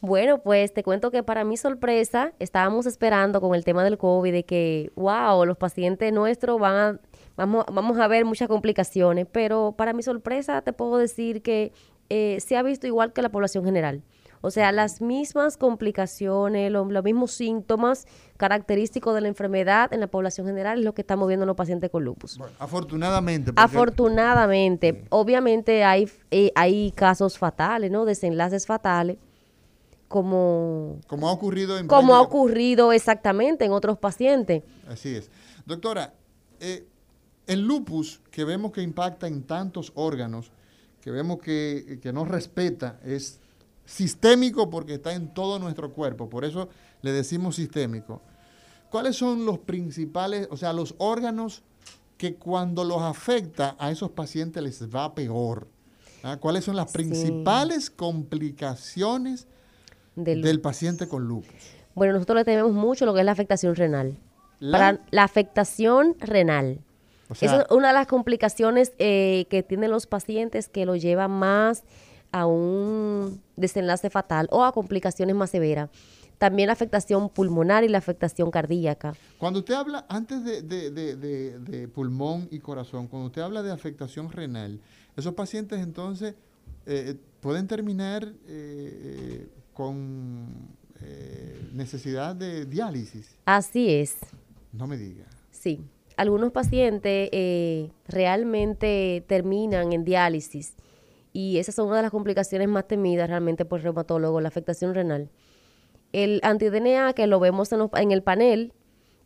Bueno, 0.00 0.38
pues 0.42 0.72
te 0.72 0.84
cuento 0.84 1.10
que 1.10 1.22
para 1.24 1.44
mi 1.44 1.56
sorpresa, 1.56 2.32
estábamos 2.38 2.86
esperando 2.86 3.40
con 3.40 3.54
el 3.54 3.64
tema 3.64 3.82
del 3.82 3.98
COVID 3.98 4.32
de 4.32 4.44
que, 4.44 4.92
wow, 4.94 5.44
los 5.44 5.56
pacientes 5.56 6.12
nuestros 6.12 6.60
van 6.60 6.74
a, 6.74 7.00
vamos, 7.36 7.64
vamos 7.72 7.98
a 7.98 8.06
ver 8.06 8.24
muchas 8.24 8.48
complicaciones, 8.48 9.26
pero 9.30 9.74
para 9.76 9.92
mi 9.92 10.02
sorpresa 10.02 10.62
te 10.62 10.72
puedo 10.72 10.98
decir 10.98 11.42
que 11.42 11.72
eh, 12.10 12.38
se 12.40 12.56
ha 12.56 12.62
visto 12.62 12.86
igual 12.86 13.12
que 13.12 13.22
la 13.22 13.28
población 13.30 13.64
general. 13.64 14.02
O 14.40 14.50
sea, 14.50 14.70
las 14.72 15.00
mismas 15.00 15.56
complicaciones, 15.56 16.70
lo- 16.70 16.84
los 16.84 17.02
mismos 17.04 17.32
síntomas 17.32 18.06
característicos 18.36 19.14
de 19.14 19.20
la 19.22 19.28
enfermedad 19.28 19.92
en 19.92 20.00
la 20.00 20.06
población 20.06 20.46
general 20.46 20.78
es 20.78 20.84
lo 20.84 20.94
que 20.94 21.02
estamos 21.02 21.26
viendo 21.28 21.44
en 21.44 21.48
los 21.48 21.56
pacientes 21.56 21.90
con 21.90 22.04
lupus. 22.04 22.38
Bueno, 22.38 22.52
afortunadamente. 22.58 23.52
porque- 23.52 23.62
Afortunadamente, 23.62 25.04
obviamente 25.10 25.82
hay, 25.84 26.08
eh, 26.30 26.52
hay 26.54 26.92
casos 26.92 27.36
fatales, 27.38 27.90
¿no? 27.90 28.04
Desenlaces 28.04 28.64
fatales, 28.66 29.16
como, 30.06 31.00
como 31.06 31.28
ha 31.28 31.32
ocurrido 31.32 31.78
en 31.78 31.86
como 31.86 32.14
ha 32.14 32.20
ocurrido 32.20 32.92
exactamente 32.92 33.64
en 33.64 33.72
otros 33.72 33.98
pacientes. 33.98 34.62
Así 34.88 35.14
es. 35.14 35.30
Doctora, 35.66 36.14
eh, 36.60 36.86
el 37.46 37.60
lupus 37.66 38.20
que 38.30 38.44
vemos 38.44 38.72
que 38.72 38.82
impacta 38.82 39.26
en 39.26 39.42
tantos 39.42 39.92
órganos, 39.94 40.50
que 41.02 41.10
vemos 41.10 41.38
que, 41.40 41.98
que 42.02 42.12
no 42.12 42.24
respeta, 42.24 42.98
es 43.04 43.40
sistémico 43.92 44.68
porque 44.68 44.94
está 44.94 45.14
en 45.14 45.32
todo 45.32 45.58
nuestro 45.58 45.92
cuerpo, 45.92 46.28
por 46.28 46.44
eso 46.44 46.68
le 47.02 47.10
decimos 47.12 47.56
sistémico. 47.56 48.20
¿Cuáles 48.90 49.16
son 49.16 49.46
los 49.46 49.58
principales, 49.58 50.46
o 50.50 50.56
sea, 50.56 50.72
los 50.72 50.94
órganos 50.98 51.62
que 52.18 52.34
cuando 52.36 52.84
los 52.84 53.00
afecta 53.02 53.76
a 53.78 53.90
esos 53.90 54.10
pacientes 54.10 54.62
les 54.62 54.94
va 54.94 55.14
peor? 55.14 55.68
¿Ah? 56.22 56.36
¿Cuáles 56.38 56.64
son 56.64 56.76
las 56.76 56.90
Sí. 56.90 56.98
principales 56.98 57.90
complicaciones 57.90 59.46
Del, 60.16 60.42
del 60.42 60.60
paciente 60.60 61.08
con 61.08 61.26
lupus? 61.26 61.54
bueno, 61.94 62.12
nosotros 62.14 62.36
le 62.38 62.44
tememos 62.44 62.72
mucho 62.72 63.06
lo 63.06 63.14
que 63.14 63.20
es 63.20 63.26
la 63.26 63.32
afectación 63.32 63.74
renal. 63.74 64.16
La- 64.60 64.78
Para 64.78 65.00
la 65.10 65.24
afectación 65.24 66.14
renal. 66.20 66.80
o 67.28 67.34
sea, 67.34 67.48
Esa 67.48 67.62
es 67.62 67.70
una 67.70 67.88
de 67.88 67.94
las 67.94 68.06
complicaciones 68.06 68.92
eh, 68.98 69.46
que 69.50 69.62
tienen 69.62 69.90
los 69.90 70.06
pacientes 70.06 70.68
que 70.68 70.86
lo 70.86 70.96
lleva 70.96 71.28
más 71.28 71.84
a 72.32 72.46
un 72.46 73.40
desenlace 73.56 74.10
fatal 74.10 74.48
o 74.50 74.64
a 74.64 74.72
complicaciones 74.72 75.34
más 75.34 75.50
severas. 75.50 75.90
También 76.38 76.68
la 76.68 76.72
afectación 76.74 77.28
pulmonar 77.30 77.82
y 77.82 77.88
la 77.88 77.98
afectación 77.98 78.50
cardíaca. 78.50 79.14
Cuando 79.38 79.58
usted 79.58 79.74
habla, 79.74 80.06
antes 80.08 80.44
de, 80.44 80.62
de- 80.62 80.90
de- 81.16 81.88
pulmón 81.88 82.46
y 82.52 82.60
corazón, 82.60 83.08
cuando 83.08 83.26
usted 83.26 83.42
habla 83.42 83.62
de 83.62 83.72
afectación 83.72 84.30
renal, 84.30 84.78
esos 85.16 85.34
pacientes 85.34 85.80
entonces 85.80 86.34
eh, 86.86 87.16
pueden 87.40 87.66
terminar 87.66 88.22
eh, 88.24 88.32
eh, 88.46 89.48
con 89.74 90.46
eh, 91.02 91.68
necesidad 91.72 92.36
de 92.36 92.66
diálisis. 92.66 93.36
Así 93.44 93.90
es. 93.90 94.16
No 94.72 94.86
me 94.86 94.96
diga. 94.96 95.24
Sí, 95.50 95.80
algunos 96.16 96.52
pacientes 96.52 97.30
eh, 97.32 97.90
realmente 98.06 99.24
terminan 99.26 99.92
en 99.92 100.04
diálisis 100.04 100.74
y 101.38 101.58
esas 101.58 101.76
son 101.76 101.86
una 101.86 101.98
de 101.98 102.02
las 102.02 102.10
complicaciones 102.10 102.66
más 102.66 102.88
temidas 102.88 103.28
realmente 103.28 103.64
por 103.64 103.78
el 103.78 103.84
reumatólogo, 103.84 104.40
la 104.40 104.48
afectación 104.48 104.92
renal. 104.92 105.30
El 106.12 106.40
anti-DNA 106.42 107.12
que 107.12 107.28
lo 107.28 107.38
vemos 107.38 107.70
en, 107.72 108.10
el 108.10 108.24
panel, 108.24 108.72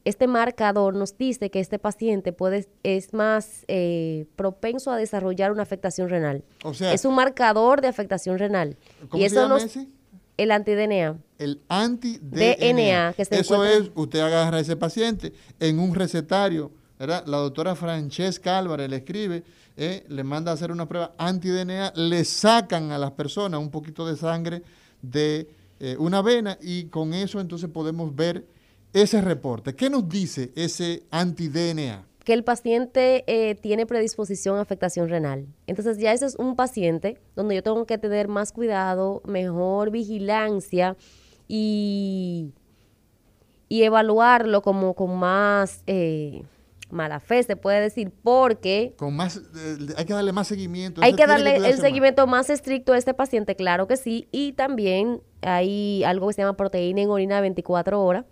este 0.05 0.27
marcador 0.27 0.95
nos 0.95 1.17
dice 1.17 1.51
que 1.51 1.59
este 1.59 1.79
paciente 1.79 2.35
puede, 2.35 2.69
es 2.83 3.15
más 3.15 3.65
eh, 3.67 4.27
propenso 4.37 4.91
a 4.91 4.99
desarrollar 4.99 5.53
una 5.53 5.63
afectación 5.63 6.11
renal. 6.11 6.45
O 6.65 6.75
sea, 6.75 6.93
es 6.93 7.07
un 7.07 7.15
marcador 7.15 7.81
de 7.81 7.89
afectación 7.89 8.39
renal. 8.39 8.77
¿cómo 9.09 9.19
y 9.19 9.27
se 9.27 9.35
eso 9.35 9.43
llama 9.45 9.55
nos, 9.55 9.65
ese? 9.65 9.89
el 10.37 10.51
anti-DNA. 10.51 11.17
El 11.39 11.63
anti-DNA. 11.71 12.57
DNA, 12.59 13.13
que 13.15 13.25
se 13.25 13.41
Eso 13.41 13.55
encuentra- 13.55 13.87
es, 13.87 13.91
usted 13.95 14.21
agarra 14.21 14.59
a 14.59 14.61
ese 14.61 14.77
paciente 14.77 15.33
en 15.59 15.79
un 15.79 15.95
recetario, 15.95 16.73
¿verdad? 16.99 17.25
La 17.27 17.39
doctora 17.39 17.75
Francesca 17.75 18.59
Álvarez 18.59 18.91
le 18.91 18.97
escribe, 18.97 19.45
eh, 19.77 20.05
le 20.09 20.25
manda 20.25 20.51
a 20.51 20.55
hacer 20.55 20.71
una 20.71 20.87
prueba 20.87 21.15
anti-DNA, 21.19 21.93
le 21.97 22.25
sacan 22.25 22.93
a 22.93 22.99
las 22.99 23.13
personas 23.13 23.61
un 23.61 23.71
poquito 23.71 24.07
de 24.07 24.17
sangre 24.17 24.63
de 25.01 25.49
eh, 25.81 25.97
una 25.99 26.23
vena 26.23 26.59
y 26.61 26.85
con 26.85 27.15
eso 27.15 27.41
entonces 27.41 27.69
podemos 27.71 28.15
ver 28.15 28.47
ese 28.93 29.21
reporte. 29.21 29.75
¿Qué 29.75 29.89
nos 29.89 30.09
dice 30.09 30.53
ese 30.55 31.05
anti-DNA? 31.11 32.07
que 32.25 32.33
el 32.35 32.45
paciente 32.45 33.25
eh, 33.27 33.57
tiene 33.57 33.85
predisposición 33.85 34.57
a 34.57 34.61
afectación 34.61 35.09
renal. 35.09 35.49
Entonces 35.67 35.99
ya 35.99 36.13
ese 36.13 36.27
es 36.27 36.37
un 36.37 36.55
paciente 36.55 37.19
donde 37.35 37.57
yo 37.57 37.65
tengo 37.65 37.85
que 37.85 37.99
tener 37.99 38.29
más 38.29 38.53
cuidado, 38.53 39.23
mejor 39.25 39.91
vigilancia 39.91 40.97
y, 41.49 42.53
y 43.69 43.83
evaluarlo 43.83 44.63
como 44.63 44.95
con 44.95 45.19
más 45.19 45.83
mala 46.93 47.19
fe, 47.21 47.43
se 47.43 47.57
puede 47.57 47.81
decir, 47.81 48.13
porque 48.23 48.95
Con 48.97 49.17
más, 49.17 49.37
eh, 49.39 49.77
hay 49.97 50.05
que 50.05 50.13
darle 50.13 50.33
más 50.33 50.47
seguimiento. 50.49 51.01
hay 51.03 51.15
que 51.15 51.27
darle 51.27 51.57
el 51.57 51.63
más. 51.63 51.77
seguimiento 51.81 52.27
más 52.27 52.51
estricto 52.51 52.93
a 52.93 52.99
este 52.99 53.15
paciente, 53.15 53.57
claro 53.57 53.87
que 53.89 53.97
sí, 53.97 54.29
y 54.31 54.53
también 54.53 55.21
hay 55.41 56.05
algo 56.05 56.29
que 56.29 56.35
se 56.35 56.43
llama 56.43 56.57
proteína 56.57 57.01
en 57.03 57.11
orina 57.11 57.37
de 57.37 57.41
24 57.43 58.01
horas, 58.03 58.25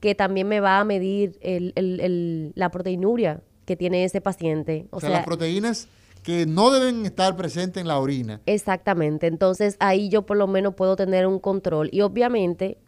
que 0.00 0.14
también 0.14 0.48
me 0.48 0.60
va 0.60 0.80
a 0.80 0.84
medir 0.84 1.38
el- 1.40 1.72
el- 1.76 2.00
el- 2.00 2.52
la 2.54 2.70
proteinuria 2.70 3.42
que 3.64 3.76
tiene 3.76 4.04
ese 4.04 4.20
paciente. 4.20 4.86
O, 4.90 5.00
sea, 5.00 5.10
las 5.10 5.24
proteínas 5.24 5.88
que 6.22 6.44
no 6.46 6.70
deben 6.70 7.06
estar 7.06 7.36
presentes 7.36 7.80
en 7.80 7.88
la 7.88 7.98
orina. 7.98 8.40
Exactamente, 8.46 9.26
entonces 9.26 9.76
ahí 9.78 10.08
yo 10.08 10.26
por 10.26 10.36
lo 10.36 10.46
menos 10.46 10.74
puedo 10.74 10.96
tener 10.96 11.26
un 11.26 11.38
control 11.38 11.88
y 11.92 12.00
obviamente 12.02 12.78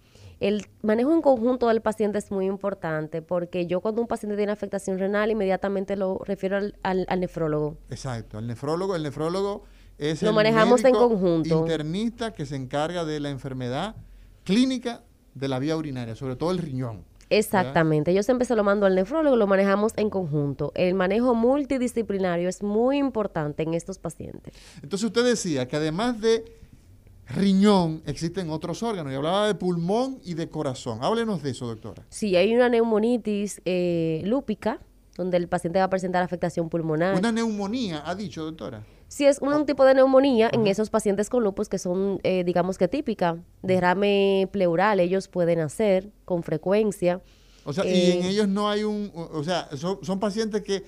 el 0.49 0.66
manejo 0.82 1.12
en 1.12 1.22
conjunto 1.22 1.68
del 1.68 1.80
paciente 1.80 2.18
es 2.18 2.30
muy 2.30 2.47
importante 2.47 3.22
porque 3.22 3.66
yo 3.66 3.80
cuando 3.80 4.01
un 4.03 4.09
paciente 4.09 4.36
tiene 4.36 4.53
afectación 4.53 4.99
renal 4.99 5.30
inmediatamente 5.30 5.97
lo 5.97 6.18
refiero 6.24 6.57
al, 6.57 6.76
al- 6.82 7.07
al 7.09 7.20
nefrólogo. 7.20 7.76
Exacto, 7.90 8.38
el 8.38 8.47
nefrólogo, 8.47 8.97
el 8.97 9.03
nefrólogo 9.03 9.64
es 9.99 10.22
Lo 10.22 10.30
el 10.30 10.34
manejamos 10.34 10.80
en 10.80 10.93
médico 10.93 11.09
conjunto. 11.09 11.61
internista 11.61 12.32
que 12.32 12.45
se 12.47 12.57
encarga 12.57 13.05
de 13.05 13.20
la 13.20 13.30
enfermedad 13.30 13.95
clínica 14.45 15.03
de 15.34 15.49
la 15.49 15.59
vía 15.59 15.76
urinaria, 15.76 16.14
sobre 16.16 16.36
todo 16.36 16.51
el 16.51 16.59
riñón. 16.59 17.05
Exactamente, 17.30 18.12
yo 18.12 18.22
siempre 18.22 18.45
se 18.47 18.55
lo 18.55 18.62
mando 18.62 18.84
al 18.84 18.95
nefrólogo, 18.95 19.36
lo 19.36 19.47
manejamos 19.47 19.93
en 19.97 20.11
conjunto. 20.11 20.70
El 20.74 20.93
manejo 20.95 21.34
multidisciplinario 21.34 22.49
es 22.49 22.62
muy 22.62 22.99
importante 22.99 23.62
en 23.62 23.72
estos 23.72 23.99
pacientes. 23.99 24.53
Entonces 24.82 25.07
usted 25.07 25.24
decía 25.24 25.66
que 25.66 25.76
además 25.76 26.20
de 26.20 26.45
riñón 27.28 28.02
existen 28.06 28.50
otros 28.50 28.82
órganos 28.82 29.12
y 29.12 29.16
hablaba 29.16 29.46
de 29.46 29.54
pulmón 29.54 30.18
y 30.24 30.34
de 30.34 30.48
corazón. 30.48 30.98
Háblenos 31.02 31.42
de 31.42 31.50
eso, 31.50 31.66
doctora. 31.66 32.04
Si 32.08 32.36
hay 32.36 32.54
una 32.54 32.68
neumonitis 32.68 33.60
eh, 33.64 34.22
lúpica, 34.24 34.80
donde 35.16 35.36
el 35.36 35.48
paciente 35.48 35.78
va 35.78 35.86
a 35.86 35.90
presentar 35.90 36.22
afectación 36.22 36.68
pulmonar. 36.68 37.16
Una 37.16 37.32
neumonía, 37.32 38.02
ha 38.04 38.14
dicho, 38.14 38.44
doctora. 38.44 38.84
Si 39.08 39.26
es 39.26 39.40
un, 39.40 39.52
un 39.52 39.66
tipo 39.66 39.84
de 39.84 39.94
neumonía 39.94 40.48
en 40.52 40.66
esos 40.66 40.88
pacientes 40.88 41.28
con 41.28 41.44
lupus 41.44 41.68
que 41.68 41.78
son, 41.78 42.18
eh, 42.22 42.44
digamos 42.44 42.78
que 42.78 42.88
típica, 42.88 43.36
derrame 43.62 44.48
pleural, 44.50 45.00
ellos 45.00 45.28
pueden 45.28 45.60
hacer 45.60 46.10
con 46.24 46.42
frecuencia. 46.42 47.20
O 47.64 47.74
sea, 47.74 47.84
y 47.84 47.88
Eh, 47.90 48.18
en 48.18 48.24
ellos 48.24 48.48
no 48.48 48.70
hay 48.70 48.84
un, 48.84 49.12
o 49.14 49.38
o 49.38 49.44
sea, 49.44 49.68
son, 49.76 49.98
son 50.02 50.18
pacientes 50.18 50.62
que 50.62 50.82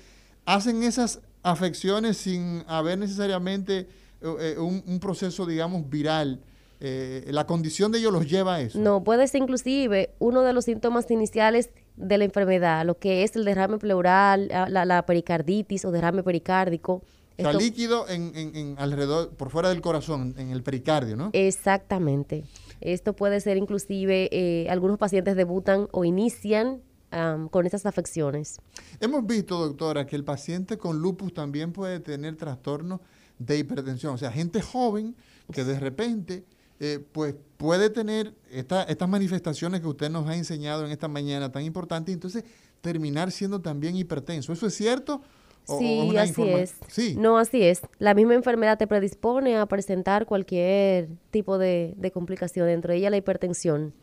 hacen 0.47 0.83
esas 0.83 1.21
afecciones 1.43 2.17
sin 2.17 2.65
haber 2.67 2.99
necesariamente 2.99 3.89
eh, 4.25 4.55
eh, 4.57 4.59
un, 4.59 4.83
un 4.87 4.99
proceso, 5.01 5.47
digamos, 5.47 5.89
viral. 5.89 6.41
Eh, 6.81 7.25
la 7.31 7.47
condición 7.47 7.93
de 7.93 7.99
ellos 7.99 8.13
los 8.13 8.29
lleva 8.29 8.57
a 8.57 8.61
eso. 8.61 8.79
No, 8.79 9.05
puede 9.05 9.27
ser 9.29 9.41
inclusive 9.43 10.11
uno 10.19 10.43
de 10.43 10.53
los 10.53 10.65
síntomas 10.67 11.11
iniciales 11.11 11.71
de 11.97 12.19
la 12.19 12.25
enfermedad, 12.25 12.85
lo 12.85 12.99
que 12.99 13.23
es 13.23 13.37
el 13.37 13.45
derrame 13.45 13.79
pleural, 13.79 14.49
la, 14.69 15.07
pericarditis 15.07 15.85
o 15.85 15.93
derrame 15.93 16.23
pericárdico. 16.23 16.95
O 16.95 17.03
sea, 17.43 17.51
Esto- 17.53 17.59
líquido 17.59 18.09
en, 18.09 18.33
en- 18.35 18.55
en 18.57 18.75
alrededor, 18.79 19.31
por 19.31 19.51
fuera 19.51 19.69
del 19.71 19.81
corazón, 19.81 20.35
en 20.37 20.51
el 20.51 20.63
pericardio, 20.63 21.17
¿no? 21.17 21.31
Exactamente. 21.33 22.45
Esto 22.81 23.15
puede 23.15 23.41
ser 23.41 23.57
inclusive, 23.57 24.29
eh, 24.33 24.67
algunos 24.69 24.99
pacientes 24.99 25.35
debutan 25.37 25.89
o 25.93 26.05
inician 26.05 26.83
am, 27.11 27.49
con 27.49 27.65
estas 27.65 27.87
afecciones. 27.87 28.59
Hemos 29.01 29.27
visto, 29.27 29.59
doctora, 29.59 30.05
que 30.07 30.17
el 30.17 30.25
paciente 30.25 30.77
con 30.77 30.99
lupus 30.99 31.33
también 31.33 31.73
puede 31.73 31.99
tener 32.01 32.37
trastornos 32.37 33.01
de 33.39 33.59
hipertensión. 33.59 34.15
O 34.15 34.19
sea, 34.19 34.31
gente 34.33 34.61
joven 34.63 35.15
que 35.53 35.65
de 35.65 35.79
repente 35.79 36.45
eh, 36.81 36.99
pues 37.13 37.37
puede 37.57 37.89
tener 37.89 38.35
esta- 38.51 38.83
estas 38.83 39.09
manifestaciones 39.09 39.81
que 39.81 39.87
usted 39.87 40.11
nos 40.11 40.27
ha 40.29 40.35
enseñado 40.37 40.85
en 40.85 40.91
esta 40.91 41.07
mañana 41.07 41.53
tan 41.53 41.63
importantes 41.63 42.11
y 42.13 42.15
entonces 42.15 42.45
terminar 42.81 43.31
siendo 43.31 43.61
también 43.61 43.97
hipertenso. 43.97 44.53
¿Eso 44.53 44.67
es 44.67 44.75
cierto? 44.75 45.23
¿O- 45.67 45.79
Sí, 45.79 46.15
así 46.19 46.43
es. 46.43 46.75
Sí. 46.89 47.15
No, 47.17 47.39
así 47.39 47.63
es. 47.63 47.81
La 47.99 48.13
misma 48.13 48.35
enfermedad 48.35 48.77
te 48.77 48.87
predispone 48.89 49.57
a 49.57 49.65
presentar 49.67 50.27
cualquier 50.27 51.09
tipo 51.31 51.59
de, 51.59 51.95
de 51.97 52.11
complicación, 52.11 52.67
dentro 52.67 52.91
de 52.93 52.99
ella 52.99 53.09
la 53.11 53.17
hipertensión, 53.19 53.95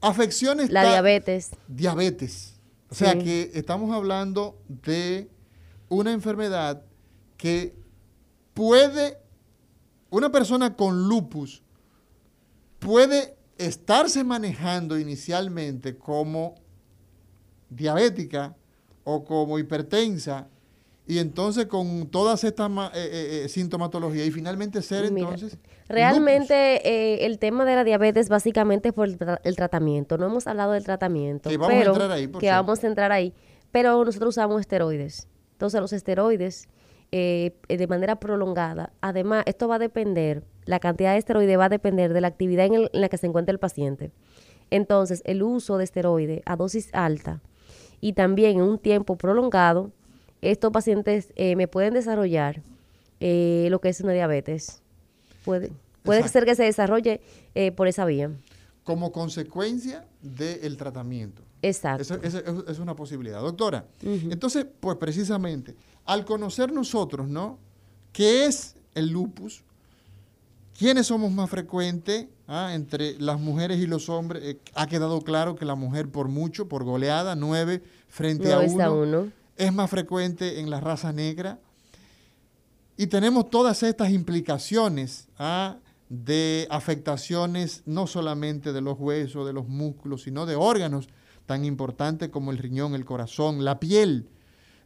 Afecciones. 0.00 0.70
la 0.70 0.84
diabetes. 0.88 1.50
diabetes. 1.68 2.54
O 2.90 2.94
sea 2.94 3.12
Sí. 3.12 3.18
que 3.18 3.50
estamos 3.54 3.94
hablando 3.94 4.58
de 4.68 5.28
una 5.88 6.12
enfermedad 6.12 6.82
que 7.36 7.74
puede, 8.54 9.18
una 10.10 10.30
persona 10.30 10.76
con 10.76 11.08
lupus 11.08 11.62
puede 12.78 13.36
estarse 13.58 14.24
manejando 14.24 14.98
inicialmente 14.98 15.96
como 15.96 16.54
diabética 17.70 18.54
o 19.04 19.24
como 19.24 19.58
hipertensa 19.58 20.48
y 21.06 21.18
entonces 21.18 21.66
con 21.66 22.06
todas 22.08 22.44
estas 22.44 22.70
eh, 22.70 22.90
eh, 22.94 23.42
eh, 23.44 23.48
sintomatologías 23.48 24.26
y 24.26 24.30
finalmente 24.30 24.82
ser 24.82 25.10
Mira, 25.10 25.30
entonces 25.34 25.58
Realmente 25.88 26.88
eh, 26.88 27.26
el 27.26 27.38
tema 27.38 27.64
de 27.64 27.74
la 27.74 27.84
diabetes 27.84 28.28
básicamente 28.28 28.88
es 28.88 28.94
por 28.94 29.08
el, 29.08 29.18
tra- 29.18 29.40
el 29.44 29.56
tratamiento. 29.56 30.16
No 30.16 30.26
hemos 30.26 30.46
hablado 30.46 30.72
del 30.72 30.84
tratamiento. 30.84 31.50
Que 31.50 31.58
vamos 31.58 31.74
a 31.74 31.78
pero, 31.78 31.92
entrar 31.92 32.10
ahí, 32.12 32.26
por 32.28 32.40
Que 32.40 32.48
vamos 32.48 32.82
a 32.82 32.86
entrar 32.86 33.12
ahí. 33.12 33.34
Pero 33.72 34.02
nosotros 34.02 34.30
usamos 34.34 34.60
esteroides. 34.60 35.28
Entonces 35.52 35.80
los 35.82 35.92
esteroides 35.92 36.68
eh, 37.12 37.54
eh, 37.68 37.76
de 37.76 37.86
manera 37.86 38.16
prolongada. 38.16 38.92
Además, 39.00 39.44
esto 39.46 39.68
va 39.68 39.76
a 39.76 39.78
depender, 39.78 40.42
la 40.64 40.80
cantidad 40.80 41.12
de 41.12 41.18
esteroides 41.18 41.58
va 41.58 41.66
a 41.66 41.68
depender 41.68 42.12
de 42.12 42.20
la 42.20 42.28
actividad 42.28 42.66
en, 42.66 42.74
el- 42.74 42.90
en 42.92 43.00
la 43.00 43.08
que 43.08 43.18
se 43.18 43.26
encuentra 43.26 43.52
el 43.52 43.58
paciente. 43.58 44.10
Entonces, 44.70 45.22
el 45.26 45.42
uso 45.42 45.76
de 45.78 45.84
esteroides 45.84 46.40
a 46.46 46.56
dosis 46.56 46.88
alta 46.92 47.40
y 48.00 48.14
también 48.14 48.56
en 48.56 48.62
un 48.62 48.78
tiempo 48.78 49.16
prolongado, 49.16 49.92
estos 50.40 50.72
pacientes 50.72 51.32
eh, 51.36 51.54
me 51.56 51.68
pueden 51.68 51.94
desarrollar 51.94 52.62
eh, 53.20 53.68
lo 53.70 53.80
que 53.80 53.90
es 53.90 54.00
una 54.00 54.12
diabetes. 54.12 54.82
Puede, 55.44 55.70
puede 56.02 56.20
Exacto. 56.20 56.32
ser 56.40 56.44
que 56.46 56.54
se 56.54 56.64
desarrolle 56.64 57.20
eh, 57.54 57.70
por 57.72 57.86
esa 57.88 58.04
vía. 58.06 58.30
como 58.84 59.12
consecuencia 59.12 60.04
del 60.22 60.76
tratamiento. 60.76 61.42
Exacto. 61.62 62.02
Esa, 62.02 62.14
esa 62.26 62.38
es- 62.40 62.64
es 62.68 62.78
una 62.80 62.96
posibilidad. 62.96 63.40
Doctora, 63.40 63.84
entonces, 64.02 64.66
pues 64.80 64.96
precisamente, 64.96 65.76
al 66.04 66.24
conocer 66.24 66.72
nosotros, 66.72 67.28
¿no? 67.28 67.58
¿Qué 68.12 68.44
es 68.46 68.76
el 68.94 69.08
lupus? 69.10 69.62
¿Quiénes 70.78 71.06
somos 71.06 71.30
más 71.30 71.48
frecuentes 71.50 72.26
ah, 72.48 72.72
entre 72.74 73.18
las 73.20 73.38
mujeres 73.38 73.78
y 73.78 73.86
los 73.86 74.08
hombres? 74.08 74.42
Eh, 74.44 74.58
ha 74.74 74.86
quedado 74.86 75.20
claro 75.20 75.54
que 75.54 75.64
la 75.64 75.74
mujer 75.74 76.10
por 76.10 76.28
mucho, 76.28 76.68
por 76.68 76.84
goleada, 76.84 77.36
nueve 77.36 77.82
frente 78.08 78.48
No 78.48 78.58
a 78.58 78.64
es 78.64 78.72
a 78.72 78.90
uno, 78.90 79.02
uno. 79.20 79.32
es 79.56 79.72
más 79.72 79.90
frecuente 79.90 80.60
en 80.60 80.70
la 80.70 80.80
raza 80.80 81.12
negra. 81.12 81.58
Y 82.96 83.06
tenemos 83.06 83.48
todas 83.50 83.82
estas 83.82 84.10
implicaciones 84.10 85.28
ah, 85.38 85.76
de 86.08 86.66
afectaciones 86.70 87.82
no 87.86 88.06
solamente 88.06 88.72
de 88.72 88.80
los 88.80 88.98
huesos, 88.98 89.46
de 89.46 89.52
los 89.52 89.68
músculos, 89.68 90.22
sino 90.22 90.46
de 90.46 90.56
órganos 90.56 91.08
tan 91.46 91.64
importantes 91.64 92.28
como 92.28 92.50
el 92.50 92.58
riñón, 92.58 92.94
el 92.94 93.04
corazón, 93.04 93.64
la 93.64 93.78
piel. 93.80 94.28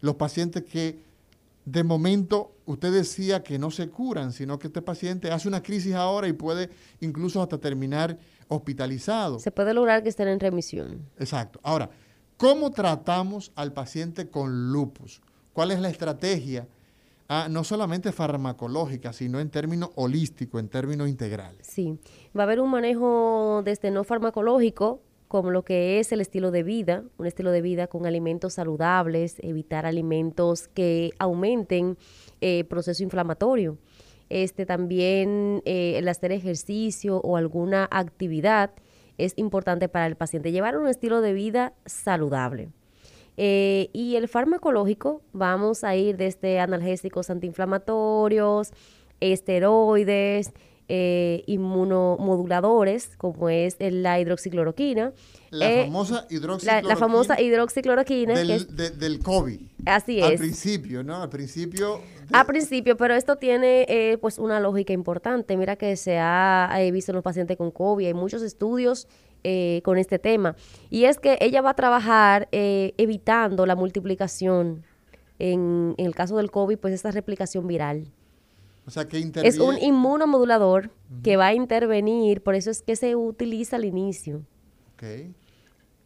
Los 0.00 0.16
pacientes 0.16 0.64
que 0.64 0.98
de 1.64 1.82
momento 1.82 2.52
usted 2.64 2.92
decía 2.92 3.42
que 3.42 3.58
no 3.58 3.70
se 3.70 3.88
curan, 3.88 4.32
sino 4.32 4.58
que 4.58 4.68
este 4.68 4.82
paciente 4.82 5.30
hace 5.30 5.48
una 5.48 5.62
crisis 5.62 5.94
ahora 5.94 6.28
y 6.28 6.32
puede 6.32 6.70
incluso 7.00 7.42
hasta 7.42 7.58
terminar 7.58 8.18
hospitalizado. 8.48 9.38
Se 9.38 9.50
puede 9.50 9.74
lograr 9.74 10.02
que 10.02 10.08
estén 10.08 10.28
en 10.28 10.40
remisión. 10.40 11.02
Exacto. 11.18 11.58
Ahora, 11.62 11.90
¿cómo 12.36 12.70
tratamos 12.70 13.52
al 13.56 13.72
paciente 13.72 14.28
con 14.28 14.72
lupus? 14.72 15.20
¿Cuál 15.52 15.72
es 15.72 15.80
la 15.80 15.88
estrategia? 15.88 16.68
Ah, 17.28 17.48
no 17.50 17.64
solamente 17.64 18.12
farmacológica, 18.12 19.12
sino 19.12 19.40
en 19.40 19.50
términos 19.50 19.90
holísticos, 19.96 20.60
en 20.60 20.68
términos 20.68 21.08
integrales. 21.08 21.66
Sí, 21.66 21.98
va 22.36 22.42
a 22.42 22.44
haber 22.44 22.60
un 22.60 22.70
manejo 22.70 23.62
desde 23.64 23.90
no 23.90 24.04
farmacológico, 24.04 25.00
como 25.36 25.50
lo 25.50 25.64
que 25.64 26.00
es 26.00 26.12
el 26.12 26.22
estilo 26.22 26.50
de 26.50 26.62
vida, 26.62 27.04
un 27.18 27.26
estilo 27.26 27.50
de 27.50 27.60
vida 27.60 27.88
con 27.88 28.06
alimentos 28.06 28.54
saludables, 28.54 29.36
evitar 29.40 29.84
alimentos 29.84 30.66
que 30.68 31.10
aumenten 31.18 31.98
eh, 32.40 32.64
proceso 32.64 33.02
inflamatorio. 33.02 33.76
Este 34.30 34.64
también 34.64 35.60
eh, 35.66 35.98
el 35.98 36.08
hacer 36.08 36.32
ejercicio 36.32 37.18
o 37.18 37.36
alguna 37.36 37.86
actividad 37.90 38.70
es 39.18 39.34
importante 39.36 39.90
para 39.90 40.06
el 40.06 40.16
paciente. 40.16 40.52
Llevar 40.52 40.78
un 40.78 40.88
estilo 40.88 41.20
de 41.20 41.34
vida 41.34 41.74
saludable. 41.84 42.70
Eh, 43.36 43.90
y 43.92 44.16
el 44.16 44.28
farmacológico, 44.28 45.20
vamos 45.34 45.84
a 45.84 45.96
ir 45.96 46.16
desde 46.16 46.60
analgésicos 46.60 47.28
antiinflamatorios, 47.28 48.72
esteroides, 49.20 50.54
eh, 50.88 51.42
inmunomoduladores, 51.46 53.10
como 53.16 53.48
es 53.48 53.76
la 53.80 54.20
hidroxicloroquina. 54.20 55.12
La 55.50 55.70
eh, 55.72 55.84
famosa 55.84 56.26
hidroxicloroquina. 56.30 56.88
la 56.88 56.96
famosa 56.96 57.40
hidroxicloroquina. 57.40 58.34
que 58.34 58.38
del, 58.40 58.50
es- 58.50 58.76
de- 58.76 58.90
del 58.90 59.18
COVID. 59.20 59.60
así 59.86 60.20
Al 60.20 60.32
es. 60.32 60.40
principio, 60.40 61.02
¿no? 61.02 61.22
Al 61.22 61.28
principio. 61.28 62.00
de- 62.28 62.36
A 62.38 62.44
principio, 62.44 62.96
pero 62.96 63.14
esto 63.14 63.36
tiene 63.36 63.86
eh, 63.88 64.18
pues 64.20 64.38
una 64.38 64.60
lógica 64.60 64.92
importante. 64.92 65.56
Mira 65.56 65.76
que 65.76 65.96
se 65.96 66.18
ha 66.18 66.70
eh, 66.78 66.90
visto 66.90 67.12
en 67.12 67.16
los 67.16 67.24
pacientes 67.24 67.56
con 67.56 67.70
COVID, 67.70 68.06
hay 68.06 68.14
muchos 68.14 68.42
estudios 68.42 69.06
eh, 69.44 69.80
con 69.84 69.96
este 69.98 70.18
tema. 70.18 70.56
Y 70.90 71.04
es 71.04 71.18
que 71.18 71.38
ella 71.40 71.62
va 71.62 71.70
a 71.70 71.74
trabajar 71.74 72.48
eh, 72.52 72.94
evitando 72.96 73.64
la 73.66 73.76
multiplicación. 73.76 74.82
En, 75.38 75.94
en 75.98 76.06
el 76.06 76.14
caso 76.14 76.38
del 76.38 76.50
COVID, 76.50 76.78
pues 76.78 76.94
esta 76.94 77.10
replicación 77.10 77.66
viral. 77.66 78.06
O 78.86 78.90
sea, 78.90 79.08
que 79.08 79.18
Es 79.42 79.58
un 79.58 79.78
inmunomodulador 79.78 80.90
que 81.22 81.36
va 81.36 81.46
a 81.48 81.54
intervenir, 81.54 82.42
por 82.42 82.54
eso 82.54 82.70
es 82.70 82.82
que 82.82 82.94
se 82.96 83.16
utiliza 83.16 83.76
al 83.76 83.84
inicio. 83.84 84.42
Ok. 84.94 85.02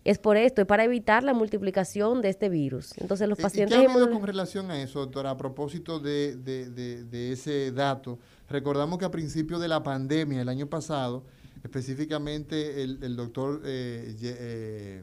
Es 0.02 0.18
por 0.18 0.38
esto, 0.38 0.62
es 0.62 0.66
para 0.66 0.84
evitar 0.84 1.22
la 1.22 1.34
multiplicación 1.34 2.22
de 2.22 2.30
este 2.30 2.48
virus. 2.48 2.96
Entonces 2.96 3.28
los 3.28 3.38
¿Y- 3.38 3.42
¿Y 3.42 3.44
pacientes 3.44 3.78
qué 3.78 3.86
ha 3.86 3.92
habido 3.92 4.10
con 4.10 4.26
relación 4.26 4.70
a 4.70 4.80
eso, 4.82 5.00
doctora? 5.00 5.30
A 5.30 5.36
propósito 5.36 6.00
de, 6.00 6.36
de- 6.36 6.70
de- 6.70 7.04
de 7.04 7.32
ese 7.32 7.70
dato, 7.70 8.18
recordamos 8.48 8.98
que 8.98 9.04
a 9.04 9.10
principio 9.10 9.58
de 9.58 9.68
la 9.68 9.82
pandemia, 9.82 10.40
el 10.40 10.48
año 10.48 10.66
pasado, 10.66 11.22
específicamente 11.62 12.82
el, 12.82 12.98
el 13.02 13.14
doctor, 13.14 13.60
eh, 13.64 14.16
eh, 14.22 15.02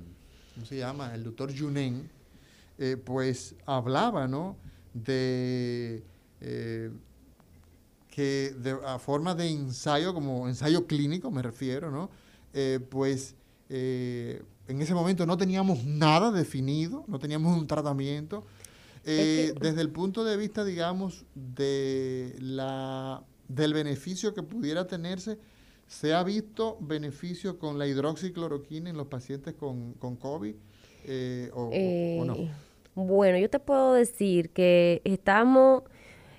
¿cómo 0.55 0.65
se 0.65 0.77
llama? 0.77 1.13
El 1.13 1.23
doctor 1.23 1.51
Junen, 1.55 2.09
eh, 2.79 2.97
pues 2.97 3.53
hablaba, 3.67 4.27
¿no? 4.27 4.57
De 4.95 6.03
eh, 6.41 6.89
que 8.17 8.51
de, 8.57 8.75
a 8.83 8.97
forma 8.97 9.35
de 9.35 9.47
ensayo, 9.47 10.11
como 10.11 10.47
ensayo 10.47 10.87
clínico 10.87 11.29
me 11.29 11.43
refiero, 11.43 11.91
¿no? 11.91 12.09
Eh, 12.51 12.79
pues 12.89 13.35
eh, 13.69 14.41
en 14.67 14.81
ese 14.81 14.95
momento 14.95 15.27
no 15.27 15.37
teníamos 15.37 15.85
nada 15.85 16.31
definido, 16.31 17.05
no 17.07 17.19
teníamos 17.19 17.55
un 17.55 17.67
tratamiento. 17.67 18.43
Eh, 19.05 19.53
Desde 19.61 19.81
el 19.81 19.91
punto 19.91 20.23
de 20.23 20.35
vista, 20.35 20.65
digamos, 20.65 21.25
de 21.35 22.35
la, 22.39 23.23
del 23.47 23.75
beneficio 23.75 24.33
que 24.33 24.41
pudiera 24.41 24.87
tenerse, 24.87 25.37
¿se 25.87 26.15
ha 26.15 26.23
visto 26.23 26.79
beneficio 26.81 27.59
con 27.59 27.77
la 27.77 27.85
hidroxicloroquina 27.85 28.89
en 28.89 28.97
los 28.97 29.05
pacientes 29.07 29.53
con, 29.53 29.93
con 29.93 30.15
COVID? 30.15 30.55
o, 31.53 31.61
o- 31.61 32.21
o 32.21 32.25
no? 32.25 32.35
Bueno, 32.95 33.37
yo 33.37 33.47
te 33.47 33.59
puedo 33.59 33.93
decir 33.93 34.49
que 34.49 35.03
estamos, 35.05 35.83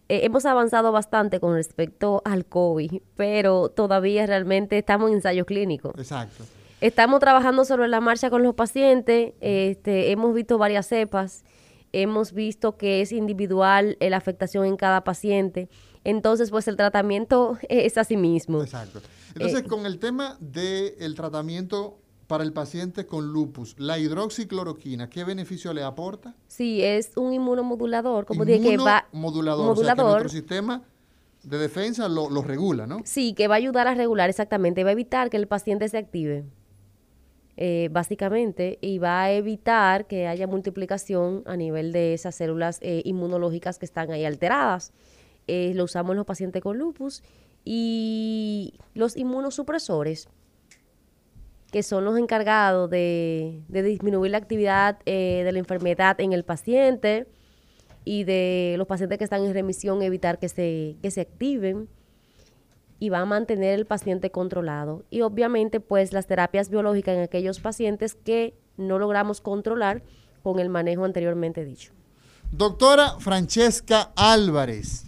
eh, 0.08 0.20
hemos 0.24 0.46
avanzado 0.46 0.90
bastante 0.92 1.40
con 1.40 1.54
respecto 1.54 2.22
al 2.24 2.46
COVID, 2.46 3.02
pero 3.16 3.68
todavía 3.68 4.26
realmente 4.26 4.78
estamos 4.78 5.10
en 5.10 5.16
ensayos 5.16 5.46
clínicos. 5.46 5.92
Exacto. 5.98 6.44
Estamos 6.80 7.20
trabajando 7.20 7.64
sobre 7.64 7.88
la 7.88 8.00
marcha 8.00 8.30
con 8.30 8.42
los 8.42 8.54
pacientes, 8.54 9.34
este, 9.40 10.10
hemos 10.12 10.32
visto 10.32 10.58
varias 10.58 10.86
cepas, 10.86 11.44
hemos 11.92 12.32
visto 12.32 12.76
que 12.76 13.00
es 13.00 13.12
individual 13.12 13.96
eh, 14.00 14.10
la 14.10 14.16
afectación 14.16 14.64
en 14.64 14.76
cada 14.76 15.02
paciente, 15.02 15.68
entonces 16.04 16.50
pues 16.50 16.68
el 16.68 16.76
tratamiento 16.76 17.58
es 17.68 17.98
así 17.98 18.16
mismo. 18.16 18.62
Exacto. 18.62 19.00
Entonces, 19.34 19.60
Eh, 19.60 19.66
con 19.66 19.86
el 19.86 19.98
tema 19.98 20.36
del 20.40 21.14
tratamiento 21.14 21.98
para 22.28 22.44
el 22.44 22.52
paciente 22.52 23.06
con 23.06 23.32
lupus, 23.32 23.74
la 23.78 23.98
hidroxicloroquina, 23.98 25.10
¿qué 25.10 25.24
beneficio 25.24 25.72
le 25.72 25.82
aporta? 25.82 26.36
Sí, 26.46 26.82
es 26.84 27.10
un 27.16 27.32
inmunomodulador, 27.32 28.24
como 28.26 28.44
dije, 28.44 28.60
que 28.60 28.76
va... 28.76 29.06
Inmunomodulador, 29.12 29.70
o 29.72 29.74
sea, 29.74 29.94
que 29.94 29.96
modulador. 29.96 30.20
nuestro 30.20 30.28
sistema 30.28 30.82
de 31.42 31.58
defensa 31.58 32.08
lo, 32.08 32.28
lo 32.30 32.42
regula, 32.42 32.86
¿no? 32.86 33.00
Sí, 33.04 33.32
que 33.32 33.48
va 33.48 33.54
a 33.54 33.58
ayudar 33.58 33.88
a 33.88 33.94
regular 33.94 34.28
exactamente, 34.30 34.84
va 34.84 34.90
a 34.90 34.92
evitar 34.92 35.30
que 35.30 35.36
el 35.38 35.48
paciente 35.48 35.88
se 35.88 35.98
active. 35.98 36.44
eh, 37.60 37.88
básicamente, 37.90 38.78
y 38.80 38.98
va 38.98 39.22
a 39.22 39.32
evitar 39.32 40.06
que 40.06 40.28
haya 40.28 40.46
multiplicación 40.46 41.42
a 41.44 41.56
nivel 41.56 41.90
de 41.90 42.14
esas 42.14 42.36
células 42.36 42.78
eh, 42.82 43.02
inmunológicas 43.04 43.80
que 43.80 43.84
están 43.84 44.12
ahí 44.12 44.24
alteradas. 44.24 44.92
Eh, 45.48 45.72
lo 45.74 45.82
usamos 45.84 46.12
en 46.12 46.18
los 46.18 46.26
pacientes 46.26 46.62
con 46.62 46.78
lupus 46.78 47.24
y 47.64 48.74
los 48.94 49.16
inmunosupresores, 49.16 50.28
que 51.70 51.82
son 51.82 52.04
los 52.04 52.18
encargados 52.18 52.88
de, 52.90 53.62
disminuir 53.68 54.30
la 54.30 54.38
actividad 54.38 54.98
de 55.04 55.48
la 55.52 55.58
enfermedad 55.58 56.20
en 56.20 56.32
el 56.32 56.44
paciente 56.44 57.26
y 58.04 58.24
de 58.24 58.76
los 58.78 58.86
pacientes 58.86 59.18
que 59.18 59.24
están 59.24 59.44
en 59.44 59.52
remisión, 59.52 60.02
evitar 60.02 60.38
que 60.38 60.48
se, 60.48 60.96
que 61.02 61.10
se 61.10 61.20
activen 61.20 61.88
y 62.98 63.10
va 63.10 63.20
a 63.20 63.24
mantener 63.24 63.78
el 63.78 63.86
paciente 63.86 64.30
controlado. 64.30 65.04
Y 65.10 65.20
obviamente, 65.20 65.80
pues 65.80 66.12
las 66.12 66.26
terapias 66.26 66.68
biológicas 66.68 67.16
en 67.16 67.22
aquellos 67.22 67.60
pacientes 67.60 68.14
que 68.14 68.54
no 68.76 68.98
logramos 68.98 69.40
controlar 69.40 70.02
con 70.42 70.58
el 70.58 70.68
manejo 70.68 71.04
anteriormente 71.04 71.64
dicho. 71.64 71.92
Doctora 72.50 73.18
Francesca 73.18 74.12
Álvarez, 74.16 75.04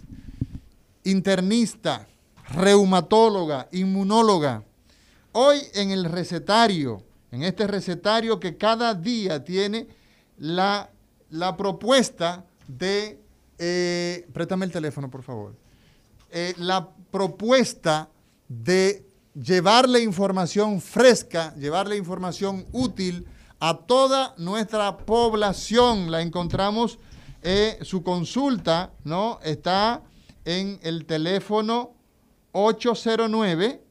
internista, 1.03 2.07
reumatóloga, 2.53 3.67
inmunóloga. 3.71 4.63
Hoy 5.33 5.59
en 5.73 5.91
el 5.91 6.05
recetario, 6.05 7.03
en 7.31 7.43
este 7.43 7.65
recetario 7.65 8.37
que 8.39 8.57
cada 8.57 8.93
día 8.93 9.43
tiene 9.43 9.87
la, 10.37 10.89
la 11.29 11.55
propuesta 11.55 12.45
de... 12.67 13.17
Eh, 13.57 14.27
préstame 14.33 14.65
el 14.65 14.71
teléfono, 14.73 15.09
por 15.09 15.23
favor. 15.23 15.55
Eh, 16.31 16.53
la 16.57 16.89
propuesta 17.11 18.09
de 18.49 19.05
llevarle 19.33 20.01
información 20.01 20.81
fresca, 20.81 21.55
llevarle 21.55 21.95
información 21.95 22.65
útil 22.73 23.25
a 23.59 23.77
toda 23.77 24.33
nuestra 24.37 24.97
población. 24.97 26.11
La 26.11 26.21
encontramos, 26.21 26.99
eh, 27.41 27.79
su 27.83 28.03
consulta, 28.03 28.91
¿no? 29.05 29.39
Está 29.43 30.01
en 30.43 30.77
el 30.83 31.05
teléfono 31.05 31.93
809 32.51 33.90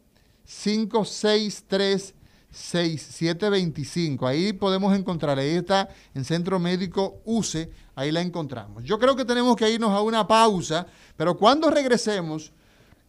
563 0.51 2.15
6725. 2.51 4.27
Ahí 4.27 4.53
podemos 4.53 4.97
encontrar, 4.97 5.39
ahí 5.39 5.51
está 5.51 5.89
en 6.15 6.25
Centro 6.25 6.59
Médico 6.59 7.21
UCE, 7.25 7.71
ahí 7.95 8.11
la 8.11 8.21
encontramos. 8.21 8.83
Yo 8.83 8.99
creo 8.99 9.15
que 9.15 9.25
tenemos 9.25 9.55
que 9.55 9.71
irnos 9.71 9.93
a 9.93 10.03
una 10.03 10.27
pausa, 10.27 10.87
pero 11.17 11.37
cuando 11.37 11.71
regresemos, 11.71 12.53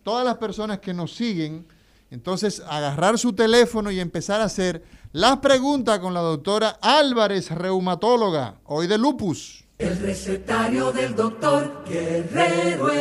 todas 0.04 0.24
las 0.24 0.38
personas 0.38 0.80
que 0.80 0.94
nos 0.94 1.16
siguen, 1.16 1.66
entonces 2.12 2.62
agarrar 2.68 3.18
su 3.18 3.34
teléfono 3.34 3.90
y 3.90 4.00
empezar 4.00 4.42
a 4.42 4.46
hacer 4.46 4.84
las 5.12 5.38
preguntas 5.38 5.98
con 6.00 6.14
la 6.14 6.22
doctora 6.22 6.78
Álvarez, 6.82 7.50
reumatóloga, 7.50 8.60
hoy 8.66 8.86
de 8.86 9.00
lupus. 9.00 9.66
El 9.80 9.98
recetario 9.98 10.92
del 10.92 11.16
doctor 11.16 11.84
Guerrero. 11.88 12.92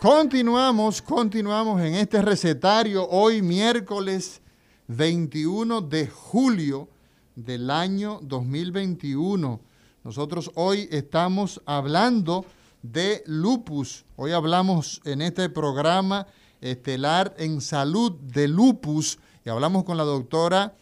Continuamos, 0.00 1.02
continuamos 1.02 1.80
en 1.80 1.96
este 1.96 2.22
recetario 2.22 3.08
hoy 3.08 3.42
miércoles 3.42 4.40
21 4.86 5.80
de 5.80 6.06
julio 6.06 6.88
del 7.34 7.68
año 7.68 8.20
2021. 8.22 9.60
Nosotros 10.04 10.52
hoy 10.54 10.88
estamos 10.92 11.60
hablando 11.66 12.46
de 12.80 13.24
lupus. 13.26 14.04
Hoy 14.14 14.30
hablamos 14.30 15.00
en 15.04 15.20
este 15.20 15.48
programa 15.48 16.28
estelar 16.60 17.34
en 17.36 17.60
salud 17.60 18.12
de 18.12 18.46
lupus 18.46 19.18
y 19.44 19.50
hablamos 19.50 19.82
con 19.82 19.96
la 19.96 20.04
doctora 20.04 20.76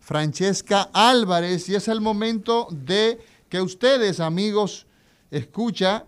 Francesca 0.00 0.88
Álvarez 0.94 1.68
y 1.68 1.74
es 1.74 1.86
el 1.88 2.00
momento 2.00 2.68
de 2.70 3.20
que 3.50 3.60
ustedes, 3.60 4.20
amigos, 4.20 4.86
escucha, 5.30 6.06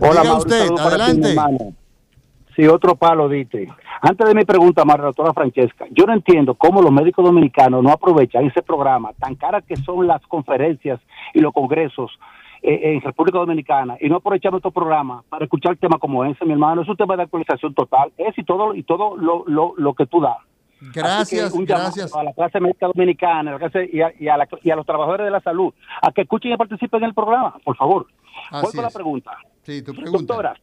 Hola, 0.00 0.22
Diga 0.22 0.38
usted, 0.38 0.68
adelante. 0.78 1.36
Si 2.54 2.66
otro 2.66 2.94
palo, 2.94 3.28
dite. 3.28 3.68
Antes 4.00 4.28
de 4.28 4.34
mi 4.34 4.44
pregunta, 4.44 4.84
María 4.84 5.06
doctora 5.06 5.32
Francesca, 5.32 5.86
yo 5.90 6.06
no 6.06 6.12
entiendo 6.12 6.54
cómo 6.54 6.82
los 6.82 6.92
médicos 6.92 7.24
dominicanos 7.24 7.82
no 7.82 7.90
aprovechan 7.90 8.46
ese 8.46 8.62
programa, 8.62 9.12
tan 9.14 9.34
caras 9.34 9.64
que 9.64 9.76
son 9.76 10.06
las 10.06 10.24
conferencias 10.26 11.00
y 11.32 11.40
los 11.40 11.52
congresos 11.52 12.12
eh, 12.62 12.94
en 12.94 13.00
República 13.00 13.38
Dominicana, 13.38 13.96
y 14.00 14.08
no 14.08 14.16
aprovechar 14.16 14.52
nuestro 14.52 14.70
programa 14.70 15.22
para 15.28 15.44
escuchar 15.44 15.76
temas 15.76 15.98
como 15.98 16.24
ese, 16.24 16.44
mi 16.44 16.52
hermano. 16.52 16.82
Es 16.82 16.88
un 16.88 16.96
tema 16.96 17.16
de 17.16 17.24
actualización 17.24 17.74
total, 17.74 18.12
es 18.16 18.38
y 18.38 18.44
todo, 18.44 18.74
y 18.74 18.84
todo 18.84 19.16
lo, 19.16 19.44
lo, 19.46 19.74
lo 19.76 19.94
que 19.94 20.06
tú 20.06 20.20
das. 20.20 20.38
Gracias, 20.92 21.52
gracias. 21.52 22.14
A 22.14 22.22
la 22.22 22.32
clase 22.32 22.60
médica 22.60 22.86
dominicana 22.86 23.58
y, 23.92 24.00
a, 24.00 24.12
y, 24.18 24.28
a 24.28 24.48
y, 24.62 24.70
a, 24.70 24.76
los 24.76 24.86
trabajadores 24.86 25.24
de 25.24 25.30
la 25.30 25.40
salud, 25.40 25.72
a 26.02 26.12
que 26.12 26.22
escuchen 26.22 26.52
y 26.52 26.56
participen 26.56 27.02
en 27.02 27.08
el 27.08 27.14
programa, 27.14 27.56
por 27.64 27.76
favor. 27.76 28.06
Voy 28.50 28.72
con 28.72 28.82
la 28.82 28.90
pregunta. 28.90 29.36
Sí, 29.62 29.82
tu 29.82 29.92
pregunta. 29.94 30.18
Doctora, 30.18 30.56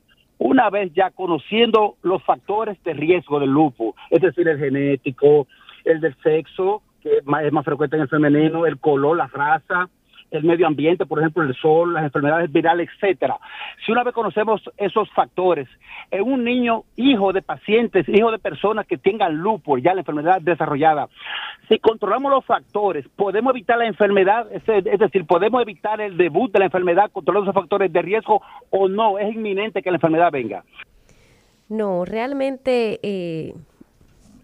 una 0.44 0.72
vez 0.72 0.92
ya 0.96 1.12
conociendo 1.12 1.98
los 2.02 2.24
factores 2.24 2.82
de 2.84 2.94
riesgo 2.94 3.39
del 3.39 3.52
lupus, 3.52 3.94
es 4.10 4.22
decir, 4.22 4.48
el 4.48 4.58
genético, 4.58 5.46
el 5.86 6.02
del 6.02 6.16
sexo, 6.24 6.82
que 7.00 7.18
es 7.18 7.26
más, 7.26 7.64
frecuente 7.64 7.96
en 7.96 8.02
el 8.02 8.08
femenino, 8.10 8.66
el 8.66 8.80
color, 8.80 9.18
la 9.18 9.28
raza, 9.28 9.88
el 10.32 10.43
medio 10.43 10.65
ambiente, 10.65 11.05
por 11.05 11.19
ejemplo, 11.19 11.43
el 11.43 11.53
sol, 11.55 11.93
las 11.93 12.05
enfermedades 12.05 12.51
virales, 12.51 12.89
etcétera. 12.95 13.38
Si 13.86 13.91
una 13.91 14.03
vez 14.03 14.13
conocemos 14.13 14.61
esos 14.77 15.09
factores, 15.11 15.67
en 16.09 16.23
un 16.23 16.43
niño 16.43 16.86
hijo 16.95 17.34
de 17.34 17.41
pacientes, 17.41 18.07
hijo 18.07 18.32
de 18.32 18.39
personas 18.39 18.88
que 18.88 18.97
tengan 18.97 19.36
lupus, 19.36 19.82
ya 19.84 19.93
la 19.93 20.01
enfermedad 20.01 20.41
desarrollada, 20.41 21.09
si 21.67 21.79
controlamos 21.79 22.32
los 22.32 22.45
factores, 22.45 23.05
podemos 23.15 23.51
evitar 23.51 23.77
la 23.77 23.86
enfermedad, 23.86 24.47
es 24.51 24.99
decir, 24.99 25.25
podemos 25.25 25.61
evitar 25.61 25.99
el 25.99 26.17
debut 26.17 26.51
de 26.51 26.59
la 26.59 26.65
enfermedad 26.65 27.11
controlando 27.11 27.51
esos 27.51 27.61
factores 27.61 27.91
de 27.91 28.01
riesgo 28.01 28.41
o 28.69 28.88
no, 28.88 29.19
es 29.19 29.36
inminente 29.36 29.82
que 29.82 29.91
la 29.91 29.97
enfermedad 29.97 30.32
venga. 30.32 30.63
No, 31.67 32.05
realmente, 32.05 32.99
eh, 33.03 33.53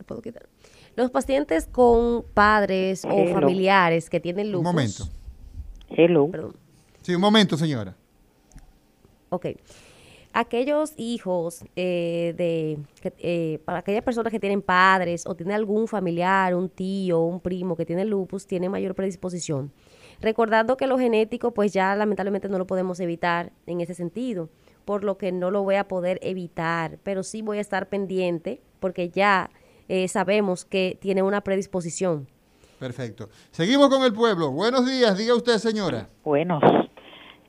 ¿puedo 0.05 0.21
quitar? 0.21 0.43
Los 0.95 1.11
pacientes 1.11 1.67
con 1.67 2.23
padres 2.33 3.05
o 3.05 3.27
familiares 3.27 4.09
que 4.09 4.19
tienen 4.19 4.51
lupus. 4.51 4.67
Un 4.67 4.75
momento 4.75 5.17
Hello. 5.89 6.29
Perdón. 6.29 6.55
Sí, 7.01 7.15
un 7.15 7.21
momento, 7.21 7.57
señora. 7.57 7.95
Ok. 9.29 9.47
Aquellos 10.33 10.93
hijos 10.97 11.63
eh, 11.75 12.33
de, 12.37 12.77
eh, 13.17 13.59
para 13.65 13.79
aquellas 13.79 14.03
personas 14.03 14.31
que 14.31 14.39
tienen 14.39 14.61
padres 14.61 15.25
o 15.25 15.33
tienen 15.35 15.55
algún 15.55 15.87
familiar, 15.87 16.53
un 16.53 16.69
tío, 16.69 17.21
un 17.21 17.39
primo 17.39 17.75
que 17.75 17.85
tiene 17.85 18.05
lupus, 18.05 18.45
tienen 18.45 18.69
mayor 18.69 18.93
predisposición. 18.93 19.71
Recordando 20.21 20.77
que 20.77 20.85
lo 20.85 20.97
genético, 20.97 21.53
pues 21.53 21.73
ya 21.73 21.95
lamentablemente 21.95 22.49
no 22.49 22.57
lo 22.57 22.67
podemos 22.67 22.99
evitar 22.99 23.51
en 23.65 23.81
ese 23.81 23.93
sentido, 23.93 24.49
por 24.85 25.03
lo 25.03 25.17
que 25.17 25.31
no 25.31 25.49
lo 25.49 25.63
voy 25.63 25.75
a 25.75 25.87
poder 25.87 26.19
evitar, 26.21 26.99
pero 27.03 27.23
sí 27.23 27.41
voy 27.41 27.57
a 27.57 27.61
estar 27.61 27.89
pendiente 27.89 28.61
porque 28.79 29.09
ya 29.09 29.49
eh, 29.87 30.07
sabemos 30.07 30.65
que 30.65 30.97
tiene 31.01 31.23
una 31.23 31.41
predisposición. 31.41 32.27
Perfecto. 32.79 33.29
Seguimos 33.51 33.89
con 33.89 34.03
el 34.03 34.13
pueblo. 34.13 34.51
Buenos 34.51 34.85
días, 34.85 35.17
diga 35.17 35.35
usted, 35.35 35.57
señora. 35.57 36.09
Buenos. 36.23 36.61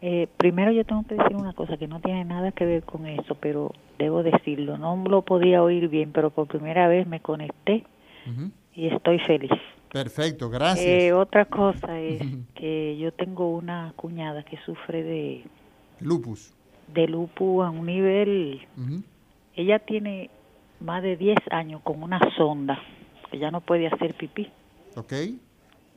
Eh, 0.01 0.29
primero 0.37 0.70
yo 0.70 0.85
tengo 0.85 1.05
que 1.07 1.16
decir 1.16 1.37
una 1.37 1.53
cosa 1.53 1.76
que 1.76 1.89
no 1.89 2.01
tiene 2.01 2.24
nada 2.24 2.53
que 2.53 2.64
ver 2.64 2.85
con 2.85 3.07
eso, 3.07 3.35
pero 3.35 3.72
debo 3.99 4.22
decirlo. 4.22 4.79
No 4.79 4.97
lo 4.97 5.22
podía 5.22 5.62
oír 5.62 5.89
bien, 5.89 6.12
pero 6.12 6.31
por 6.31 6.47
primera 6.47 6.89
vez 6.89 7.07
me 7.07 7.20
conecté 7.20 7.85
y 8.74 8.87
estoy 8.87 9.18
feliz. 9.20 9.51
Perfecto, 9.91 10.51
gracias. 10.51 10.87
Eh, 10.87 11.12
otra 11.12 11.47
cosa 11.47 11.99
es 11.99 12.22
que 12.55 12.97
yo 12.99 13.12
tengo 13.12 13.51
una 13.51 13.93
cuñada 13.97 14.45
que 14.45 14.59
sufre 14.59 15.03
de... 15.03 15.45
Lupus. 16.01 16.53
De 16.95 17.09
lupus 17.09 17.64
a 17.64 17.70
un 17.70 17.87
nivel... 17.87 18.66
Ella 19.57 19.81
tiene 19.81 20.31
más 20.79 21.03
de 21.03 21.16
10 21.16 21.37
años 21.51 21.81
con 21.83 22.03
una 22.03 22.20
sonda. 22.37 22.79
Ella 23.33 23.51
no 23.51 23.61
puede 23.61 23.89
hacer 23.89 24.14
pipí. 24.14 24.49
Ok. 24.99 25.13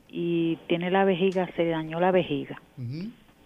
Y 0.08 0.56
tiene 0.68 0.90
la 0.90 1.04
vejiga, 1.04 1.48
se 1.56 1.66
dañó 1.66 1.98
la 1.98 2.10
vejiga. 2.10 2.60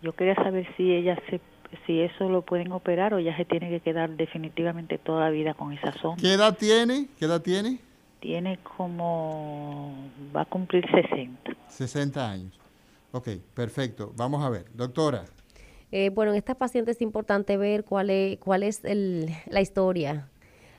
Yo 0.02 0.12
quería 0.14 0.34
saber 0.34 0.66
si 0.76 0.92
ella 0.92 1.18
se 1.30 1.40
si 1.86 2.00
eso 2.00 2.28
lo 2.28 2.42
pueden 2.42 2.72
operar 2.72 3.12
o 3.14 3.18
ya 3.18 3.36
se 3.36 3.44
tiene 3.44 3.68
que 3.68 3.80
quedar 3.80 4.10
definitivamente 4.10 4.98
toda 4.98 5.24
la 5.24 5.30
vida 5.30 5.54
con 5.54 5.72
esa 5.72 5.92
sonda. 5.92 6.20
¿Qué 6.20 6.34
edad 6.34 6.56
tiene? 6.56 7.08
¿Qué 7.18 7.24
edad 7.24 7.42
tiene? 7.42 7.80
Tiene 8.20 8.58
como 8.76 9.94
va 10.34 10.42
a 10.42 10.44
cumplir 10.44 10.84
60. 10.90 11.56
60 11.68 12.30
años. 12.30 12.58
Ok, 13.12 13.28
perfecto. 13.54 14.12
Vamos 14.16 14.44
a 14.44 14.50
ver. 14.50 14.66
Doctora. 14.74 15.24
Eh, 15.92 16.10
bueno, 16.10 16.32
en 16.32 16.38
esta 16.38 16.54
paciente 16.54 16.90
es 16.90 17.00
importante 17.00 17.56
ver 17.56 17.84
cuál 17.84 18.10
es, 18.10 18.38
cuál 18.38 18.62
es 18.62 18.84
el, 18.84 19.30
la 19.48 19.60
historia. 19.60 20.28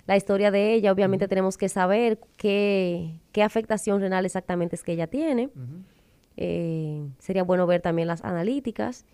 La 0.08 0.18
historia 0.18 0.52
de 0.52 0.74
ella, 0.74 0.92
obviamente 0.92 1.28
tenemos 1.28 1.58
que 1.58 1.70
saber 1.70 2.20
qué, 2.38 3.20
qué, 3.34 3.44
afectación 3.44 4.00
renal 4.00 4.26
exactamente 4.26 4.76
es 4.76 4.84
que 4.84 4.94
ella 4.94 5.08
tiene. 5.08 5.50
Eh, 6.38 7.06
sería 7.20 7.44
bueno 7.44 7.68
ver 7.68 7.82
también 7.82 8.08
las 8.08 8.24
analíticas 8.24 9.06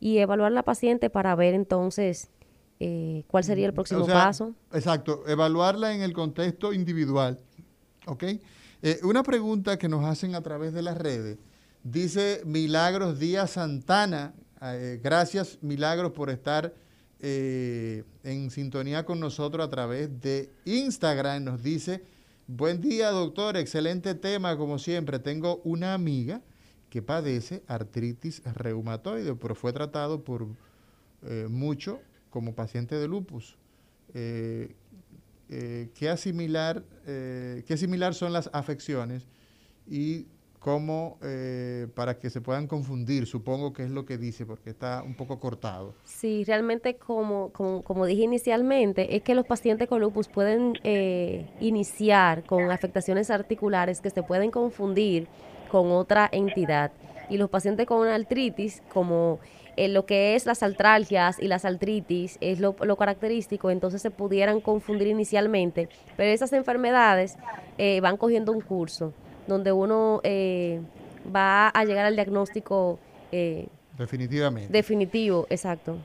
y 0.00 0.18
evaluar 0.18 0.52
la 0.52 0.62
paciente 0.62 1.10
para 1.10 1.34
ver 1.34 1.54
entonces 1.54 2.30
eh, 2.80 3.24
cuál 3.26 3.44
sería 3.44 3.66
el 3.66 3.74
próximo 3.74 4.06
paso. 4.06 4.54
Exacto, 4.72 5.24
evaluarla 5.28 5.94
en 5.94 6.00
el 6.00 6.14
contexto 6.14 6.72
individual. 6.72 7.38
¿Ok? 8.06 8.24
Eh, 8.82 8.98
una 9.02 9.22
pregunta 9.22 9.78
que 9.78 9.88
nos 9.88 10.06
hacen 10.06 10.34
a 10.34 10.40
través 10.40 10.72
de 10.72 10.80
las 10.80 10.96
redes. 10.96 11.38
Dice 11.84 12.40
Milagros 12.46 13.18
Díaz 13.18 13.52
Santana, 13.52 14.32
eh, 14.62 14.98
gracias 15.02 15.58
Milagros 15.60 16.12
por 16.12 16.30
estar 16.30 16.74
en 17.22 18.50
sintonía 18.50 19.04
con 19.04 19.20
nosotros 19.20 19.66
a 19.66 19.70
través 19.70 20.20
de 20.20 20.50
Instagram. 20.64 21.44
Nos 21.44 21.62
dice, 21.62 22.02
buen 22.46 22.80
día 22.80 23.10
doctor, 23.10 23.56
excelente 23.56 24.14
tema 24.14 24.56
como 24.56 24.78
siempre. 24.78 25.18
Tengo 25.18 25.60
una 25.64 25.94
amiga 25.94 26.42
que 26.88 27.02
padece 27.02 27.62
artritis 27.66 28.42
reumatoide, 28.44 29.34
pero 29.34 29.54
fue 29.54 29.72
tratado 29.72 30.24
por 30.24 30.46
mucho 31.48 32.00
como 32.30 32.54
paciente 32.54 32.94
de 32.94 33.08
lupus. 33.08 33.56
Eh, 34.14 34.74
eh, 35.48 35.90
¿qué, 35.94 36.08
asimilar, 36.08 36.84
eh, 37.06 37.64
¿Qué 37.66 37.76
similar 37.76 38.14
son 38.14 38.32
las 38.32 38.48
afecciones 38.52 39.26
y 39.88 40.26
cómo, 40.60 41.18
para 41.94 42.18
que 42.18 42.30
se 42.30 42.40
puedan 42.40 42.66
confundir, 42.66 43.26
supongo 43.26 43.72
que 43.72 43.84
es 43.84 43.90
lo 43.90 44.04
que 44.04 44.18
dice, 44.18 44.46
porque 44.46 44.70
está 44.70 45.02
un 45.02 45.14
poco 45.14 45.40
cortado. 45.40 45.94
Sí, 46.04 46.44
realmente 46.44 46.96
como, 46.96 47.50
como, 47.50 48.06
dije 48.06 48.22
inicialmente, 48.22 49.16
es 49.16 49.22
que 49.22 49.34
los 49.34 49.46
pacientes 49.46 49.88
con 49.88 50.00
lupus 50.00 50.28
pueden 50.28 50.74
iniciar 51.60 52.44
con 52.44 52.70
afectaciones 52.70 53.30
articulares 53.30 54.00
que 54.00 54.10
se 54.10 54.22
pueden 54.22 54.50
confundir 54.50 55.26
con 55.70 55.90
otra 55.92 56.28
entidad. 56.30 56.92
Y 57.30 57.38
los 57.38 57.48
pacientes 57.48 57.86
con 57.86 58.06
artritis, 58.08 58.82
como 58.92 59.38
eh, 59.76 59.88
lo 59.88 60.04
que 60.04 60.34
es 60.34 60.46
las 60.46 60.62
altralgias 60.62 61.38
y 61.38 61.46
las 61.46 61.64
artritis 61.64 62.36
es 62.40 62.60
lo, 62.60 62.74
característico, 62.74 63.70
entonces 63.70 64.02
se 64.02 64.10
pudieran 64.10 64.60
confundir 64.60 65.06
inicialmente, 65.06 65.88
pero 66.16 66.30
esas 66.30 66.52
enfermedades 66.52 67.36
eh, 67.78 68.00
van 68.00 68.16
cogiendo 68.16 68.52
un 68.52 68.60
curso 68.60 69.14
donde 69.50 69.72
uno 69.72 70.20
eh, 70.24 70.80
va 71.34 71.68
a 71.68 71.84
llegar 71.84 72.06
al 72.06 72.14
diagnóstico 72.14 72.98
definitivamente 73.98 74.72
definitivo, 74.72 75.46
exacto. 75.50 75.98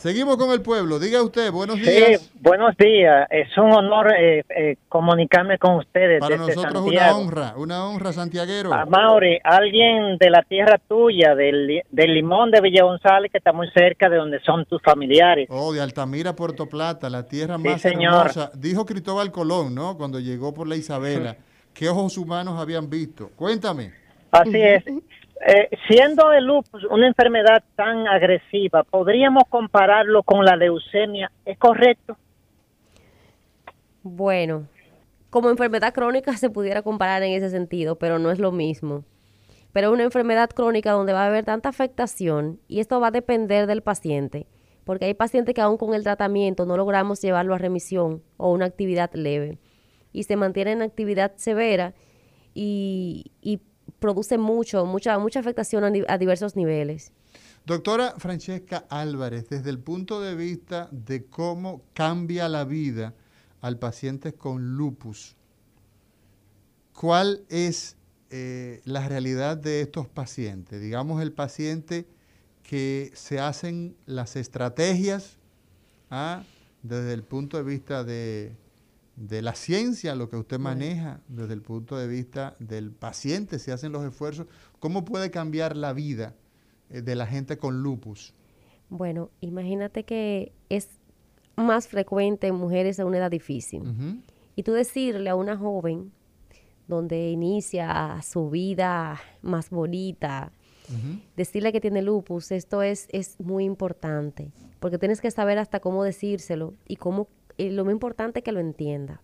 Seguimos 0.00 0.38
con 0.38 0.50
el 0.50 0.62
pueblo. 0.62 0.98
Diga 0.98 1.22
usted, 1.22 1.52
buenos 1.52 1.76
días. 1.76 2.22
Sí, 2.22 2.30
buenos 2.40 2.74
días. 2.78 3.28
Es 3.28 3.54
un 3.58 3.70
honor 3.70 4.10
eh, 4.18 4.42
eh, 4.48 4.76
comunicarme 4.88 5.58
con 5.58 5.74
ustedes. 5.74 6.20
Para 6.20 6.38
nosotros 6.38 6.86
una 6.86 7.14
honra, 7.14 7.52
una 7.58 7.84
honra, 7.86 8.10
santiaguero. 8.14 8.72
A 8.72 8.86
Mauri, 8.86 9.38
alguien 9.44 10.16
de 10.16 10.30
la 10.30 10.42
tierra 10.42 10.80
tuya, 10.88 11.34
del, 11.34 11.82
Limón 11.92 12.50
de 12.50 12.62
Villa 12.62 12.84
González, 12.84 13.30
que 13.30 13.36
está 13.36 13.52
muy 13.52 13.68
cerca 13.72 14.08
de 14.08 14.16
donde 14.16 14.40
son 14.40 14.64
tus 14.64 14.80
familiares. 14.80 15.46
Oh, 15.50 15.70
de 15.70 15.82
Altamira, 15.82 16.34
Puerto 16.34 16.64
Plata, 16.66 17.10
la 17.10 17.28
tierra 17.28 17.58
más 17.58 17.84
hermosa. 17.84 18.52
Dijo 18.54 18.86
Cristóbal 18.86 19.30
Colón, 19.30 19.74
¿no? 19.74 19.98
Cuando 19.98 20.18
llegó 20.18 20.54
por 20.54 20.66
la 20.66 20.76
Isabela. 20.76 21.36
¿Qué 21.80 21.88
ojos 21.88 22.18
humanos 22.18 22.60
habían 22.60 22.90
visto? 22.90 23.30
Cuéntame. 23.34 23.94
Así 24.32 24.60
es. 24.60 24.84
Eh, 24.86 25.70
siendo 25.88 26.30
el 26.30 26.44
lupus 26.44 26.84
una 26.84 27.06
enfermedad 27.06 27.64
tan 27.74 28.06
agresiva, 28.06 28.82
¿podríamos 28.82 29.44
compararlo 29.48 30.22
con 30.22 30.44
la 30.44 30.56
leucemia? 30.56 31.32
¿Es 31.46 31.56
correcto? 31.56 32.18
Bueno, 34.02 34.66
como 35.30 35.48
enfermedad 35.48 35.94
crónica 35.94 36.32
se 36.36 36.50
pudiera 36.50 36.82
comparar 36.82 37.22
en 37.22 37.32
ese 37.32 37.48
sentido, 37.48 37.96
pero 37.96 38.18
no 38.18 38.30
es 38.30 38.38
lo 38.38 38.52
mismo. 38.52 39.04
Pero 39.72 39.88
es 39.88 39.94
una 39.94 40.04
enfermedad 40.04 40.50
crónica 40.50 40.92
donde 40.92 41.14
va 41.14 41.22
a 41.22 41.28
haber 41.28 41.46
tanta 41.46 41.70
afectación 41.70 42.60
y 42.68 42.80
esto 42.80 43.00
va 43.00 43.06
a 43.06 43.10
depender 43.10 43.66
del 43.66 43.80
paciente, 43.80 44.46
porque 44.84 45.06
hay 45.06 45.14
pacientes 45.14 45.54
que 45.54 45.62
aún 45.62 45.78
con 45.78 45.94
el 45.94 46.02
tratamiento 46.02 46.66
no 46.66 46.76
logramos 46.76 47.22
llevarlo 47.22 47.54
a 47.54 47.58
remisión 47.58 48.22
o 48.36 48.52
una 48.52 48.66
actividad 48.66 49.10
leve 49.14 49.58
y 50.12 50.24
se 50.24 50.36
mantiene 50.36 50.72
en 50.72 50.82
actividad 50.82 51.32
severa 51.36 51.94
y, 52.54 53.32
produce 53.98 54.38
mucho, 54.38 54.86
mucha, 54.86 55.18
mucha 55.18 55.40
afectación 55.40 55.84
a, 55.84 56.18
diversos 56.18 56.56
niveles. 56.56 57.12
Doctora 57.66 58.14
Francesca 58.16 58.86
Álvarez, 58.88 59.48
desde 59.50 59.68
el 59.68 59.78
punto 59.78 60.22
de 60.22 60.34
vista 60.34 60.88
de 60.90 61.26
cómo 61.26 61.82
cambia 61.92 62.48
la 62.48 62.64
vida 62.64 63.14
al 63.60 63.78
paciente 63.78 64.32
con 64.32 64.76
lupus, 64.76 65.36
¿cuál 66.94 67.44
es 67.50 67.96
eh, 68.30 68.80
la 68.84 69.06
realidad 69.06 69.58
de 69.58 69.82
estos 69.82 70.08
pacientes? 70.08 70.80
Digamos, 70.80 71.20
el 71.20 71.32
paciente 71.32 72.06
que 72.62 73.10
se 73.14 73.40
hacen 73.40 73.96
las 74.06 74.36
estrategias 74.36 75.38
¿ah? 76.10 76.44
desde 76.82 77.12
el 77.12 77.24
punto 77.24 77.56
de 77.56 77.64
vista 77.64 78.04
de 78.04 78.52
de 79.20 79.42
la 79.42 79.54
ciencia, 79.54 80.14
lo 80.14 80.30
que 80.30 80.36
usted 80.36 80.58
maneja 80.58 81.20
desde 81.28 81.52
el 81.52 81.60
punto 81.60 81.98
de 81.98 82.08
vista 82.08 82.56
del 82.58 82.90
paciente, 82.90 83.58
si 83.58 83.70
hacen 83.70 83.92
los 83.92 84.02
esfuerzos, 84.02 84.46
¿cómo 84.78 85.04
puede 85.04 85.30
cambiar 85.30 85.76
la 85.76 85.92
vida 85.92 86.34
eh, 86.88 87.02
de 87.02 87.14
la 87.14 87.26
gente 87.26 87.58
con 87.58 87.82
lupus? 87.82 88.32
Bueno, 88.88 89.30
imagínate 89.42 90.04
que 90.04 90.52
es 90.70 90.88
más 91.54 91.86
frecuente 91.86 92.46
en 92.46 92.54
mujeres 92.54 92.98
a 92.98 93.04
una 93.04 93.18
edad 93.18 93.30
difícil. 93.30 93.82
Y 94.56 94.62
tú 94.62 94.72
decirle 94.72 95.28
a 95.28 95.34
una 95.34 95.54
joven 95.54 96.12
donde 96.88 97.30
inicia 97.30 98.18
su 98.22 98.48
vida 98.48 99.20
más 99.42 99.68
bonita, 99.68 100.50
decirle 101.36 101.72
que 101.72 101.80
tiene 101.80 102.00
lupus, 102.00 102.50
esto 102.52 102.82
es, 102.82 103.06
es 103.12 103.38
muy 103.38 103.64
importante, 103.64 104.50
porque 104.80 104.98
tienes 104.98 105.20
que 105.20 105.30
saber 105.30 105.58
hasta 105.58 105.78
cómo 105.80 106.02
decírselo 106.02 106.72
y 106.88 106.96
cómo 106.96 107.28
lo 107.68 107.84
más 107.84 107.92
importante 107.92 108.38
es 108.38 108.44
que 108.44 108.52
lo 108.52 108.60
entienda. 108.60 109.20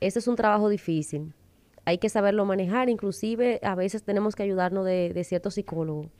Eso 0.00 0.18
es 0.18 0.28
un 0.28 0.36
trabajo 0.36 0.68
difícil. 0.68 1.32
Hay 1.86 1.96
que 1.96 2.10
saberlo 2.10 2.44
manejar, 2.44 2.90
inclusive 2.90 3.60
a 3.62 3.74
veces 3.74 4.02
tenemos 4.02 4.36
que 4.36 4.42
ayudarnos 4.42 4.84
de, 4.84 5.12
de 5.14 5.24
cierto 5.24 5.50
psicólogo, 5.50 6.10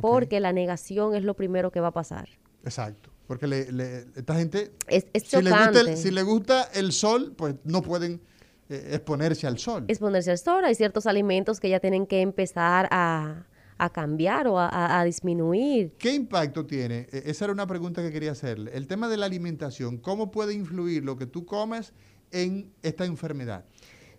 porque 0.00 0.38
la 0.38 0.52
negación 0.52 1.16
es 1.16 1.24
lo 1.24 1.34
primero 1.34 1.72
que 1.72 1.80
va 1.80 1.88
a 1.88 1.92
pasar. 1.92 2.28
Exacto. 2.62 3.10
Porque 3.26 3.48
le, 3.48 4.06
esta 4.14 4.36
gente, 4.36 4.70
es, 4.86 5.06
si, 5.24 5.42
le 5.42 5.50
gusta 5.50 5.80
el, 5.80 5.96
si 5.96 6.10
le 6.12 6.22
gusta 6.22 6.62
el 6.74 6.92
sol, 6.92 7.34
pues 7.36 7.56
no 7.64 7.82
pueden 7.82 8.20
eh, 8.68 8.90
exponerse 8.92 9.48
al 9.48 9.58
sol. 9.58 9.84
Exponerse 9.88 10.30
al 10.30 10.38
sol. 10.38 10.64
Hay 10.64 10.76
ciertos 10.76 11.06
alimentos 11.06 11.58
que 11.58 11.68
ya 11.68 11.80
tienen 11.80 12.06
que 12.06 12.20
empezar 12.20 12.88
a, 12.92 13.46
a 13.78 13.90
cambiar 13.90 14.46
o 14.48 14.58
a, 14.58 15.02
disminuir. 15.04 15.92
¿Qué 15.98 16.14
impacto 16.14 16.66
tiene? 16.66 17.08
E, 17.12 17.24
esa 17.26 17.44
era 17.44 17.52
una 17.52 17.66
pregunta 17.66 18.02
que 18.02 18.10
quería 18.10 18.32
hacerle. 18.32 18.70
El 18.74 18.86
tema 18.86 19.08
de 19.08 19.16
la 19.16 19.26
alimentación, 19.26 19.98
¿cómo 19.98 20.30
puede 20.30 20.54
influir 20.54 21.04
lo 21.04 21.16
que 21.16 21.26
tú 21.26 21.44
comes 21.44 21.92
en 22.30 22.72
esta 22.82 23.04
enfermedad? 23.04 23.64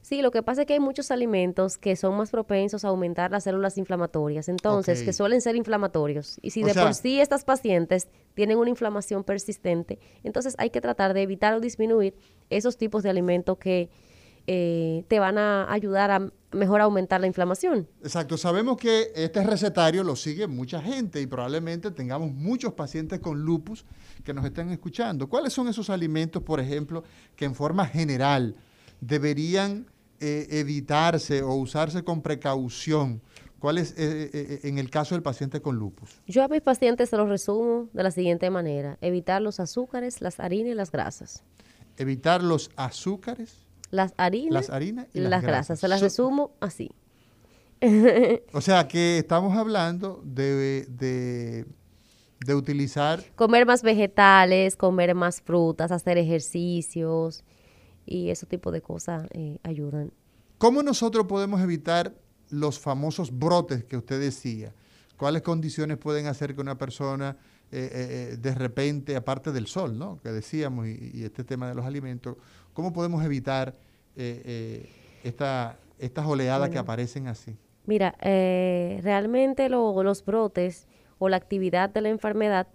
Sí, 0.08 0.22
lo 0.22 0.32
que 0.32 0.41
pasa 0.41 0.62
es 0.62 0.68
que 0.68 0.74
hay 0.74 0.80
muchos 0.80 1.12
alimentos 1.12 1.78
que 1.78 1.97
son 1.97 2.16
más 2.16 2.32
propensos 2.32 2.86
a 2.86 2.88
aumentar 2.88 3.30
las 3.30 3.43
células 3.43 3.78
inflamatorias, 3.78 4.47
entonces, 4.47 5.03
que 5.03 5.12
suelen 5.12 5.41
ser 5.41 5.58
inflamatorios. 5.58 6.39
Y 6.41 6.51
si 6.51 6.64
de 6.64 6.74
por 6.74 6.93
sí 6.93 7.20
estas 7.20 7.43
pacientes 7.43 8.08
tienen 8.34 8.58
una 8.58 8.70
inflamación 8.70 9.26
persistente, 9.26 9.99
entonces 10.24 10.55
hay 10.60 10.70
que 10.70 10.80
tratar 10.80 11.14
de 11.14 11.24
evitar 11.24 11.53
o 11.55 11.60
disminuir 11.60 12.16
esos 12.49 12.78
tipos 12.78 13.03
de 13.03 13.10
alimentos 13.10 13.58
que 13.58 13.89
eh, 14.49 15.03
te 15.09 15.19
van 15.19 15.37
a 15.37 15.69
ayudar 15.71 16.09
a 16.09 16.31
mejor 16.53 16.79
aumentar 16.79 17.19
la 17.19 17.27
inflamación. 17.27 17.87
Exacto, 18.01 18.37
sabemos 18.37 18.77
que 18.77 19.11
este 19.13 19.43
recetario 19.43 20.05
lo 20.05 20.15
sigue 20.15 20.47
mucha 20.47 20.81
gente 20.81 21.21
y 21.21 21.27
probablemente 21.27 21.91
tengamos 21.91 22.31
muchos 22.31 22.73
pacientes 22.73 23.19
con 23.19 23.41
lupus 23.41 23.85
que 24.23 24.33
nos 24.33 24.45
estén 24.45 24.69
escuchando. 24.69 25.27
¿Cuáles 25.27 25.51
son 25.51 25.67
esos 25.67 25.89
alimentos, 25.89 26.41
por 26.41 26.61
ejemplo, 26.61 27.03
que 27.35 27.43
en 27.43 27.55
forma 27.55 27.85
general 27.85 28.55
deberían 29.01 29.85
eh, 30.21 30.47
evitarse 30.51 31.43
o 31.43 31.53
usarse 31.55 32.03
con 32.03 32.21
precaución? 32.21 33.21
¿Cuál 33.59 33.79
es 33.79 33.95
eh, 33.97 34.61
en 34.63 34.77
el 34.77 34.89
caso 34.89 35.15
del 35.15 35.23
paciente 35.23 35.61
con 35.61 35.75
lupus? 35.75 36.21
Yo 36.25 36.43
a 36.43 36.47
mis 36.47 36.61
pacientes 36.61 37.09
se 37.09 37.17
los 37.17 37.27
resumo 37.27 37.89
de 37.91 38.03
la 38.03 38.11
siguiente 38.11 38.49
manera. 38.49 38.97
Evitar 39.01 39.41
los 39.41 39.59
azúcares, 39.59 40.21
las 40.21 40.39
harinas 40.39 40.71
y 40.71 40.75
las 40.75 40.91
grasas. 40.91 41.43
Evitar 41.97 42.43
los 42.43 42.69
azúcares, 42.75 43.66
las 43.89 44.13
harinas, 44.17 44.69
y 45.13 45.19
las, 45.19 45.41
grasas. 45.41 45.79
Se 45.79 45.88
las 45.88 46.01
resumo 46.01 46.51
así. 46.59 46.91
o 48.53 48.61
sea 48.61 48.88
que 48.88 49.19
estamos 49.19 49.55
hablando 49.55 50.21
de, 50.23 50.88
de, 50.89 52.55
utilizar... 52.55 53.23
Comer 53.35 53.65
más 53.65 53.83
vegetales, 53.83 54.75
comer 54.75 55.13
más 55.15 55.41
frutas, 55.41 55.91
hacer 55.91 56.17
ejercicios 56.17 57.43
y 58.05 58.29
ese 58.29 58.45
tipo 58.45 58.71
de 58.71 58.81
cosas 58.81 59.27
eh, 59.31 59.59
ayudan. 59.63 60.11
¿Cómo 60.57 60.81
nosotros 60.81 61.27
podemos 61.27 61.61
evitar 61.61 62.15
los 62.49 62.79
famosos 62.79 63.38
brotes 63.38 63.83
que 63.83 63.97
usted 63.97 64.19
decía? 64.19 64.73
¿Cuáles 65.17 65.41
condiciones 65.41 65.97
pueden 65.97 66.27
hacer 66.27 66.55
que 66.55 66.61
una 66.61 66.77
persona 66.77 67.38
eh, 67.69 68.31
eh, 68.31 68.38
de 68.38 68.55
repente, 68.55 69.17
aparte 69.17 69.51
del 69.51 69.67
sol, 69.67 69.97
¿no? 69.97 70.21
Que 70.23 70.29
decíamos, 70.29 70.88
y, 70.88 71.23
este 71.23 71.43
tema 71.43 71.67
de 71.67 71.75
los 71.75 71.85
alimentos, 71.85 72.38
¿cómo 72.78 72.93
podemos 72.93 73.25
evitar 73.25 73.73
eh, 74.15 74.88
esta, 75.23 75.80
estas 75.97 76.28
oleadas 76.28 76.69
que 76.69 76.78
aparecen 76.78 77.25
así? 77.25 77.57
Mira, 77.88 78.13
realmente 78.21 79.67
los 79.67 80.23
brotes 80.23 80.88
o 81.17 81.28
la 81.28 81.38
actividad 81.38 81.89
de 81.89 82.01
la 82.01 82.09
enfermedad, 82.09 82.67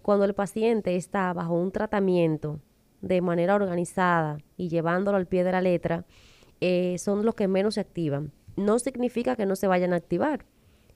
cuando 0.00 0.24
el 0.24 0.32
paciente 0.32 0.96
está 0.96 1.34
bajo 1.34 1.52
un 1.52 1.70
tratamiento 1.70 2.60
de 3.02 3.20
manera 3.20 3.56
organizada 3.56 4.38
y 4.56 4.70
llevándolo 4.70 5.18
al 5.18 5.26
pie 5.26 5.44
de 5.44 5.52
la 5.52 5.60
letra, 5.60 6.06
son 6.96 7.26
los 7.26 7.34
que 7.34 7.46
menos 7.46 7.74
se 7.74 7.80
activan. 7.80 8.32
No 8.56 8.78
significa 8.78 9.36
que 9.36 9.44
no 9.44 9.54
se 9.54 9.66
vayan 9.66 9.92
a 9.92 9.96
activar, 9.96 10.46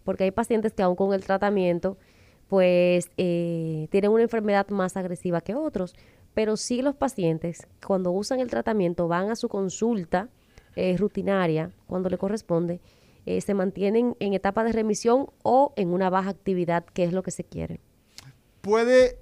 porque 0.03 0.25
hay 0.25 0.31
pacientes 0.31 0.72
que 0.72 0.83
aún 0.83 0.97
con 0.97 1.12
el 1.12 1.25
tratamiento 1.25 1.99
pues 2.49 3.11
eh, 3.16 3.88
tienen 3.90 4.11
una 4.11 4.22
enfermedad 4.22 4.68
más 4.68 4.97
agresiva 4.97 5.40
que 5.40 5.55
otros. 5.55 5.95
Pero 6.34 6.57
sí 6.57 6.82
los 6.82 6.97
pacientes, 6.97 7.66
cuando 7.86 8.11
usan 8.11 8.40
el 8.40 8.51
tratamiento, 8.51 9.07
van 9.07 9.30
a 9.30 9.36
su 9.36 9.49
consulta 9.49 10.28
eh, 10.74 10.97
rutinaria, 10.97 11.70
cuando 11.86 12.09
le 12.09 12.18
corresponde, 12.18 12.80
eh, 13.26 13.40
se 13.40 13.55
mantienen 13.55 14.16
en 14.18 14.34
etapa 14.34 14.64
de 14.64 14.72
remisión 14.72 15.28
o 15.42 15.72
en 15.76 15.90
una 15.90 16.11
baja 16.11 16.30
actividad, 16.30 16.84
que 16.84 17.05
es 17.05 17.12
lo 17.12 17.22
que 17.22 17.30
se 17.30 17.45
quiere. 17.45 17.80
¿Puede 18.61 19.18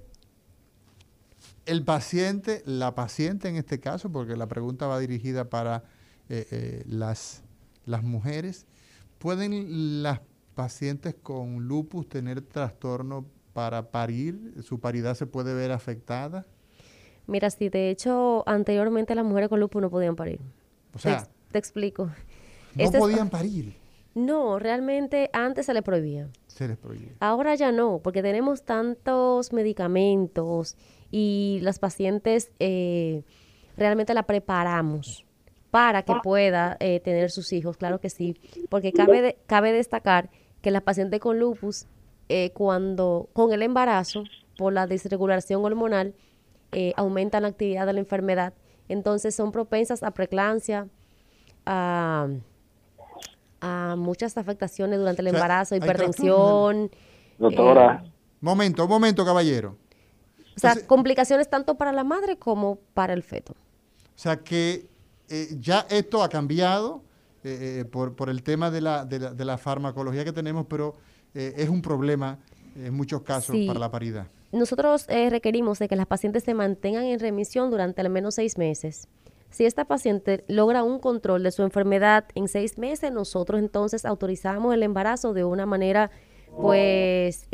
el 1.65 1.83
paciente, 1.83 2.63
la 2.65 2.95
paciente 2.95 3.47
en 3.47 3.57
este 3.57 3.79
caso, 3.79 4.11
porque 4.11 4.35
la 4.35 4.47
pregunta 4.47 4.87
va 4.87 4.99
dirigida 4.99 5.49
para 5.49 5.83
las, 6.87 7.43
las 7.85 8.01
mujeres, 8.01 8.65
¿pueden 9.19 10.01
las 10.01 10.19
pacientes 10.53 11.15
con 11.15 11.67
lupus 11.67 12.07
tener 12.07 12.41
trastorno 12.41 13.25
para 13.53 13.91
parir? 13.91 14.53
¿Su 14.63 14.79
paridad 14.79 15.15
se 15.15 15.25
puede 15.25 15.53
ver 15.53 15.71
afectada? 15.71 16.45
Mira, 17.27 17.49
sí, 17.49 17.69
de 17.69 17.89
hecho, 17.89 18.43
anteriormente 18.47 19.15
las 19.15 19.25
mujeres 19.25 19.49
con 19.49 19.59
lupus 19.59 19.81
no 19.81 19.89
podían 19.89 20.15
parir. 20.15 20.39
O 20.93 20.99
sea, 20.99 21.27
te, 21.51 21.57
explico. 21.57 22.05
No 22.75 22.83
este 22.83 22.97
podían 22.97 23.29
parir. 23.29 23.75
No, 24.15 24.59
realmente 24.59 25.29
antes 25.33 25.65
se 25.65 25.73
les 25.73 25.81
prohibía. 25.81 26.29
Se 26.47 26.67
les 26.67 26.77
prohibía. 26.77 27.13
Ahora 27.19 27.55
ya 27.55 27.71
no, 27.71 27.99
porque 28.03 28.21
tenemos 28.21 28.63
tantos 28.63 29.53
medicamentos 29.53 30.77
y 31.09 31.59
las 31.61 31.79
pacientes 31.79 32.51
eh, 32.59 33.23
realmente 33.75 34.13
la 34.13 34.23
preparamos 34.23 35.25
para 35.71 36.03
que 36.03 36.13
pueda 36.21 36.77
eh, 36.79 36.99
tener 36.99 37.31
sus 37.31 37.51
hijos, 37.51 37.77
claro 37.77 37.99
que 37.99 38.11
sí, 38.11 38.35
porque 38.69 38.91
cabe, 38.93 39.39
cabe 39.47 39.71
destacar 39.71 40.29
que 40.63 40.71
las 40.71 40.81
pacientes 40.81 41.19
con 41.19 41.39
lupus, 41.39 41.85
eh, 42.29 42.51
cuando 42.53 43.29
con 43.33 43.51
el 43.51 43.61
embarazo, 43.61 44.23
por 44.57 44.71
la 44.71 44.87
desregulación 44.87 45.63
hormonal, 45.65 46.15
eh, 46.71 46.93
aumentan 46.95 47.43
la 47.43 47.49
actividad 47.49 47.85
de 47.85 47.91
la 47.91 47.99
enfermedad. 47.99 48.53
Entonces 48.87 49.35
son 49.35 49.51
propensas 49.51 50.03
a 50.03 50.11
preeclampsia, 50.11 50.87
a, 51.65 52.27
muchas 53.97 54.37
afectaciones 54.37 54.99
durante 54.99 55.21
el 55.21 55.27
embarazo, 55.27 55.75
hipertensión. 55.75 56.91
Doctora. 57.37 58.03
Eh, 58.05 58.11
momento, 58.41 58.87
momento, 58.87 59.23
caballero. 59.23 59.77
O 60.55 60.59
sea, 60.59 60.75
complicaciones 60.85 61.49
tanto 61.49 61.75
para 61.75 61.91
la 61.91 62.03
madre 62.03 62.37
como 62.37 62.77
para 62.93 63.13
el 63.13 63.23
feto. 63.23 63.53
O 63.53 64.19
sea 64.19 64.37
que 64.37 64.87
ya 65.59 65.85
esto 65.89 66.23
ha 66.23 66.29
cambiado 66.29 67.03
eh, 67.45 67.81
eh, 67.81 67.85
por, 67.85 68.15
por, 68.15 68.29
el 68.29 68.41
tema 68.41 68.71
de 68.71 68.79
la, 68.79 69.03
de 69.03 69.19
la, 69.19 69.33
de 69.33 69.43
la 69.43 69.57
farmacología 69.57 70.23
que 70.23 70.31
tenemos, 70.31 70.65
pero 70.69 70.95
eh, 71.33 71.53
es 71.57 71.67
un 71.67 71.81
problema 71.81 72.39
en 72.75 72.93
muchos 72.93 73.21
casos 73.21 73.55
para 73.67 73.79
la 73.79 73.91
paridad. 73.91 74.27
Nosotros 74.53 75.07
requerimos 75.07 75.79
de 75.79 75.87
que 75.87 75.95
las 75.95 76.05
pacientes 76.05 76.43
se 76.43 76.53
mantengan 76.53 77.03
en 77.03 77.19
remisión 77.19 77.69
durante 77.69 78.01
al 78.01 78.09
menos 78.09 78.35
seis 78.35 78.57
meses. 78.57 79.07
Si 79.49 79.65
esta 79.65 79.85
paciente 79.85 80.45
logra 80.47 80.83
un 80.83 80.99
control 80.99 81.43
de 81.43 81.51
su 81.51 81.63
enfermedad 81.63 82.25
en 82.33 82.47
seis 82.47 82.77
meses, 82.77 83.11
nosotros 83.11 83.59
entonces 83.59 84.05
autorizamos 84.05 84.73
el 84.73 84.81
embarazo 84.81 85.33
de 85.33 85.43
una 85.43 85.65
manera, 85.65 86.11
pues, 86.55 87.47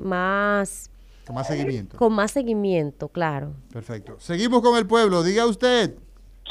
más... 0.00 0.90
Con 1.26 1.34
más 1.34 1.46
seguimiento. 1.46 1.96
Con 1.96 2.12
más 2.12 2.30
seguimiento, 2.30 3.08
claro. 3.08 3.52
Perfecto. 3.72 4.18
Seguimos 4.18 4.62
con 4.62 4.78
el 4.78 4.86
pueblo. 4.86 5.22
Diga 5.22 5.46
usted. 5.46 5.96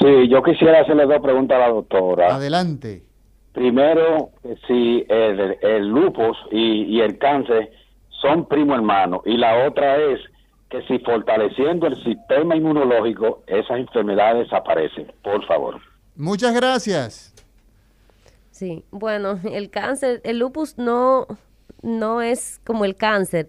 Sí, 0.00 0.28
yo 0.28 0.42
quisiera 0.42 0.80
hacerle 0.80 1.04
dos 1.06 1.20
preguntas 1.20 1.56
a 1.56 1.60
la 1.60 1.68
doctora. 1.68 2.34
Adelante. 2.34 3.02
Primero, 3.52 4.30
si 4.66 5.04
el, 5.08 5.88
lupus 5.88 6.36
y, 6.50 7.00
el 7.00 7.18
cáncer 7.18 7.70
son 8.08 8.46
primo 8.46 8.74
hermano. 8.74 9.22
Y 9.26 9.36
la 9.36 9.66
otra 9.66 9.96
es 9.96 10.20
que 10.70 10.82
si 10.86 10.98
fortaleciendo 11.00 11.86
el 11.86 12.02
sistema 12.02 12.56
inmunológico, 12.56 13.42
esas 13.46 13.78
enfermedades 13.78 14.44
desaparecen. 14.44 15.12
Por 15.22 15.44
favor. 15.46 15.80
Muchas 16.16 16.54
gracias. 16.54 17.34
Sí, 18.50 18.84
bueno, 18.90 19.38
el 19.50 19.68
cáncer, 19.70 20.20
el 20.24 20.38
lupus 20.38 20.78
no, 20.78 21.26
no 21.82 22.22
es 22.22 22.60
como 22.64 22.84
el 22.84 22.94
cáncer 22.94 23.48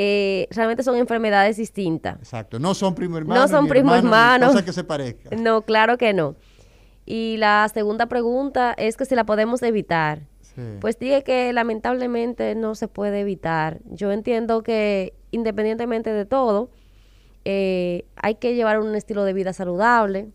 eh, 0.00 0.46
realmente 0.52 0.84
son 0.84 0.94
enfermedades 0.94 1.56
distintas. 1.56 2.18
Exacto, 2.18 2.60
no 2.60 2.72
son 2.72 2.94
primo 2.94 3.18
hermanos. 3.18 3.50
No 3.50 3.58
son 3.58 3.66
primo 3.66 3.92
hermanos. 3.92 4.52
Cosa 4.52 4.64
que 4.64 4.72
se 4.72 4.84
parezca. 4.84 5.34
No, 5.34 5.62
claro 5.62 5.98
que 5.98 6.12
no. 6.12 6.36
Y 7.04 7.36
la 7.38 7.68
segunda 7.74 8.06
pregunta 8.06 8.74
es 8.78 8.96
que 8.96 9.04
si 9.06 9.16
la 9.16 9.24
podemos 9.24 9.60
evitar. 9.62 10.22
Pues 10.80 10.98
dije 10.98 11.22
que 11.22 11.52
lamentablemente 11.52 12.56
no 12.56 12.74
se 12.74 12.88
puede 12.88 13.20
evitar. 13.20 13.78
Yo 13.84 14.10
entiendo 14.10 14.64
que 14.64 15.14
independientemente 15.30 16.12
de 16.12 16.26
todo, 16.26 16.70
eh, 17.44 18.04
hay 18.16 18.36
que 18.36 18.56
llevar 18.56 18.80
un 18.80 18.94
estilo 18.96 19.24
de 19.24 19.32
vida 19.32 19.52
saludable. 19.52 20.28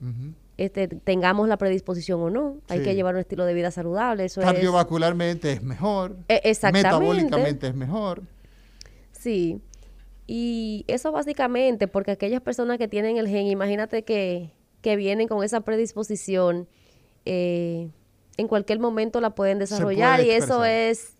Este, 0.57 0.87
tengamos 0.87 1.49
la 1.49 1.57
predisposición 1.57 2.21
o 2.21 2.29
no, 2.29 2.57
hay 2.69 2.83
que 2.83 2.95
llevar 2.95 3.15
un 3.15 3.21
estilo 3.21 3.43
de 3.45 3.53
vida 3.53 3.71
saludable. 3.71 4.25
Eso 4.25 4.39
Cardiovascularmente 4.41 5.53
es, 5.53 5.61
mejor. 5.61 6.15
E, 6.29 6.41
exactamente. 6.45 6.87
Metabólicamente 6.87 7.67
es 7.67 7.75
mejor. 7.75 8.23
Sí. 9.23 9.61
Y 10.27 10.83
eso 10.87 11.11
básicamente 11.11 11.87
porque 11.87 12.11
aquellas 12.11 12.41
personas 12.41 12.77
que 12.77 12.87
tienen 12.87 13.17
el 13.17 13.27
gen, 13.27 13.47
imagínate 13.47 14.03
que, 14.03 14.51
que 14.81 14.95
vienen 14.95 15.27
con 15.27 15.43
esa 15.43 15.61
predisposición, 15.61 16.67
eh, 17.25 17.89
en 18.37 18.47
cualquier 18.47 18.79
momento 18.79 19.21
la 19.21 19.35
pueden 19.35 19.59
desarrollar 19.59 20.21
y 20.21 20.31
eso 20.31 20.65
es 20.65 21.15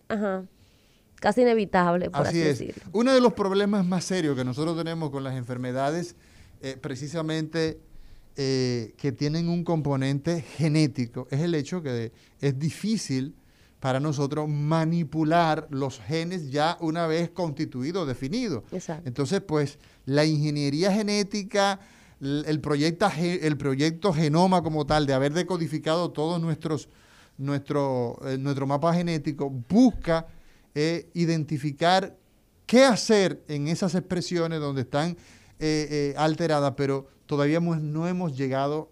casi 1.20 1.42
inevitable, 1.42 2.10
por 2.10 2.26
así, 2.26 2.42
es. 2.42 2.62
Uno 2.92 3.14
de 3.14 3.20
los 3.20 3.32
problemas 3.32 3.86
más 3.86 4.04
serios 4.04 4.36
que 4.36 4.44
nosotros 4.44 4.76
tenemos 4.76 5.10
con 5.10 5.24
las 5.24 5.34
enfermedades, 5.34 6.16
eh, 6.60 6.76
precisamente 6.78 7.80
eh, 8.36 8.94
que 8.98 9.12
tienen 9.12 9.48
un 9.48 9.64
componente 9.64 10.42
genético, 10.42 11.26
es 11.30 11.40
el 11.40 11.54
hecho 11.54 11.82
que 11.82 12.12
es 12.40 12.58
difícil 12.58 13.34
para 13.84 14.00
nosotros 14.00 14.48
manipular 14.48 15.66
los 15.68 16.00
genes 16.00 16.50
ya 16.50 16.78
una 16.80 17.06
vez 17.06 17.28
constituidos, 17.28 18.08
definidos. 18.08 18.64
Entonces, 19.04 19.42
pues 19.42 19.78
la 20.06 20.24
ingeniería 20.24 20.90
genética, 20.90 21.80
el, 22.18 22.60
proyecto, 22.62 23.06
el 23.20 23.58
proyecto 23.58 24.14
genoma 24.14 24.62
como 24.62 24.86
tal, 24.86 25.04
de 25.04 25.12
haber 25.12 25.34
decodificado 25.34 26.12
todos 26.12 26.40
nuestros, 26.40 26.88
nuestro, 27.36 28.18
eh, 28.24 28.38
nuestro 28.38 28.66
mapa 28.66 28.94
genético, 28.94 29.50
busca 29.50 30.28
eh, 30.74 31.10
identificar 31.12 32.16
qué 32.64 32.84
hacer 32.84 33.42
en 33.48 33.68
esas 33.68 33.94
expresiones 33.94 34.60
donde 34.60 34.80
están 34.80 35.14
eh, 35.58 36.14
alteradas, 36.16 36.72
pero 36.74 37.06
todavía 37.26 37.60
no 37.60 38.08
hemos 38.08 38.34
llegado 38.34 38.88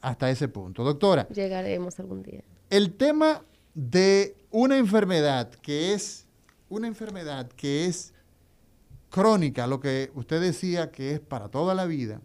hasta 0.00 0.30
ese 0.30 0.48
punto. 0.48 0.82
Doctora. 0.82 1.28
Llegaremos 1.28 2.00
algún 2.00 2.22
día. 2.22 2.42
El 2.70 2.94
tema 2.94 3.42
de 3.74 4.36
una 4.50 4.76
enfermedad 4.78 5.50
que 5.50 5.94
es 5.94 6.26
una 6.68 6.86
enfermedad 6.86 7.48
que 7.52 7.86
es 7.86 8.12
crónica, 9.10 9.66
lo 9.66 9.80
que 9.80 10.10
usted 10.14 10.40
decía 10.40 10.90
que 10.90 11.12
es 11.12 11.20
para 11.20 11.48
toda 11.48 11.74
la 11.74 11.86
vida, 11.86 12.20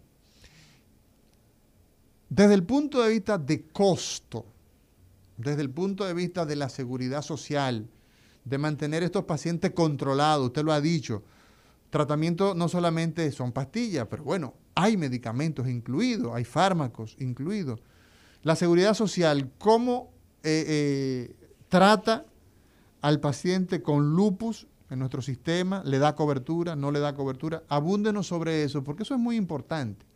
desde 2.28 2.54
el 2.54 2.62
punto 2.64 3.02
de 3.02 3.10
vista 3.10 3.38
de 3.38 3.62
costo, 3.64 4.46
desde 5.36 5.62
el 5.62 5.70
punto 5.70 6.04
de 6.04 6.14
vista 6.14 6.46
de 6.46 6.56
la 6.56 6.68
seguridad 6.68 7.22
social, 7.22 7.88
de 8.44 8.58
mantener 8.58 9.02
estos 9.02 9.24
pacientes 9.24 9.72
controlados, 9.72 10.46
usted 10.46 10.62
lo 10.62 10.72
ha 10.72 10.80
dicho, 10.80 11.22
tratamiento 11.90 12.54
no 12.54 12.68
solamente 12.68 13.30
son 13.32 13.52
pastillas, 13.52 14.06
pero 14.08 14.22
bueno, 14.22 14.54
hay 14.74 14.96
medicamentos 14.96 15.68
incluidos, 15.68 16.32
hay 16.34 16.44
fármacos 16.44 17.16
incluidos. 17.18 17.80
La 18.42 18.54
seguridad 18.54 18.94
social, 18.94 19.50
¿cómo 19.58 20.12
eh, 20.42 20.64
eh, 20.68 21.35
trata 21.68 22.24
al 23.00 23.20
paciente 23.20 23.82
con 23.82 24.14
lupus 24.14 24.66
en 24.90 24.98
nuestro 24.98 25.22
sistema, 25.22 25.82
le 25.84 25.98
da 25.98 26.14
cobertura, 26.14 26.76
no 26.76 26.90
le 26.90 27.00
da 27.00 27.14
cobertura. 27.14 27.62
Abúndenos 27.68 28.26
sobre 28.26 28.62
eso, 28.62 28.84
porque 28.84 29.02
eso 29.02 29.14
es 29.14 29.20
muy 29.20 29.36
importante. 29.36 30.06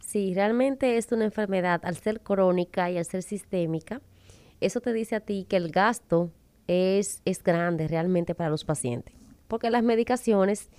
Sí, 0.00 0.34
realmente 0.34 0.96
es 0.96 1.10
una 1.12 1.24
enfermedad, 1.24 1.80
al 1.84 1.96
ser 1.96 2.20
crónica 2.20 2.90
y 2.90 2.98
al 2.98 3.04
ser 3.04 3.22
sistémica, 3.22 4.00
eso 4.60 4.80
te 4.80 4.92
dice 4.92 5.16
a 5.16 5.20
ti 5.20 5.46
que 5.48 5.56
el 5.56 5.70
gasto 5.70 6.30
es, 6.66 7.22
es 7.24 7.42
grande 7.42 7.88
realmente 7.88 8.34
para 8.34 8.50
los 8.50 8.64
pacientes, 8.64 9.14
porque 9.48 9.70
las 9.70 9.82
medicaciones 9.82 10.70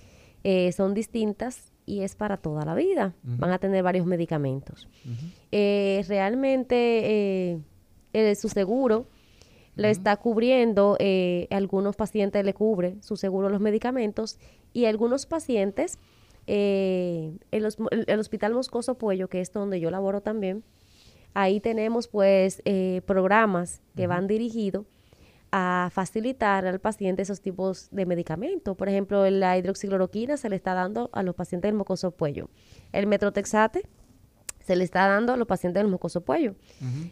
eh, 0.42 0.72
son 0.72 0.94
distintas 0.94 1.72
y 1.86 2.00
es 2.00 2.14
para 2.14 2.36
toda 2.38 2.64
la 2.64 2.74
vida. 2.74 3.14
Van 3.22 3.50
a 3.50 3.58
tener 3.58 3.82
varios 3.82 4.06
medicamentos. 4.06 4.88
Eh, 5.52 6.04
realmente 6.08 7.60
eh, 8.12 8.34
su 8.36 8.48
seguro 8.48 9.06
le 9.76 9.90
está 9.90 10.16
cubriendo, 10.16 10.96
eh, 11.00 11.48
algunos 11.50 11.96
pacientes 11.96 12.44
le 12.44 12.54
cubre 12.54 12.96
su 13.00 13.16
seguro 13.16 13.48
los 13.48 13.60
medicamentos 13.60 14.38
y 14.72 14.84
algunos 14.84 15.26
pacientes, 15.26 15.98
eh, 16.46 17.36
en 17.50 17.62
los- 17.62 17.78
el, 17.90 18.04
el 18.06 18.20
Hospital 18.20 18.54
Moscoso 18.54 18.96
Puello, 18.96 19.28
que 19.28 19.40
es 19.40 19.52
donde 19.52 19.80
yo 19.80 19.90
laboro 19.90 20.20
también, 20.20 20.62
ahí 21.32 21.58
tenemos 21.60 22.06
pues 22.08 22.62
eh, 22.64 23.00
programas 23.06 23.80
que 23.96 24.06
van 24.06 24.26
dirigidos 24.28 24.86
a 25.56 25.88
facilitar 25.92 26.66
al 26.66 26.80
paciente 26.80 27.22
esos 27.22 27.40
tipos 27.40 27.88
de 27.92 28.06
medicamentos. 28.06 28.76
Por 28.76 28.88
ejemplo, 28.88 29.28
la 29.30 29.56
hidroxicloroquina 29.56 30.36
se 30.36 30.48
le 30.48 30.56
está 30.56 30.74
dando 30.74 31.10
a 31.12 31.22
los 31.22 31.34
pacientes 31.34 31.68
del 31.68 31.76
mocoso 31.76 32.10
cuello. 32.10 32.48
El 32.92 33.06
metrotexate 33.06 33.82
se 34.64 34.76
le 34.76 34.84
está 34.84 35.06
dando 35.08 35.32
a 35.32 35.36
los 35.36 35.46
pacientes 35.46 35.82
del 35.82 35.90
mocoso 35.90 36.22
cuello. 36.22 36.54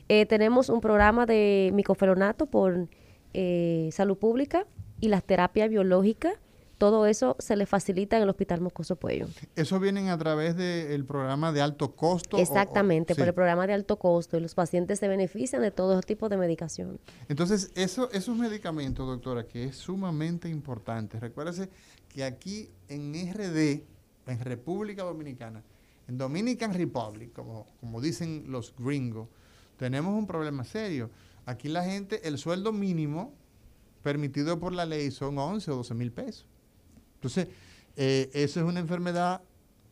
Eh, 0.09 0.27
tenemos 0.27 0.69
un 0.69 0.81
programa 0.81 1.27
de 1.27 1.71
micofelonato 1.75 2.47
por 2.47 2.89
eh, 3.35 3.89
salud 3.93 4.17
pública 4.19 4.67
y 5.01 5.09
las 5.09 5.25
terapias 5.25 5.69
biológicas. 5.71 6.35
Todo 6.79 7.07
eso 7.07 7.37
se 7.39 7.55
le 7.55 7.65
facilita 7.67 8.17
en 8.17 8.25
el 8.25 8.29
Hospital 8.29 8.61
Moscoso 8.61 8.97
Puello. 8.97 9.29
¿Eso 9.55 9.79
vienen 9.79 10.09
a 10.09 10.19
través 10.19 10.57
del 10.57 11.05
programa 11.05 11.53
de 11.53 11.61
alto 11.61 11.95
costo? 11.95 12.37
o- 12.37 12.41
o- 12.41 12.43
Exactamente, 12.43 13.15
por 13.15 13.29
el 13.29 13.35
programa 13.35 13.69
de 13.69 13.75
alto 13.75 13.99
costo 14.01 14.37
y 14.37 14.41
los 14.41 14.57
pacientes 14.57 14.99
se 14.99 15.07
benefician 15.07 15.63
de 15.63 15.71
todo 15.71 16.01
tipo 16.01 16.29
de 16.29 16.37
medicación. 16.39 16.99
Entonces, 17.29 17.71
eso, 17.77 18.11
esos 18.11 18.37
medicamentos, 18.37 19.07
doctora, 19.07 19.47
que 19.47 19.65
es 19.67 19.77
sumamente 19.77 20.49
importante. 20.49 21.21
Recuérdese 21.21 21.69
que 22.09 22.25
aquí 22.25 22.69
en 22.89 23.15
RD, 23.33 23.85
en 24.27 24.41
República 24.41 25.05
Dominicana, 25.05 25.63
en 26.09 26.19
Dominican 26.19 26.75
Republic, 26.75 27.33
como, 27.33 28.01
dicen 28.01 28.45
los 28.49 28.75
gringos, 28.77 29.29
tenemos 29.77 30.15
un 30.15 30.27
problema 30.27 30.65
serio. 30.65 31.11
Aquí 31.47 31.69
la 31.69 31.85
gente, 31.85 32.27
el 32.27 32.39
sueldo 32.39 32.73
mínimo 32.73 33.33
permitido 34.03 34.59
por 34.59 34.73
la 34.73 34.85
ley 34.85 35.11
son 35.11 35.39
11 35.39 35.71
o 35.71 35.77
12 35.77 35.95
mil 35.95 36.13
pesos. 36.13 36.47
Entonces, 37.15 37.49
eh, 37.97 38.31
eso 38.33 38.61
es 38.61 38.67
una 38.67 38.81
enfermedad, 38.81 39.43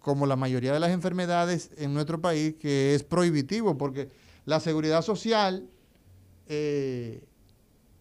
como 0.01 0.27
la 0.27 0.37
mayoría 0.37 0.73
de 0.73 0.81
las 0.81 0.91
enfermedades 0.91 1.71
en 1.77 1.95
nuestro 1.95 2.21
país, 2.21 2.55
que 2.59 2.95
es 2.95 3.03
prohibitivo, 3.05 3.77
porque 3.77 4.11
la 4.47 4.59
seguridad 4.61 5.03
social 5.03 5.69
eh, 6.49 7.23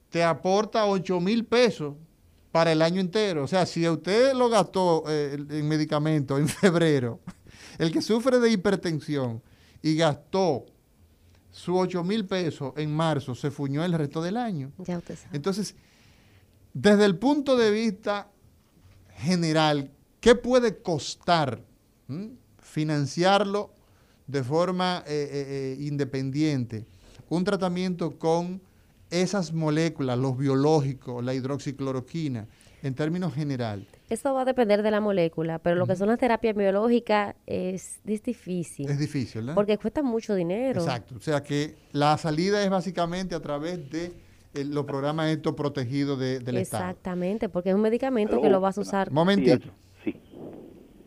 te 0.09 0.23
aporta 0.23 0.87
8 0.87 1.19
mil 1.19 1.45
pesos 1.45 1.95
para 2.51 2.71
el 2.71 2.81
año 2.81 2.99
entero. 2.99 3.43
O 3.43 3.47
sea, 3.47 3.65
si 3.65 3.87
usted 3.87 4.33
lo 4.33 4.49
gastó 4.49 5.03
eh, 5.07 5.37
en 5.49 5.67
medicamentos 5.67 6.39
en 6.39 6.47
febrero, 6.47 7.19
el 7.79 7.91
que 7.91 8.01
sufre 8.01 8.39
de 8.39 8.51
hipertensión 8.51 9.41
y 9.81 9.95
gastó 9.95 10.65
sus 11.51 11.75
8 11.75 12.03
mil 12.03 12.25
pesos 12.25 12.73
en 12.77 12.93
marzo, 12.93 13.33
se 13.33 13.49
fuñó 13.49 13.83
el 13.83 13.93
resto 13.93 14.21
del 14.21 14.37
año. 14.37 14.71
Ya 14.77 14.97
usted 14.97 15.15
sabe. 15.15 15.35
Entonces, 15.35 15.75
desde 16.73 17.05
el 17.05 17.17
punto 17.17 17.57
de 17.57 17.71
vista 17.71 18.29
general, 19.15 19.91
¿qué 20.19 20.35
puede 20.35 20.81
costar 20.81 21.63
financiarlo 22.61 23.73
de 24.27 24.43
forma 24.43 25.03
eh, 25.07 25.29
eh, 25.31 25.75
eh, 25.79 25.83
independiente? 25.85 26.85
Un 27.29 27.43
tratamiento 27.43 28.19
con 28.19 28.61
esas 29.09 29.53
moléculas, 29.53 30.19
los 30.19 30.37
biológicos, 30.37 31.23
la 31.23 31.33
hidroxicloroquina, 31.33 32.47
en 32.83 32.93
términos 32.95 33.33
general. 33.33 33.85
Eso 34.09 34.33
va 34.33 34.41
a 34.41 34.45
depender 34.45 34.81
de 34.83 34.91
la 34.91 34.99
molécula, 35.01 35.59
pero 35.59 35.75
lo 35.75 35.85
que 35.85 35.95
son 35.95 36.07
las 36.09 36.17
terapias 36.17 36.55
biológicas 36.55 37.35
es, 37.45 37.99
es 38.05 38.23
difícil. 38.23 38.89
Es 38.89 38.97
difícil, 38.99 39.41
¿verdad? 39.41 39.55
Porque 39.55 39.77
cuesta 39.77 40.01
mucho 40.01 40.33
dinero. 40.35 40.81
Exacto. 40.81 41.15
O 41.15 41.19
sea 41.19 41.43
que 41.43 41.75
la 41.91 42.17
salida 42.17 42.63
es 42.63 42.69
básicamente 42.69 43.35
a 43.35 43.39
través 43.41 43.89
de 43.89 44.13
eh, 44.55 44.63
los 44.65 44.85
programas 44.85 45.29
estos 45.29 45.53
protegidos 45.55 46.17
de- 46.19 46.39
del 46.39 46.57
Estado. 46.57 46.83
Exactamente, 46.85 47.49
porque 47.49 47.69
es 47.69 47.75
un 47.75 47.81
medicamento 47.81 48.41
que 48.41 48.49
lo 48.49 48.59
vas 48.61 48.77
a 48.77 48.81
usar. 48.81 49.11
Momentito. 49.11 49.69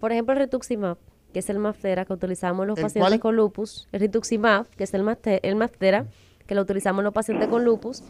Por 0.01 0.13
ejemplo, 0.13 0.35
el 0.35 0.41
rituximab, 0.41 0.97
que 1.33 1.39
es 1.39 1.49
el 1.51 1.59
Maftera 1.59 2.05
que 2.05 2.13
utilizamos 2.13 2.65
en 2.65 2.69
los 2.69 2.79
¿El 2.79 2.83
pacientes 2.85 3.09
cuál? 3.11 3.21
con 3.21 3.37
lupus. 3.37 3.89
El 3.93 4.01
rituximab, 4.01 4.67
que 4.71 4.85
es 4.85 4.95
el, 4.95 5.03
Mafte- 5.03 5.41
el 5.43 5.57
Maftera, 5.57 6.07
que 6.47 6.55
lo 6.55 6.63
utilizamos 6.63 7.01
en 7.01 7.05
los 7.05 7.15
pacientes 7.15 7.49
con 7.49 7.65
lupus, 7.65 8.03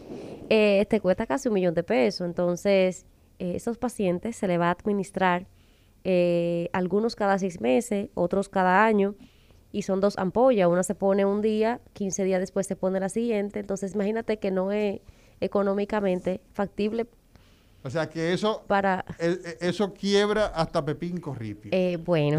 eh, 0.49 0.87
te 0.89 1.01
cuesta 1.01 1.27
casi 1.27 1.49
un 1.49 1.55
millón 1.55 1.75
de 1.75 1.83
pesos. 1.83 2.27
Entonces, 2.27 3.05
eh, 3.43 3.57
esos 3.57 3.77
pacientes 3.77 4.37
se 4.37 4.47
le 4.47 4.57
va 4.57 4.69
a 4.69 4.71
administrar 4.71 5.47
eh, 6.05 6.69
algunos 6.73 7.17
cada 7.17 7.39
seis 7.39 7.61
meses, 7.61 8.09
otros 8.15 8.49
cada 8.49 8.85
año, 8.85 9.17
y 9.73 9.83
son 9.83 10.01
dos 10.01 10.17
ampollas. 10.17 10.69
Una 10.69 10.85
se 10.85 10.95
pone 10.95 11.25
un 11.25 11.43
día, 11.43 11.81
15 11.95 12.23
días 12.23 12.39
después 12.41 12.69
se 12.69 12.77
pone 12.77 13.01
la 13.01 13.09
siguiente. 13.09 13.59
Entonces, 13.59 13.95
imagínate 13.95 14.37
que 14.39 14.51
no 14.53 14.71
es 14.71 15.01
económicamente 15.41 16.41
factible 16.53 17.07
O 17.83 17.91
sea 17.91 18.09
que 18.09 18.33
eso, 18.33 18.63
para... 18.69 19.05
eh, 19.19 19.37
eh, 19.45 19.57
eso 19.61 19.93
quiebra 19.93 20.47
hasta 20.55 20.85
Pepín 20.85 21.19
Corripio. 21.19 21.71
Eh, 21.75 21.97
bueno. 21.97 22.39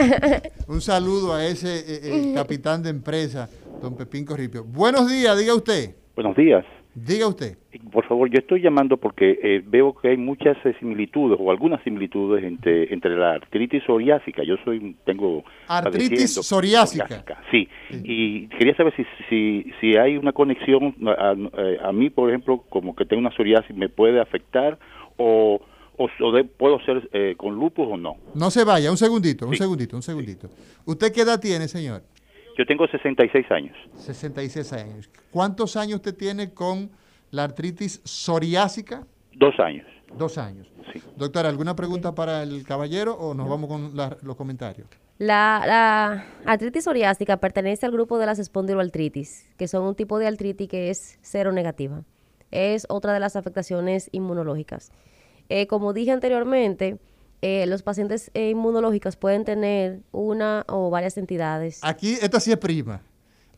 Un 0.68 0.80
saludo 0.80 1.34
a 1.34 1.44
ese 1.44 1.80
eh, 1.80 2.30
eh, 2.30 2.32
capitán 2.34 2.82
de 2.82 2.88
empresa, 2.88 3.46
don 3.82 3.94
Pepín 3.94 4.24
Corripio. 4.24 4.64
Buenos 4.64 5.06
días, 5.10 5.36
diga 5.38 5.54
usted. 5.54 5.94
Buenos 6.14 6.34
días. 6.34 6.64
Diga 6.94 7.28
usted. 7.28 7.56
Por 7.92 8.04
favor, 8.06 8.28
yo 8.28 8.38
estoy 8.40 8.60
llamando 8.62 8.96
porque 8.96 9.38
eh, 9.42 9.62
veo 9.64 9.94
que 9.94 10.08
hay 10.08 10.16
muchas 10.16 10.56
eh, 10.64 10.74
similitudes 10.80 11.38
o 11.40 11.50
algunas 11.50 11.82
similitudes 11.84 12.42
entre, 12.44 12.92
entre 12.92 13.16
la 13.16 13.34
artritis 13.34 13.82
psoriásica. 13.84 14.42
Yo 14.42 14.56
soy 14.64 14.96
tengo 15.06 15.44
Artritis 15.68 16.34
psoriásica. 16.34 17.24
Sí, 17.50 17.68
y 17.90 18.48
quería 18.48 18.74
saber 18.76 18.92
si, 18.96 19.04
si, 19.28 19.72
si 19.80 19.96
hay 19.96 20.16
una 20.16 20.32
conexión 20.32 20.94
a, 21.06 21.30
a- 21.30 21.88
a 21.88 21.92
mí, 21.92 22.10
por 22.10 22.28
ejemplo, 22.28 22.64
como 22.68 22.96
que 22.96 23.04
tengo 23.04 23.20
una 23.20 23.30
psoriasis, 23.36 23.74
me 23.76 23.88
puede 23.88 24.20
afectar 24.20 24.76
o, 25.16 25.60
o, 25.96 26.08
o 26.20 26.32
de- 26.32 26.44
puedo 26.44 26.80
ser 26.80 27.08
eh, 27.12 27.34
con 27.36 27.54
lupus 27.54 27.86
o 27.88 27.96
no. 27.96 28.16
No 28.34 28.50
se 28.50 28.64
vaya, 28.64 28.90
un 28.90 28.96
segundito, 28.96 29.46
un 29.46 29.52
Sí. 29.52 29.58
segundito, 29.58 29.94
un 29.96 30.02
segundito. 30.02 30.48
¿Usted 30.86 31.12
qué 31.12 31.20
edad 31.22 31.38
tiene, 31.40 31.68
señor? 31.68 32.02
Yo 32.60 32.66
tengo 32.66 32.86
66 32.86 33.50
años. 33.50 33.74
66 33.96 34.72
años. 34.74 35.08
¿Cuántos 35.30 35.76
años 35.78 35.94
usted 35.96 36.14
tiene 36.14 36.52
con 36.52 36.90
la 37.30 37.44
artritis 37.44 38.02
psoriásica? 38.04 39.06
Dos 39.34 39.58
años. 39.58 39.86
Dos 40.18 40.36
años. 40.36 40.70
Sí. 40.92 41.00
Doctora, 41.16 41.48
¿alguna 41.48 41.74
pregunta 41.74 42.14
para 42.14 42.42
el 42.42 42.62
caballero 42.66 43.14
o 43.14 43.32
nos 43.32 43.48
vamos 43.48 43.66
con 43.70 43.96
la- 43.96 44.14
los 44.22 44.36
comentarios? 44.36 44.86
La, 45.16 45.62
la 45.66 46.26
artritis 46.44 46.84
psoriásica 46.84 47.38
pertenece 47.38 47.86
al 47.86 47.92
grupo 47.92 48.18
de 48.18 48.26
las 48.26 48.38
espondiloartritis, 48.38 49.48
que 49.56 49.66
son 49.66 49.84
un 49.84 49.94
tipo 49.94 50.18
de 50.18 50.26
artritis 50.26 50.68
que 50.68 50.90
es 50.90 51.18
cero 51.22 51.52
negativa. 51.52 52.02
Es 52.50 52.84
otra 52.90 53.14
de 53.14 53.20
las 53.20 53.36
afectaciones 53.36 54.10
inmunológicas. 54.12 54.92
Eh, 55.48 55.66
como 55.66 55.94
dije 55.94 56.10
anteriormente, 56.10 56.98
eh, 57.42 57.66
los 57.66 57.82
pacientes 57.82 58.30
eh, 58.34 58.50
inmunológicos 58.50 59.16
pueden 59.16 59.44
tener 59.44 60.00
una 60.12 60.64
o 60.68 60.90
varias 60.90 61.16
entidades. 61.16 61.80
Aquí, 61.82 62.18
esta 62.20 62.40
sí 62.40 62.52
es 62.52 62.58
prima. 62.58 63.02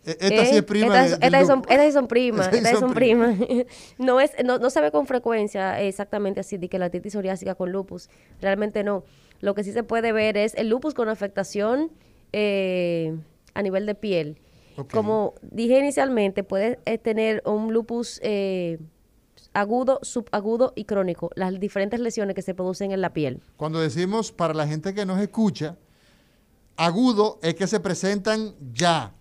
E- 0.05 0.11
Esta 0.21 0.45
sí 0.47 0.55
Eh, 0.55 0.59
es 0.59 0.63
prima. 0.65 0.87
Estas, 1.05 1.21
estas 1.23 1.41
sí 1.43 1.47
son, 1.47 1.63
estas 1.69 1.87
sí 1.87 1.93
son 1.93 2.09
primas. 2.09 2.47
Estas 2.53 2.59
sí 2.61 2.65
estas 2.67 2.75
sí 2.75 2.81
son 2.81 2.95
primas. 2.95 3.37
no, 3.99 4.21
es, 4.21 4.33
no, 4.45 4.59
no 4.59 4.71
se 4.71 4.81
ve 4.81 4.91
con 4.91 5.07
frecuencia 5.07 5.81
exactamente 5.81 6.41
así 6.41 6.57
de 6.59 6.69
que 6.69 6.79
la 6.79 6.87
artritis 6.87 7.13
psoriásica 7.13 7.55
con 7.55 7.71
lupus. 7.73 8.09
Realmente 8.41 8.83
no. 8.85 9.05
Lo 9.41 9.55
que 9.55 9.65
sí 9.65 9.73
se 9.73 9.83
puede 9.83 10.13
ver 10.13 10.37
es 10.37 10.55
el 10.55 10.69
lupus 10.69 10.95
con 10.95 11.09
afectación 11.09 11.91
eh, 12.33 13.17
a 13.55 13.63
nivel 13.63 13.87
de 13.87 13.95
piel. 13.95 14.39
Como 14.91 15.35
dije 15.43 15.79
inicialmente, 15.79 16.45
puede 16.45 16.79
eh, 16.87 16.97
tener 16.97 17.43
un 17.45 17.73
lupus 17.75 18.19
eh, 18.23 18.79
agudo, 19.55 19.99
subagudo 20.03 20.73
y 20.77 20.85
crónico. 20.85 21.31
Las 21.35 21.59
diferentes 21.61 22.01
lesiones 22.01 22.35
que 22.35 22.43
se 22.43 22.55
producen 22.55 22.93
en 22.93 23.01
la 23.01 23.13
piel. 23.13 23.41
Cuando 23.57 23.81
decimos 23.81 24.33
para 24.33 24.55
la 24.55 24.67
gente 24.67 24.95
que 24.95 25.05
nos 25.07 25.21
escucha, 25.21 25.77
agudo 26.77 27.39
es 27.43 27.55
que 27.55 27.67
se 27.67 27.81
presentan 27.81 28.55
ya. 28.73 29.13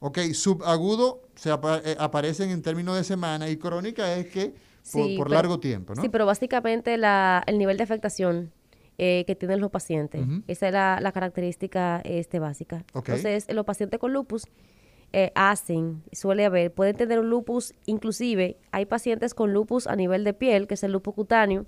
Ok, 0.00 0.18
subagudo 0.32 1.22
se 1.34 1.50
eh, 1.50 1.96
aparecen 1.98 2.50
en 2.50 2.62
términos 2.62 2.96
de 2.96 3.04
semana 3.04 3.48
y 3.48 3.56
crónica 3.56 4.14
es 4.16 4.26
que 4.26 4.46
por, 4.50 4.58
Sí, 4.82 5.16
por 5.16 5.26
pero- 5.26 5.34
largo 5.36 5.60
tiempo, 5.60 5.94
¿no? 5.94 6.02
Sí, 6.02 6.08
pero 6.08 6.24
básicamente 6.26 6.96
la, 6.96 7.42
el 7.46 7.58
nivel 7.58 7.76
de 7.76 7.82
afectación 7.84 8.52
eh, 8.96 9.24
que 9.26 9.34
tienen 9.36 9.60
los 9.60 9.70
pacientes, 9.70 10.24
esa 10.48 10.66
es 10.68 10.72
la, 10.72 10.98
la 11.00 11.12
característica 11.12 12.00
este, 12.04 12.38
básica. 12.40 12.84
Entonces, 12.94 13.46
los 13.52 13.64
pacientes 13.64 14.00
con 14.00 14.12
lupus 14.12 14.42
eh, 15.12 15.32
hacen, 15.34 16.02
suele 16.12 16.44
haber, 16.44 16.72
pueden 16.72 16.96
tener 16.96 17.18
un 17.18 17.30
lupus, 17.30 17.74
inclusive 17.86 18.58
hay 18.72 18.84
pacientes 18.84 19.32
con 19.32 19.54
lupus 19.54 19.86
a 19.86 19.96
nivel 19.96 20.22
de 20.22 20.34
piel, 20.34 20.66
que 20.66 20.74
es 20.74 20.84
el 20.84 20.92
lupus 20.92 21.14
cutáneo, 21.14 21.64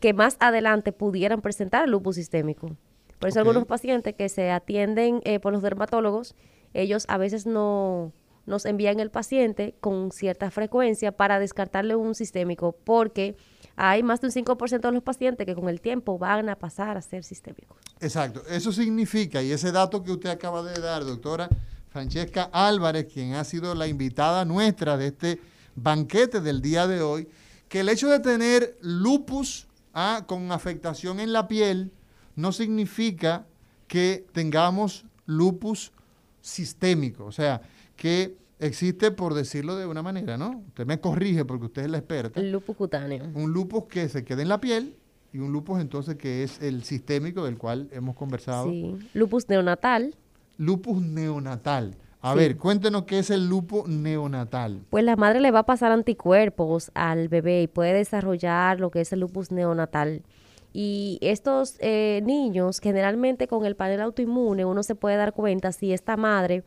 que 0.00 0.14
más 0.14 0.36
adelante 0.40 0.92
pudieran 0.92 1.42
presentar 1.42 1.88
lupus 1.88 2.16
sistémico. 2.16 2.76
Por 3.18 3.28
eso 3.28 3.40
algunos 3.40 3.66
pacientes 3.66 4.14
que 4.14 4.28
se 4.28 4.50
atienden 4.50 5.20
eh, 5.24 5.38
por 5.38 5.52
los 5.52 5.62
dermatólogos, 5.62 6.34
ellos 6.72 7.04
a 7.08 7.18
veces 7.18 7.46
no, 7.46 8.12
nos 8.46 8.64
envían 8.64 9.00
el 9.00 9.10
paciente 9.10 9.74
con 9.80 10.10
cierta 10.10 10.50
frecuencia 10.50 11.12
para 11.12 11.38
descartarle 11.38 11.94
un 11.94 12.14
sistémico, 12.14 12.72
porque 12.72 13.36
hay 13.76 14.02
más 14.02 14.20
de 14.20 14.28
un 14.28 14.32
5% 14.32 14.80
de 14.80 14.92
los 14.92 15.02
pacientes 15.02 15.46
que 15.46 15.54
con 15.54 15.68
el 15.68 15.80
tiempo 15.80 16.18
van 16.18 16.48
a 16.48 16.56
pasar 16.56 16.96
a 16.96 17.02
ser 17.02 17.22
sistémicos. 17.22 17.76
Exacto. 18.00 18.42
Eso 18.48 18.72
significa, 18.72 19.42
y 19.42 19.52
ese 19.52 19.72
dato 19.72 20.02
que 20.02 20.12
usted 20.12 20.30
acaba 20.30 20.62
de 20.62 20.80
dar, 20.80 21.04
doctora 21.04 21.48
Francesca 21.92 22.48
Álvarez, 22.52 23.06
quien 23.12 23.34
ha 23.34 23.44
sido 23.44 23.74
la 23.74 23.86
invitada 23.86 24.46
nuestra 24.46 24.96
de 24.96 25.08
este 25.08 25.40
banquete 25.76 26.40
del 26.40 26.62
día 26.62 26.86
de 26.86 27.02
hoy, 27.02 27.28
que 27.68 27.80
el 27.80 27.88
hecho 27.90 28.08
de 28.08 28.20
tener 28.20 28.78
lupus 28.80 29.66
ah, 29.92 30.24
con 30.26 30.52
afectación 30.52 31.20
en 31.20 31.32
la 31.32 31.48
piel 31.48 31.92
no 32.34 32.52
significa 32.52 33.46
que 33.86 34.26
tengamos 34.32 35.04
lupus 35.26 35.92
sistémico. 36.40 37.26
O 37.26 37.32
sea, 37.32 37.60
que 37.94 38.36
existe, 38.58 39.10
por 39.10 39.34
decirlo 39.34 39.76
de 39.76 39.84
una 39.84 40.02
manera, 40.02 40.38
¿no? 40.38 40.64
Usted 40.68 40.86
me 40.86 40.98
corrige 40.98 41.44
porque 41.44 41.66
usted 41.66 41.82
es 41.82 41.90
la 41.90 41.98
experta. 41.98 42.40
El 42.40 42.52
lupus 42.52 42.74
cutáneo. 42.74 43.24
Un 43.34 43.52
lupus 43.52 43.84
que 43.84 44.08
se 44.08 44.24
queda 44.24 44.40
en 44.40 44.48
la 44.48 44.60
piel 44.60 44.96
y 45.32 45.38
un 45.38 45.52
lupus 45.52 45.78
entonces 45.78 46.16
que 46.16 46.42
es 46.42 46.60
el 46.62 46.84
sistémico 46.84 47.44
del 47.44 47.58
cual 47.58 47.88
hemos 47.92 48.16
conversado. 48.16 48.70
Sí, 48.70 48.98
lupus 49.12 49.46
neonatal. 49.50 50.14
Lupus 50.62 51.02
neonatal. 51.02 51.96
A 52.20 52.34
ver, 52.36 52.56
cuéntenos 52.56 53.02
qué 53.02 53.18
es 53.18 53.30
el 53.30 53.48
lupus 53.48 53.88
neonatal. 53.88 54.84
Pues 54.90 55.02
la 55.02 55.16
madre 55.16 55.40
le 55.40 55.50
va 55.50 55.60
a 55.60 55.66
pasar 55.66 55.90
anticuerpos 55.90 56.92
al 56.94 57.26
bebé 57.26 57.62
y 57.62 57.66
puede 57.66 57.94
desarrollar 57.94 58.78
lo 58.78 58.92
que 58.92 59.00
es 59.00 59.12
el 59.12 59.18
lupus 59.18 59.50
neonatal. 59.50 60.22
Y 60.72 61.18
estos 61.20 61.74
eh, 61.80 62.20
niños, 62.24 62.78
generalmente 62.78 63.48
con 63.48 63.66
el 63.66 63.74
panel 63.74 64.02
autoinmune, 64.02 64.64
uno 64.64 64.84
se 64.84 64.94
puede 64.94 65.16
dar 65.16 65.32
cuenta 65.32 65.72
si 65.72 65.92
esta 65.92 66.16
madre 66.16 66.62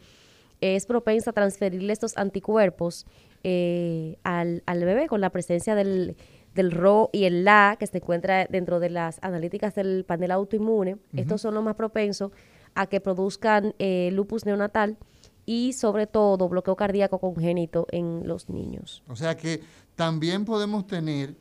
es 0.59 0.85
propensa 0.85 1.29
a 1.29 1.33
transferirle 1.33 1.93
estos 1.93 2.17
anticuerpos 2.17 3.05
eh, 3.45 4.17
al, 4.23 4.61
bebé 4.67 5.07
con 5.07 5.21
la 5.21 5.29
presencia 5.29 5.73
del, 5.73 6.17
del 6.53 6.71
RO 6.71 7.11
y 7.13 7.23
el 7.23 7.45
LA 7.45 7.77
que 7.79 7.87
se 7.87 7.99
encuentra 7.99 8.45
dentro 8.47 8.81
de 8.81 8.89
las 8.89 9.19
analíticas 9.21 9.73
del 9.73 10.03
panel 10.03 10.31
autoinmune. 10.31 10.97
Estos 11.15 11.39
son 11.39 11.53
los 11.53 11.63
más 11.63 11.75
propensos 11.75 12.33
a 12.75 12.87
que 12.87 12.99
produzcan 13.01 13.73
eh, 13.79 14.09
lupus 14.13 14.45
neonatal 14.45 14.97
y 15.45 15.73
sobre 15.73 16.07
todo 16.07 16.49
bloqueo 16.49 16.75
cardíaco 16.75 17.19
congénito 17.19 17.87
en 17.91 18.27
los 18.27 18.49
niños. 18.49 19.03
O 19.07 19.15
sea 19.15 19.35
que 19.35 19.61
también 19.95 20.45
podemos 20.45 20.85
tener, 20.87 21.35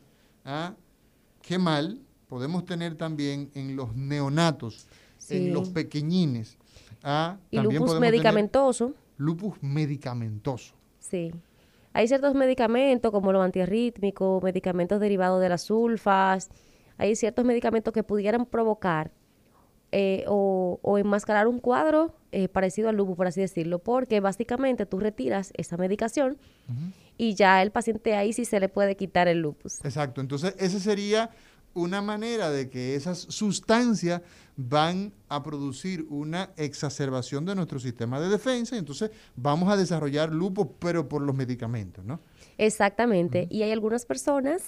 ¿ah? 0.45 0.73
qué 1.41 1.57
mal, 1.57 1.99
podemos 2.27 2.65
tener 2.65 2.95
también 2.95 3.51
en 3.53 3.75
los 3.75 3.95
neonatos, 3.95 4.87
en 5.29 5.53
los 5.53 5.69
pequeñines. 5.69 6.57
¿ah? 7.03 7.37
Y 7.51 7.59
lupus 7.59 7.99
medicamentoso 7.99 8.93
lupus 9.17 9.61
medicamentoso. 9.61 10.75
Sí. 10.99 11.31
Hay 11.93 12.07
ciertos 12.07 12.35
medicamentos 12.35 13.11
como 13.11 13.31
los 13.31 13.43
antiarrítmicos, 13.43 14.43
medicamentos 14.43 14.99
derivados 14.99 15.41
de 15.41 15.49
las 15.49 15.61
sulfas, 15.61 16.49
hay 16.97 17.15
ciertos 17.15 17.45
medicamentos 17.45 17.93
que 17.93 18.03
pudieran 18.03 18.45
provocar 18.45 19.11
eh, 19.97 20.25
o, 20.27 20.97
enmascarar 20.97 21.47
un 21.47 21.59
cuadro 21.59 22.13
eh, 22.33 22.49
parecido 22.49 22.89
al 22.89 22.97
lupus, 22.97 23.15
por 23.15 23.27
así 23.27 23.39
decirlo, 23.39 23.79
porque 23.79 24.19
básicamente 24.19 24.85
tú 24.85 24.99
retiras 24.99 25.53
esa 25.55 25.77
medicación 25.77 26.37
y 27.17 27.33
ya 27.35 27.61
el 27.61 27.71
paciente 27.71 28.13
ahí 28.13 28.33
sí 28.33 28.43
se 28.43 28.59
le 28.59 28.67
puede 28.67 28.97
quitar 28.97 29.29
el 29.29 29.39
lupus. 29.39 29.79
Exacto, 29.85 30.19
entonces 30.19 30.53
ese 30.59 30.81
sería 30.81 31.29
una 31.73 32.01
manera 32.01 32.49
de 32.49 32.69
que 32.69 32.95
esas 32.95 33.19
sustancias 33.19 34.21
van 34.57 35.13
a 35.29 35.41
producir 35.41 36.05
una 36.09 36.49
exacerbación 36.57 37.45
de 37.45 37.55
nuestro 37.55 37.79
sistema 37.79 38.19
de 38.19 38.27
defensa 38.27 38.75
y 38.75 38.79
entonces 38.79 39.11
vamos 39.37 39.69
a 39.69 39.77
desarrollar 39.77 40.29
lupus, 40.29 40.67
pero 40.77 41.07
por 41.07 41.21
los 41.21 41.33
medicamentos, 41.33 42.03
¿no? 42.03 42.19
Exactamente. 42.57 43.47
Y 43.49 43.63
hay 43.63 43.71
algunas 43.71 44.05
personas, 44.05 44.61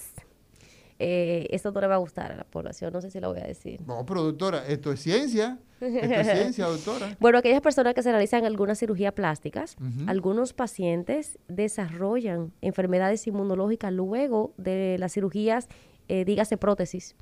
eh, 0.98 1.46
esto 1.50 1.70
no 1.72 1.80
le 1.80 1.86
va 1.86 1.94
a 1.94 1.98
gustar 1.98 2.32
a 2.32 2.36
la 2.36 2.44
población, 2.44 2.92
no 2.92 3.00
sé 3.00 3.10
si 3.10 3.20
lo 3.20 3.32
voy 3.32 3.40
a 3.40 3.46
decir. 3.46 3.80
No, 3.86 4.04
pero 4.04 4.22
doctora, 4.22 4.66
esto 4.66 4.92
es 4.92 5.00
ciencia. 5.00 5.58
Esto 5.80 5.96
es 5.98 6.26
ciencia, 6.26 6.66
doctora. 6.68 7.16
Bueno, 7.20 7.38
aquellas 7.38 7.60
personas 7.60 7.94
que 7.94 8.02
se 8.02 8.10
realizan 8.10 8.44
algunas 8.44 8.78
cirugías 8.78 9.12
plásticas, 9.12 9.76
algunos 10.06 10.52
pacientes 10.52 11.38
desarrollan 11.48 12.52
enfermedades 12.60 13.26
inmunológicas 13.26 13.92
luego 13.92 14.54
de 14.56 14.96
las 14.98 15.12
cirugías 15.12 15.68
eh, 16.08 16.24
dígase 16.24 16.56
prótesis. 16.56 17.14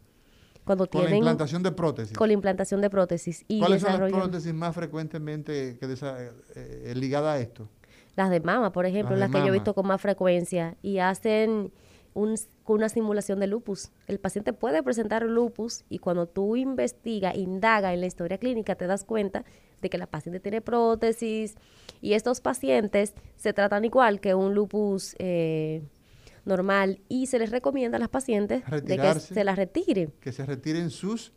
Cuando 0.65 0.89
con 0.89 1.05
la 1.05 1.17
implantación 1.17 1.63
de 1.63 1.71
prótesis. 1.71 2.17
Con 2.17 2.29
la 2.29 2.35
implantación 2.35 2.81
de 2.81 2.91
prótesis. 2.91 3.45
Y 3.47 3.61
¿Cuáles 3.61 3.83
son 3.83 4.01
las 4.01 4.11
prótesis 4.11 4.53
más 4.53 4.75
frecuentemente 4.75 5.77
que 5.79 5.87
eh, 5.87 6.33
eh, 6.55 6.95
ligadas 6.97 7.37
a 7.37 7.41
esto? 7.41 7.69
Las 8.17 8.31
de 8.31 8.41
mama, 8.41 8.73
por 8.73 8.87
ejemplo, 8.87 9.15
las, 9.15 9.31
que 9.31 9.39
yo 9.39 9.47
he 9.47 9.51
visto 9.51 9.75
con 9.75 9.87
más 9.87 10.01
frecuencia. 10.01 10.77
Y 10.83 10.99
hacen 10.99 11.73
una 12.17 12.89
simulación 12.89 13.41
de 13.41 13.47
lupus. 13.47 13.91
El 14.07 14.19
paciente 14.19 14.53
puede 14.53 14.83
presentar 14.83 15.23
lupus 15.25 15.85
y 15.91 15.99
cuando 15.99 16.27
tú 16.27 16.57
investigas, 16.57 17.37
indaga 17.37 17.93
en 17.93 18.01
la 18.01 18.07
historia 18.07 18.39
clínica, 18.39 18.75
te 18.75 18.87
das 18.87 19.05
cuenta 19.05 19.45
de 19.83 19.91
que 19.91 19.99
la 19.99 20.07
paciente 20.07 20.41
tiene 20.41 20.63
prótesis 20.63 21.57
y 22.01 22.15
estos 22.15 22.41
pacientes 22.41 23.13
se 23.37 23.53
tratan 23.53 23.85
igual 23.85 24.21
que 24.21 24.35
un 24.35 24.55
lupus 24.55 25.15
eh, 25.19 25.83
normal 26.47 27.01
y 27.09 27.27
se 27.27 27.39
les 27.39 27.51
recomienda 27.51 27.97
a 27.97 28.01
las 28.01 28.09
pacientes 28.09 28.63
de 28.65 28.97
que 28.97 29.21
se 29.21 29.45
las 29.45 29.57
retiren. 29.57 30.13
Que 30.21 30.33
se 30.33 30.47
retiren 30.47 30.91
sus 30.91 31.33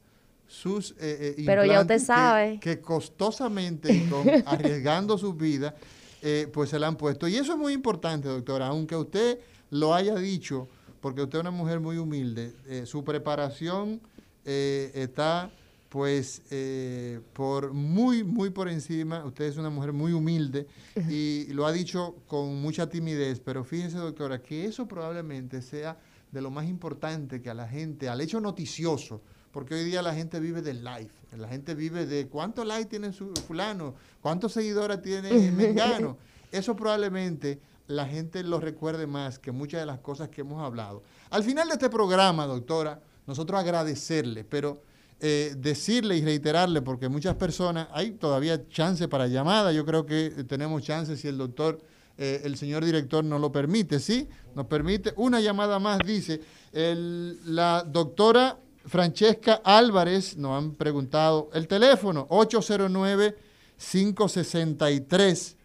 sus 0.48 0.92
eh, 1.00 1.36
eh 1.38 1.44
Pero 1.46 1.64
ya 1.64 1.82
usted 1.82 2.00
sabe. 2.00 2.60
Que, 2.60 2.80
costosamente, 2.82 4.08
arriesgando 4.48 5.16
su 5.18 5.34
vida, 5.34 5.76
eh, 6.24 6.48
pues 6.52 6.72
se 6.72 6.80
la 6.80 6.88
han 6.88 6.96
puesto. 6.96 7.28
Y 7.28 7.36
eso 7.36 7.54
es 7.54 7.60
muy 7.60 7.74
importante, 7.74 8.28
doctora, 8.28 8.68
aunque 8.68 8.96
usted 8.96 9.40
lo 9.70 9.94
haya 9.94 10.16
dicho, 10.16 10.68
porque 11.02 11.22
usted 11.22 11.40
es 11.40 11.42
una 11.42 11.52
mujer 11.52 11.80
muy 11.80 11.98
humilde, 11.98 12.54
eh, 12.68 12.86
su 12.86 13.04
preparación 13.04 14.02
está 14.46 15.52
pues 15.90 16.44
eh, 16.52 17.20
por 17.34 17.74
muy, 17.74 18.24
muy 18.24 18.52
por 18.52 18.70
encima, 18.70 19.26
usted 19.26 19.46
es 19.46 19.58
una 19.58 19.72
mujer 19.72 19.92
muy 19.92 20.14
humilde 20.14 20.68
y 21.10 21.48
lo 21.48 21.66
ha 21.66 21.72
dicho 21.72 22.16
con 22.28 22.62
mucha 22.62 22.88
timidez, 22.88 23.40
pero 23.40 23.64
fíjese 23.64 23.98
doctora, 23.98 24.42
que 24.42 24.66
eso 24.66 24.88
probablemente 24.88 25.64
sea 25.64 25.98
de 26.32 26.42
lo 26.42 26.52
más 26.52 26.68
importante 26.68 27.42
que 27.42 27.50
a 27.50 27.56
la 27.56 27.68
gente, 27.68 28.08
al 28.08 28.22
hecho 28.22 28.40
noticioso, 28.40 29.20
porque 29.52 29.74
hoy 29.74 29.84
día 29.84 30.04
la 30.04 30.14
gente 30.14 30.40
vive 30.40 30.62
del 30.62 30.84
live, 30.84 31.10
la 31.36 31.48
gente 31.48 31.74
vive 31.74 32.06
de 32.06 32.28
cuántos 32.28 32.68
likes 32.68 32.90
tiene 32.90 33.12
su 33.12 33.34
fulano, 33.48 33.96
cuántos 34.22 34.54
seguidores 34.54 35.02
tiene 35.02 35.32
Mengano, 35.52 36.18
eso 36.52 36.76
probablemente 36.76 37.60
la 37.90 38.06
gente 38.06 38.44
lo 38.44 38.60
recuerde 38.60 39.08
más 39.08 39.40
que 39.40 39.52
muchas 39.52 39.82
de 39.82 39.88
las 39.88 40.00
cosas 40.00 40.30
que 40.30 40.42
hemos 40.42 40.62
hablado. 40.62 41.02
Al 41.32 41.44
final 41.44 41.68
de 41.68 41.74
este 41.74 41.90
programa, 41.90 42.46
doctora, 42.46 43.02
nosotros 43.26 43.60
agradecerle, 43.60 44.44
pero 44.44 44.84
eh, 45.20 45.56
decirle 45.58 46.16
y 46.16 46.24
reiterarle, 46.24 46.84
porque 46.84 47.10
muchas 47.10 47.36
personas, 47.36 47.88
hay 47.92 48.12
todavía 48.12 48.68
chance 48.70 49.08
para 49.08 49.26
llamada, 49.26 49.72
yo 49.72 49.84
creo 49.86 50.06
que 50.06 50.30
tenemos 50.48 50.84
chance 50.84 51.18
si 51.18 51.28
el 51.28 51.40
doctor, 51.40 51.82
eh, 52.16 52.42
el 52.44 52.58
señor 52.58 52.86
director 52.86 53.26
nos 53.26 53.42
lo 53.42 53.52
permite, 53.52 54.00
¿sí? 54.00 54.30
Nos 54.54 54.68
permite 54.68 55.12
una 55.18 55.42
llamada 55.42 55.80
más, 55.80 56.00
dice, 56.06 56.42
la 56.72 57.84
doctora 57.88 58.60
Francesca 58.86 59.62
Álvarez 59.64 60.38
nos 60.38 60.56
han 60.56 60.76
preguntado 60.76 61.50
el 61.54 61.68
teléfono 61.68 62.28
809 62.30 63.36
563 63.78 65.58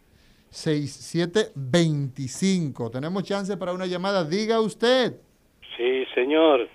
6725. 0.54 2.90
Tenemos 2.90 3.24
chance 3.24 3.56
para 3.56 3.72
una 3.72 3.86
llamada, 3.86 4.24
diga 4.24 4.60
usted. 4.60 5.14
Sí, 5.76 6.04
señor. 6.14 6.68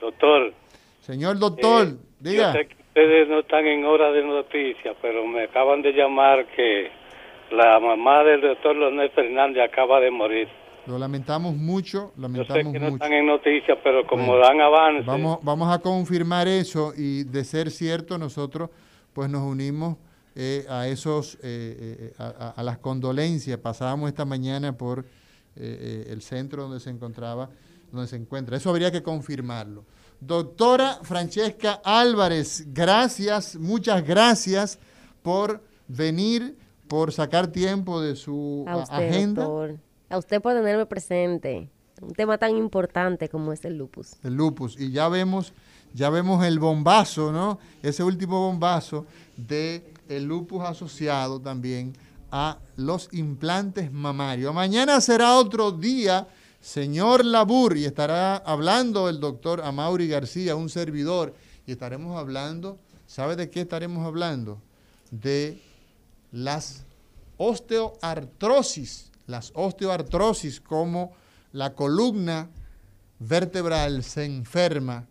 Doctor, 0.00 0.54
Señor 1.00 1.38
doctor, 1.38 1.88
eh, 1.88 1.96
diga. 2.20 2.54
Yo 2.54 2.60
sé 2.60 2.68
que 2.68 2.74
ustedes 2.74 3.28
no 3.28 3.40
están 3.40 3.66
en 3.66 3.84
hora 3.84 4.10
de 4.12 4.24
noticias, 4.24 4.96
pero 5.02 5.26
me 5.26 5.42
acaban 5.44 5.82
de 5.82 5.92
llamar 5.92 6.46
que 6.56 6.90
la 7.50 7.78
mamá 7.78 8.24
del 8.24 8.40
doctor 8.40 8.74
Leonel 8.74 9.10
Fernández 9.10 9.62
acaba 9.62 10.00
de 10.00 10.10
morir. 10.10 10.48
Lo 10.86 10.98
lamentamos 10.98 11.54
mucho, 11.54 12.12
lamentamos 12.16 12.48
Yo 12.48 12.54
sé 12.54 12.62
que 12.72 12.80
no 12.80 12.88
están 12.88 13.12
en 13.12 13.26
noticias, 13.26 13.76
pero 13.84 14.06
como 14.06 14.38
dan 14.38 14.58
avance. 14.60 15.04
Vamos, 15.04 15.38
vamos 15.42 15.70
a 15.70 15.80
confirmar 15.80 16.48
eso 16.48 16.94
y 16.96 17.24
de 17.24 17.44
ser 17.44 17.70
cierto 17.70 18.16
nosotros 18.16 18.70
pues 19.12 19.28
nos 19.28 19.42
unimos 19.42 19.98
eh, 20.34 20.66
a 20.68 20.88
esos, 20.88 21.38
eh, 21.42 22.12
a, 22.18 22.50
a, 22.50 22.62
las 22.62 22.78
condolencias. 22.78 23.58
Pasábamos 23.58 24.08
esta 24.08 24.24
mañana 24.24 24.76
por 24.76 25.04
el 25.54 26.22
centro 26.22 26.62
donde 26.62 26.80
se 26.80 26.88
encontraba, 26.88 27.50
donde 27.90 28.08
se 28.08 28.16
encuentra. 28.16 28.56
Eso 28.56 28.70
habría 28.70 28.90
que 28.90 29.02
confirmarlo. 29.02 29.84
Doctora 30.24 31.00
Francesca 31.02 31.80
Álvarez, 31.84 32.64
gracias, 32.72 33.56
muchas 33.56 34.06
gracias 34.06 34.78
por 35.20 35.60
venir, 35.88 36.56
por 36.86 37.12
sacar 37.12 37.48
tiempo 37.48 38.00
de 38.00 38.14
su 38.14 38.64
a 38.68 38.76
usted, 38.76 38.94
agenda. 38.94 39.48
A 40.08 40.18
usted 40.18 40.40
por 40.40 40.54
tenerme 40.54 40.86
presente. 40.86 41.68
Un 42.00 42.12
tema 42.12 42.38
tan 42.38 42.56
importante 42.56 43.28
como 43.28 43.52
es 43.52 43.64
el 43.64 43.78
lupus. 43.78 44.14
El 44.22 44.34
lupus. 44.34 44.78
Y 44.78 44.92
ya 44.92 45.08
vemos, 45.08 45.52
ya 45.92 46.08
vemos 46.08 46.44
el 46.44 46.60
bombazo, 46.60 47.32
¿no? 47.32 47.58
Ese 47.82 48.04
último 48.04 48.46
bombazo 48.46 49.06
de 49.36 49.91
el 50.08 50.24
lupus 50.24 50.64
asociado 50.64 51.40
también 51.40 51.94
a 52.30 52.58
los 52.76 53.08
implantes 53.12 53.92
mamarios. 53.92 54.54
Mañana 54.54 55.00
será 55.00 55.36
otro 55.38 55.70
día, 55.70 56.26
señor 56.60 57.24
Labur, 57.24 57.76
y 57.76 57.84
estará 57.84 58.36
hablando 58.36 59.08
el 59.08 59.20
doctor 59.20 59.60
Amaury 59.62 60.08
García, 60.08 60.56
un 60.56 60.68
servidor, 60.68 61.34
y 61.66 61.72
estaremos 61.72 62.18
hablando, 62.18 62.78
¿sabe 63.06 63.36
de 63.36 63.50
qué 63.50 63.60
estaremos 63.60 64.06
hablando? 64.06 64.60
De 65.10 65.60
las 66.32 66.84
osteoartrosis, 67.36 69.10
las 69.26 69.52
osteoartrosis 69.54 70.60
como 70.60 71.12
la 71.52 71.74
columna 71.74 72.48
vertebral 73.18 74.02
se 74.02 74.24
enferma 74.24 75.06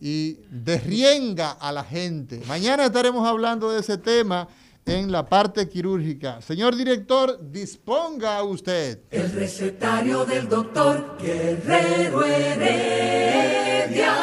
y 0.00 0.38
derrienga 0.50 1.52
a 1.52 1.72
la 1.72 1.84
gente. 1.84 2.42
Mañana 2.46 2.86
estaremos 2.86 3.26
hablando 3.26 3.70
de 3.70 3.80
ese 3.80 3.98
tema 3.98 4.48
en 4.86 5.10
la 5.10 5.26
parte 5.26 5.68
quirúrgica. 5.68 6.40
Señor 6.40 6.76
director, 6.76 7.38
disponga 7.50 8.42
usted. 8.42 9.00
El 9.10 9.32
recetario 9.32 10.24
del 10.24 10.48
doctor 10.48 11.18
Guerrero 11.20 12.24
Heredia. 12.24 14.14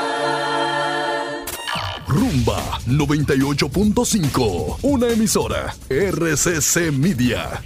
Rumba 2.08 2.80
98.5, 2.88 4.78
una 4.84 5.10
emisora 5.10 5.76
RCC 5.90 6.92
Media. 6.92 7.62